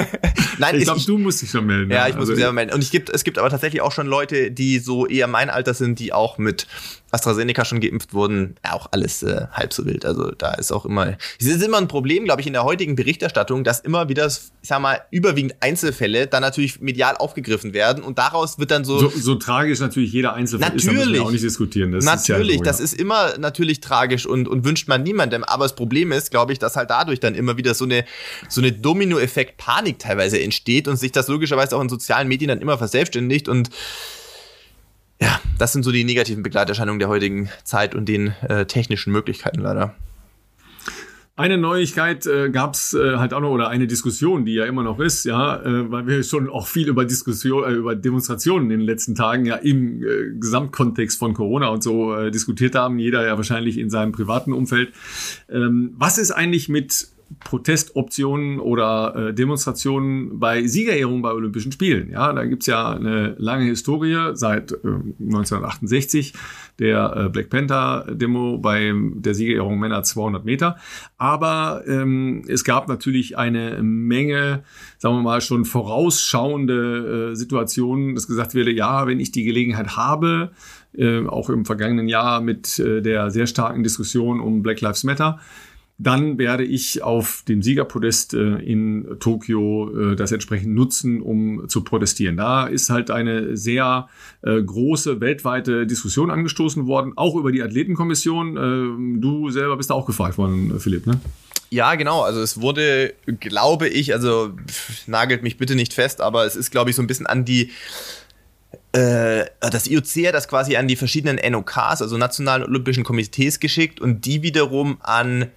[0.58, 1.90] Nein, ich glaube, du musst dich schon melden.
[1.90, 2.72] Ja, ich muss also, mich selber melden.
[2.72, 5.74] Und ich gibt, es gibt aber tatsächlich auch schon Leute, die so eher mein Alter
[5.74, 6.68] sind, die auch mit
[7.12, 10.04] AstraZeneca schon geimpft wurden, ja, auch alles äh, halb so wild.
[10.04, 12.96] Also da ist auch immer, es ist immer ein Problem, glaube ich, in der heutigen
[12.96, 18.18] Berichterstattung, dass immer wieder, ich sag mal, überwiegend Einzelfälle dann natürlich medial aufgegriffen werden und
[18.18, 18.98] daraus wird dann so.
[18.98, 21.92] So, so tragisch natürlich jeder Einzelfall natürlich, ist, da auch nicht diskutieren.
[21.92, 25.44] Das natürlich, ist ja so, das ist immer natürlich tragisch und, und wünscht man niemandem.
[25.44, 28.04] Aber das Problem ist, glaube ich, dass halt dadurch dann immer wieder so eine,
[28.48, 32.60] so eine Domino-Effekt Panik teilweise entsteht und sich das logischerweise auch in sozialen Medien dann
[32.60, 33.70] immer verselbstständigt und
[35.20, 39.60] ja, das sind so die negativen Begleiterscheinungen der heutigen Zeit und den äh, technischen Möglichkeiten
[39.60, 39.94] leider.
[41.38, 44.82] Eine Neuigkeit äh, gab es äh, halt auch noch oder eine Diskussion, die ja immer
[44.82, 48.78] noch ist, ja, äh, weil wir schon auch viel über Diskussion, äh, über Demonstrationen in
[48.78, 52.98] den letzten Tagen ja im äh, Gesamtkontext von Corona und so äh, diskutiert haben.
[52.98, 54.94] Jeder ja wahrscheinlich in seinem privaten Umfeld.
[55.50, 57.08] Ähm, was ist eigentlich mit
[57.40, 62.10] Protestoptionen oder äh, Demonstrationen bei Siegerehrungen bei Olympischen Spielen.
[62.10, 66.34] Ja, da gibt's ja eine lange Historie seit äh, 1968
[66.78, 70.76] der äh, Black Panther Demo bei der Siegerehrung Männer 200 Meter.
[71.18, 74.62] Aber ähm, es gab natürlich eine Menge,
[74.98, 79.96] sagen wir mal, schon vorausschauende äh, Situationen, dass gesagt wurde, ja, wenn ich die Gelegenheit
[79.96, 80.52] habe,
[80.96, 85.40] äh, auch im vergangenen Jahr mit äh, der sehr starken Diskussion um Black Lives Matter,
[85.98, 91.84] dann werde ich auf dem Siegerpodest äh, in Tokio äh, das entsprechend nutzen, um zu
[91.84, 92.36] protestieren.
[92.36, 94.08] Da ist halt eine sehr
[94.42, 98.56] äh, große weltweite Diskussion angestoßen worden, auch über die Athletenkommission.
[98.56, 101.18] Ähm, du selber bist da auch gefragt worden, Philipp, ne?
[101.70, 102.22] Ja, genau.
[102.22, 104.50] Also es wurde, glaube ich, also
[105.06, 107.70] nagelt mich bitte nicht fest, aber es ist, glaube ich, so ein bisschen an die
[109.60, 114.24] das IOC hat das quasi an die verschiedenen NOKs, also Nationalen Olympischen Komitees geschickt und
[114.24, 115.50] die wiederum an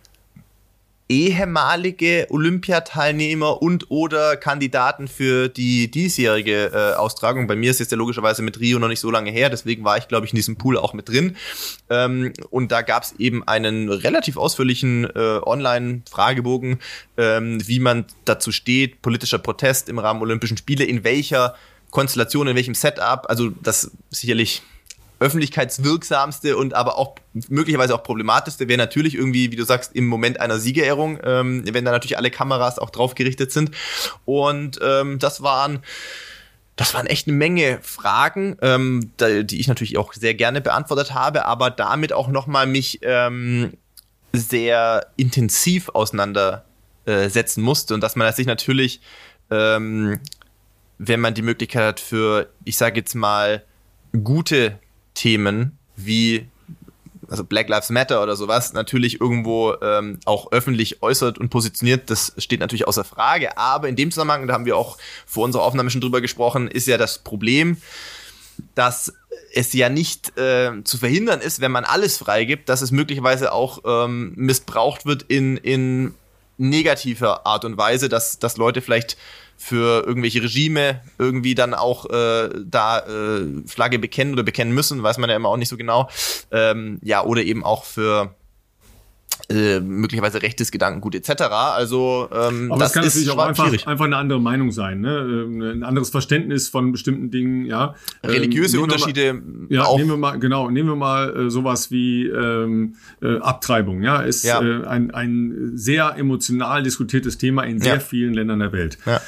[1.10, 7.47] ehemalige Olympiateilnehmer und oder Kandidaten für die diesjährige äh, Austragung.
[7.47, 9.97] Bei mir ist jetzt ja logischerweise mit Rio noch nicht so lange her, deswegen war
[9.97, 11.36] ich, glaube ich, in diesem Pool auch mit drin.
[11.89, 16.80] Ähm, und da gab es eben einen relativ ausführlichen äh, Online-Fragebogen,
[17.18, 21.55] ähm, wie man dazu steht, politischer Protest im Rahmen Olympischen Spiele, in welcher
[21.89, 23.26] Konstellation, in welchem Setup.
[23.28, 24.62] Also das sicherlich
[25.20, 27.15] öffentlichkeitswirksamste und aber auch
[27.49, 31.86] möglicherweise auch problematischste wäre natürlich irgendwie, wie du sagst, im Moment einer Siegerehrung, ähm, wenn
[31.86, 33.72] da natürlich alle Kameras auch drauf gerichtet sind.
[34.26, 35.80] Und ähm, das waren
[36.76, 41.43] das waren echt eine Menge Fragen, ähm, die ich natürlich auch sehr gerne beantwortet habe,
[41.43, 43.74] aber damit auch nochmal mich ähm,
[44.32, 49.01] sehr intensiv auseinandersetzen musste und dass man sich natürlich
[49.51, 50.22] ähm,
[50.99, 53.63] wenn man die Möglichkeit hat für, ich sage jetzt mal,
[54.23, 54.77] gute
[55.20, 56.48] Themen wie
[57.30, 62.34] also Black Lives Matter oder sowas, natürlich irgendwo ähm, auch öffentlich äußert und positioniert, das
[62.38, 63.56] steht natürlich außer Frage.
[63.56, 64.98] Aber in dem Zusammenhang, da haben wir auch
[65.28, 67.78] vor unserer Aufnahme schon drüber gesprochen, ist ja das Problem,
[68.74, 69.14] dass
[69.54, 73.80] es ja nicht äh, zu verhindern ist, wenn man alles freigibt, dass es möglicherweise auch
[73.86, 76.16] ähm, missbraucht wird in, in
[76.58, 79.18] negativer Art und Weise, dass, dass Leute vielleicht
[79.61, 85.18] für irgendwelche Regime irgendwie dann auch äh, da äh, Flagge bekennen oder bekennen müssen, weiß
[85.18, 86.10] man ja immer auch nicht so genau.
[86.49, 88.34] Ähm, ja, oder eben auch für
[89.49, 91.41] äh, möglicherweise rechtes Gedankengut etc.
[91.52, 95.18] Also ähm, Aber das kann natürlich auch einfach, einfach eine andere Meinung sein, ne?
[95.19, 97.95] Ähm, ein anderes Verständnis von bestimmten Dingen, ja.
[98.23, 99.34] Religiöse ähm, Unterschiede.
[99.34, 99.98] Mal, ja, auch.
[99.98, 104.44] nehmen wir mal genau, nehmen wir mal äh, sowas wie ähm, äh, Abtreibung, ja, ist
[104.44, 104.61] ja.
[104.61, 107.99] Äh, ein ein sehr emotional diskutiertes Thema in sehr ja.
[107.99, 108.98] vielen Ländern der Welt.
[109.06, 109.19] Ja.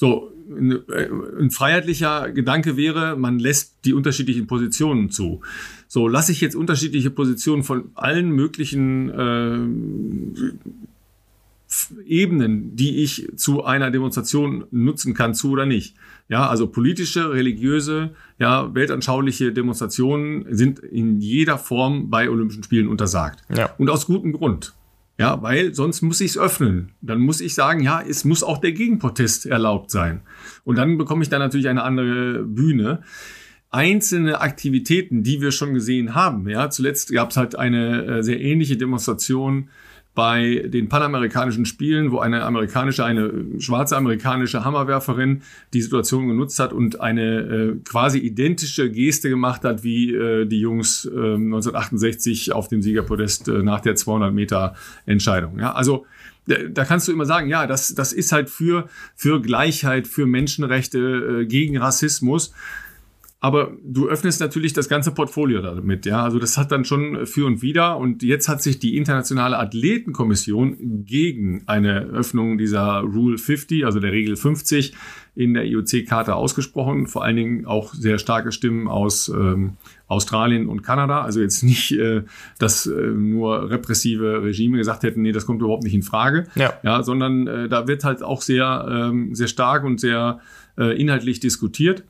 [0.00, 5.42] So, ein freiheitlicher Gedanke wäre, man lässt die unterschiedlichen Positionen zu.
[5.88, 9.58] So, lasse ich jetzt unterschiedliche Positionen von allen möglichen äh,
[12.06, 15.96] Ebenen, die ich zu einer Demonstration nutzen kann, zu oder nicht.
[16.30, 23.44] Ja, also politische, religiöse, ja, weltanschauliche Demonstrationen sind in jeder Form bei Olympischen Spielen untersagt.
[23.54, 23.74] Ja.
[23.76, 24.72] Und aus gutem Grund.
[25.20, 26.92] Ja, weil sonst muss ich es öffnen.
[27.02, 30.22] Dann muss ich sagen, ja, es muss auch der Gegenprotest erlaubt sein.
[30.64, 33.02] Und dann bekomme ich da natürlich eine andere Bühne.
[33.68, 38.40] Einzelne Aktivitäten, die wir schon gesehen haben, ja, zuletzt gab es halt eine äh, sehr
[38.40, 39.68] ähnliche Demonstration
[40.14, 45.42] bei den Panamerikanischen Spielen, wo eine amerikanische, eine schwarze amerikanische Hammerwerferin
[45.72, 50.60] die Situation genutzt hat und eine äh, quasi identische Geste gemacht hat, wie äh, die
[50.60, 54.74] Jungs äh, 1968 auf dem Siegerpodest äh, nach der 200 Meter
[55.06, 55.58] Entscheidung.
[55.58, 56.06] Ja, also
[56.46, 61.42] da kannst du immer sagen, ja, das, das ist halt für, für Gleichheit, für Menschenrechte,
[61.42, 62.52] äh, gegen Rassismus.
[63.42, 66.22] Aber du öffnest natürlich das ganze Portfolio damit, ja.
[66.22, 67.96] Also das hat dann schon für und wieder.
[67.96, 74.12] Und jetzt hat sich die internationale Athletenkommission gegen eine Öffnung dieser Rule 50, also der
[74.12, 74.92] Regel 50
[75.34, 77.06] in der IOC-Karte ausgesprochen.
[77.06, 81.22] Vor allen Dingen auch sehr starke Stimmen aus ähm, Australien und Kanada.
[81.22, 82.24] Also jetzt nicht, äh,
[82.58, 86.46] dass äh, nur repressive Regime gesagt hätten, nee, das kommt überhaupt nicht in Frage.
[86.56, 86.74] Ja.
[86.82, 90.40] ja sondern äh, da wird halt auch sehr, ähm, sehr stark und sehr
[90.76, 92.04] äh, inhaltlich diskutiert.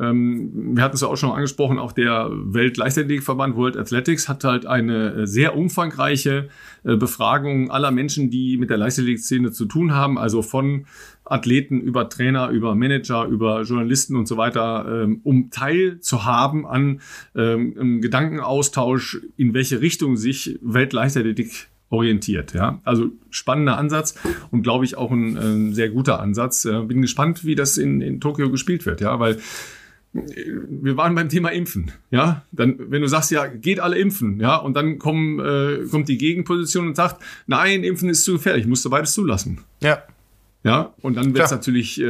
[0.00, 4.64] Ähm, wir hatten es ja auch schon angesprochen, auch der Weltleichtathletikverband World Athletics hat halt
[4.66, 6.48] eine äh, sehr umfangreiche
[6.84, 10.86] äh, Befragung aller Menschen, die mit der Leichtathletikszene zu tun haben, also von
[11.24, 17.00] Athleten über Trainer, über Manager, über Journalisten und so weiter, ähm, um teilzuhaben an
[17.36, 22.54] ähm, Gedankenaustausch, in welche Richtung sich Weltleichtathletik orientiert.
[22.54, 24.14] Ja, also spannender Ansatz
[24.50, 26.64] und glaube ich auch ein, ein sehr guter Ansatz.
[26.64, 29.00] Äh, bin gespannt, wie das in, in Tokio gespielt wird.
[29.00, 29.38] Ja, weil
[30.12, 34.56] wir waren beim Thema Impfen, ja, dann, wenn du sagst, ja, geht alle impfen, ja,
[34.56, 38.84] und dann kommen, äh, kommt die Gegenposition und sagt, nein, Impfen ist zu gefährlich, musst
[38.84, 39.60] du beides zulassen.
[39.82, 40.02] Ja.
[40.62, 42.04] Ja, und dann wird es natürlich, äh,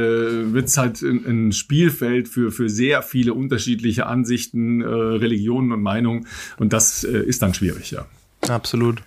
[0.53, 6.27] wird es halt ein, Spielfeld für, für sehr viele unterschiedliche Ansichten, äh, Religionen und Meinungen.
[6.57, 8.07] Und das äh, ist dann schwierig, ja.
[8.49, 9.03] Absolut.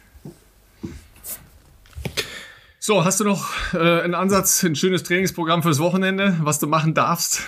[2.79, 6.95] So, hast du noch äh, einen Ansatz, ein schönes Trainingsprogramm fürs Wochenende, was du machen
[6.95, 7.43] darfst?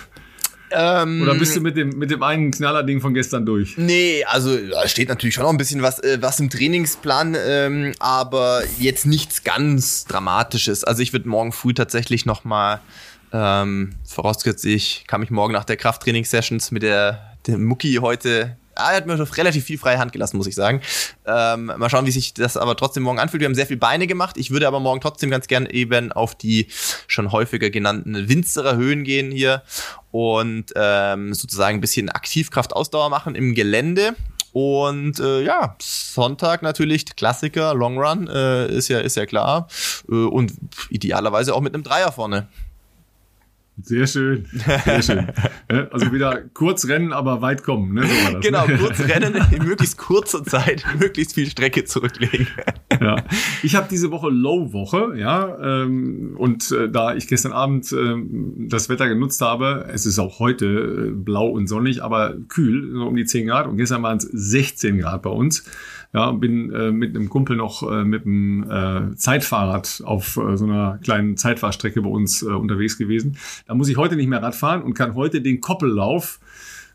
[0.71, 3.77] Ähm, Oder bist du mit dem, mit dem einen Knallerding von gestern durch?
[3.77, 7.93] Nee, also da steht natürlich schon noch ein bisschen was, äh, was im Trainingsplan, ähm,
[7.99, 10.83] aber jetzt nichts ganz Dramatisches.
[10.83, 12.81] Also ich würde morgen früh tatsächlich nochmal,
[13.31, 18.97] ähm, vorausgesetzt ich kann mich morgen nach der Krafttrainingssessions mit der, der Mucki heute er
[18.97, 20.81] hat mir relativ viel freie Hand gelassen, muss ich sagen.
[21.25, 23.41] Ähm, mal schauen, wie sich das aber trotzdem morgen anfühlt.
[23.41, 24.37] Wir haben sehr viel Beine gemacht.
[24.37, 26.67] Ich würde aber morgen trotzdem ganz gern eben auf die
[27.07, 29.63] schon häufiger genannten Winzerer Höhen gehen hier
[30.11, 34.15] und ähm, sozusagen ein bisschen Aktivkraft-Ausdauer machen im Gelände.
[34.53, 39.67] Und äh, ja, Sonntag natürlich Klassiker, Long Run, äh, ist ja ist ja klar.
[40.09, 40.53] Äh, und
[40.89, 42.47] idealerweise auch mit einem Dreier vorne.
[43.79, 44.45] Sehr schön,
[44.85, 45.27] sehr schön.
[45.91, 47.93] Also wieder kurz rennen, aber weit kommen.
[47.93, 48.03] Ne?
[48.03, 48.77] So das, genau, ne?
[48.77, 52.47] kurz rennen, in möglichst kurzer Zeit möglichst viel Strecke zurücklegen.
[53.01, 53.17] Ja.
[53.63, 58.15] Ich habe diese Woche Low-Woche, ja, ähm, und äh, da ich gestern Abend äh,
[58.69, 63.05] das Wetter genutzt habe, es ist auch heute äh, blau und sonnig, aber kühl, so
[63.05, 65.65] um die 10 Grad und gestern waren es 16 Grad bei uns.
[66.13, 70.65] Ja, bin äh, mit einem Kumpel noch äh, mit einem äh, Zeitfahrrad auf äh, so
[70.65, 73.37] einer kleinen Zeitfahrstrecke bei uns äh, unterwegs gewesen.
[73.67, 76.39] Da muss ich heute nicht mehr Radfahren und kann heute den Koppellauf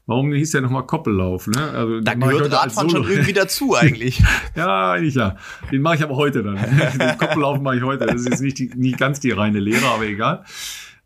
[0.06, 1.47] Warum hieß der nochmal Koppellauf?
[1.47, 1.62] Ne?
[1.62, 4.20] Also, da gehört Radfahren schon irgendwie dazu eigentlich.
[4.56, 5.36] ja, eigentlich ja.
[5.70, 6.56] Den mache ich aber heute dann.
[6.98, 8.06] den Koppellauf mache ich heute.
[8.06, 10.44] Das ist jetzt nicht, die, nicht ganz die reine Lehre, aber egal.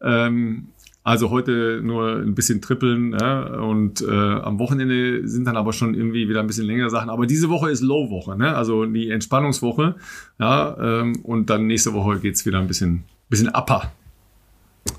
[0.01, 0.69] Ähm,
[1.07, 5.95] Also heute nur ein bisschen trippeln ja, und äh, am Wochenende sind dann aber schon
[5.95, 7.11] irgendwie wieder ein bisschen längere Sachen.
[7.11, 8.57] Aber diese Woche ist Low-Woche, ne?
[8.57, 9.95] also die Entspannungswoche.
[10.41, 13.93] Ja, ähm, und dann nächste Woche geht's wieder ein bisschen, bisschen upper.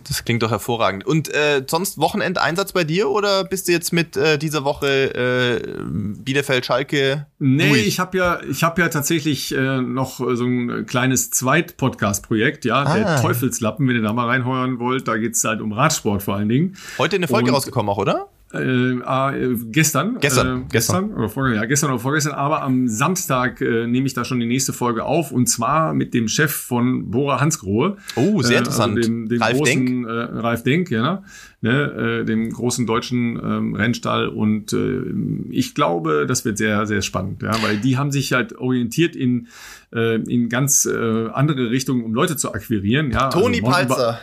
[0.07, 1.05] Das klingt doch hervorragend.
[1.05, 5.84] Und äh, sonst Wochenendeinsatz bei dir oder bist du jetzt mit äh, dieser Woche äh,
[5.89, 7.27] Bielefeld-Schalke?
[7.39, 7.88] Nee, durch?
[7.88, 12.95] ich habe ja, ich habe ja tatsächlich äh, noch so ein kleines Zweit-Podcast-Projekt, ja, ah.
[12.95, 15.07] der Teufelslappen, wenn ihr da mal reinheuern wollt.
[15.07, 16.77] Da geht's halt um Radsport vor allen Dingen.
[16.97, 18.30] Heute eine Folge Und, rausgekommen auch, oder?
[18.53, 20.19] Äh, ah, äh, gestern.
[20.22, 20.61] Gestern.
[20.61, 21.14] Äh, gestern.
[21.14, 22.34] Oder vorgestern, ja, gestern oder vorgestern.
[22.34, 25.32] Aber am Samstag äh, nehme ich da schon die nächste Folge auf.
[25.32, 27.98] Und zwar mit dem Chef von Bora Hansgrohe.
[28.15, 28.95] Oh, sehr interessant.
[28.95, 30.07] Also dem, dem Ralf großen, Denk.
[30.07, 31.24] Äh, Ralf Denk, ja.
[31.60, 34.30] Ne, äh, dem großen deutschen ähm, Rennstall.
[34.30, 35.02] Und äh,
[35.49, 37.44] ich glaube, das wird sehr, sehr spannend.
[37.44, 39.48] Ja, weil die haben sich halt orientiert in,
[39.94, 43.11] äh, in ganz äh, andere Richtungen, um Leute zu akquirieren.
[43.11, 44.19] Ja, Toni also Palzer.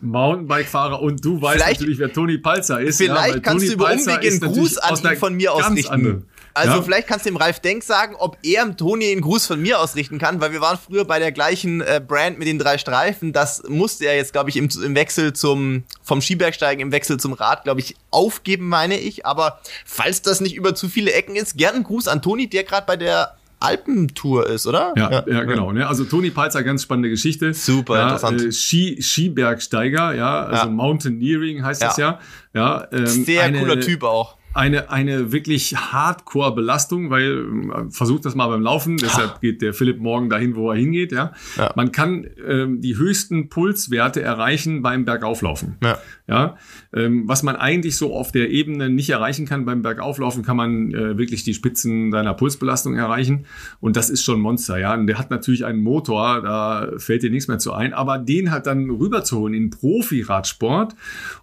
[0.00, 2.98] Mountainbike-Fahrer und du weißt vielleicht, natürlich, wer Toni Palzer ist.
[2.98, 5.92] Vielleicht ja, kannst Toni du über Umweg einen Gruß an ihn von mir ausrichten.
[5.92, 6.22] Andere.
[6.54, 6.82] Also ja?
[6.82, 9.80] vielleicht kannst du dem Ralf Denk sagen, ob er dem Toni einen Gruß von mir
[9.80, 13.32] ausrichten kann, weil wir waren früher bei der gleichen äh, Brand mit den drei Streifen.
[13.32, 17.32] Das musste er jetzt, glaube ich, im, im, Wechsel zum vom Skibergsteigen im Wechsel zum
[17.32, 19.26] Rad, glaube ich, aufgeben, meine ich.
[19.26, 22.64] Aber falls das nicht über zu viele Ecken ist, gern einen Gruß an Toni, der
[22.64, 24.94] gerade bei der Alpentour ist, oder?
[24.96, 25.70] Ja, ja, ja genau.
[25.72, 25.86] Ne?
[25.86, 27.54] Also Toni Palzer, ganz spannende Geschichte.
[27.54, 28.42] Super ja, interessant.
[28.42, 30.70] Äh, Ski, Skibergsteiger, ja, also ja.
[30.70, 32.18] Mountaineering heißt das ja.
[32.54, 38.34] Ja, ähm, Sehr eine, cooler Typ auch eine, eine wirklich Hardcore-Belastung, weil äh, versucht das
[38.34, 41.12] mal beim Laufen, deshalb geht der Philipp morgen dahin, wo er hingeht.
[41.12, 41.72] Ja, ja.
[41.76, 45.76] man kann ähm, die höchsten Pulswerte erreichen beim Bergauflaufen.
[45.82, 45.98] Ja,
[46.30, 46.56] ja
[46.92, 50.92] ähm, was man eigentlich so auf der Ebene nicht erreichen kann beim Bergauflaufen, kann man
[50.92, 53.46] äh, wirklich die Spitzen seiner Pulsbelastung erreichen
[53.80, 54.78] und das ist schon Monster.
[54.78, 58.18] Ja, und der hat natürlich einen Motor, da fällt dir nichts mehr zu ein, aber
[58.18, 60.94] den halt dann rüberzuholen in Profi-Radsport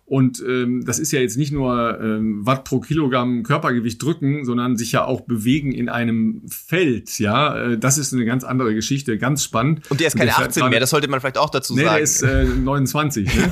[0.08, 4.78] und ähm, das ist ja jetzt nicht nur ähm, Watt pro Kilogramm Körpergewicht drücken, sondern
[4.78, 7.20] sich ja auch bewegen in einem Feld.
[7.20, 9.82] Ja, äh, das ist eine ganz andere Geschichte, ganz spannend.
[9.92, 11.84] Und der ist keine der 18 grade, mehr, das sollte man vielleicht auch dazu nee,
[11.84, 11.96] sagen.
[11.96, 13.36] Der ist äh, 29.
[13.36, 13.52] ne?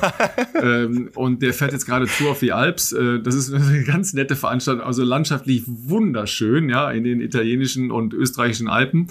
[0.64, 2.92] ähm, und der fährt jetzt gerade Tour auf die Alps.
[2.92, 8.14] Äh, das ist eine ganz nette Veranstaltung, also landschaftlich wunderschön, ja, in den italienischen und
[8.14, 9.08] österreichischen Alpen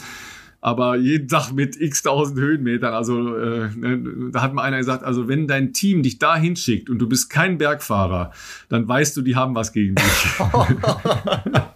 [0.64, 2.94] aber jeden Tag mit x tausend Höhenmetern.
[2.94, 6.88] Also äh, ne, da hat mal einer gesagt, also wenn dein Team dich da hinschickt
[6.88, 8.32] und du bist kein Bergfahrer,
[8.70, 10.04] dann weißt du, die haben was gegen dich.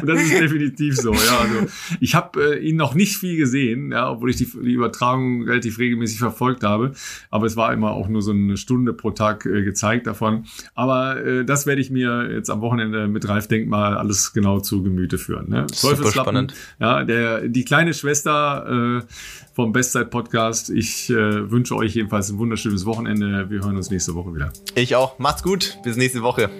[0.00, 1.12] Und das ist definitiv so.
[1.12, 1.66] Ja, also
[2.00, 5.78] ich habe äh, ihn noch nicht viel gesehen, ja, obwohl ich die, die Übertragung relativ
[5.78, 6.92] regelmäßig verfolgt habe.
[7.30, 10.44] Aber es war immer auch nur so eine Stunde pro Tag äh, gezeigt davon.
[10.74, 14.82] Aber äh, das werde ich mir jetzt am Wochenende mit Ralf Denkmal alles genau zu
[14.82, 15.48] Gemüte führen.
[15.48, 15.66] Ne?
[15.72, 16.54] Super spannend.
[16.80, 19.06] Ja, der die kleine Schwester äh,
[19.54, 20.70] vom Bestzeit Podcast.
[20.70, 23.50] Ich äh, wünsche euch jedenfalls ein wunderschönes Wochenende.
[23.50, 24.52] Wir hören uns nächste Woche wieder.
[24.74, 25.18] Ich auch.
[25.18, 25.78] Macht's gut.
[25.84, 26.50] Bis nächste Woche.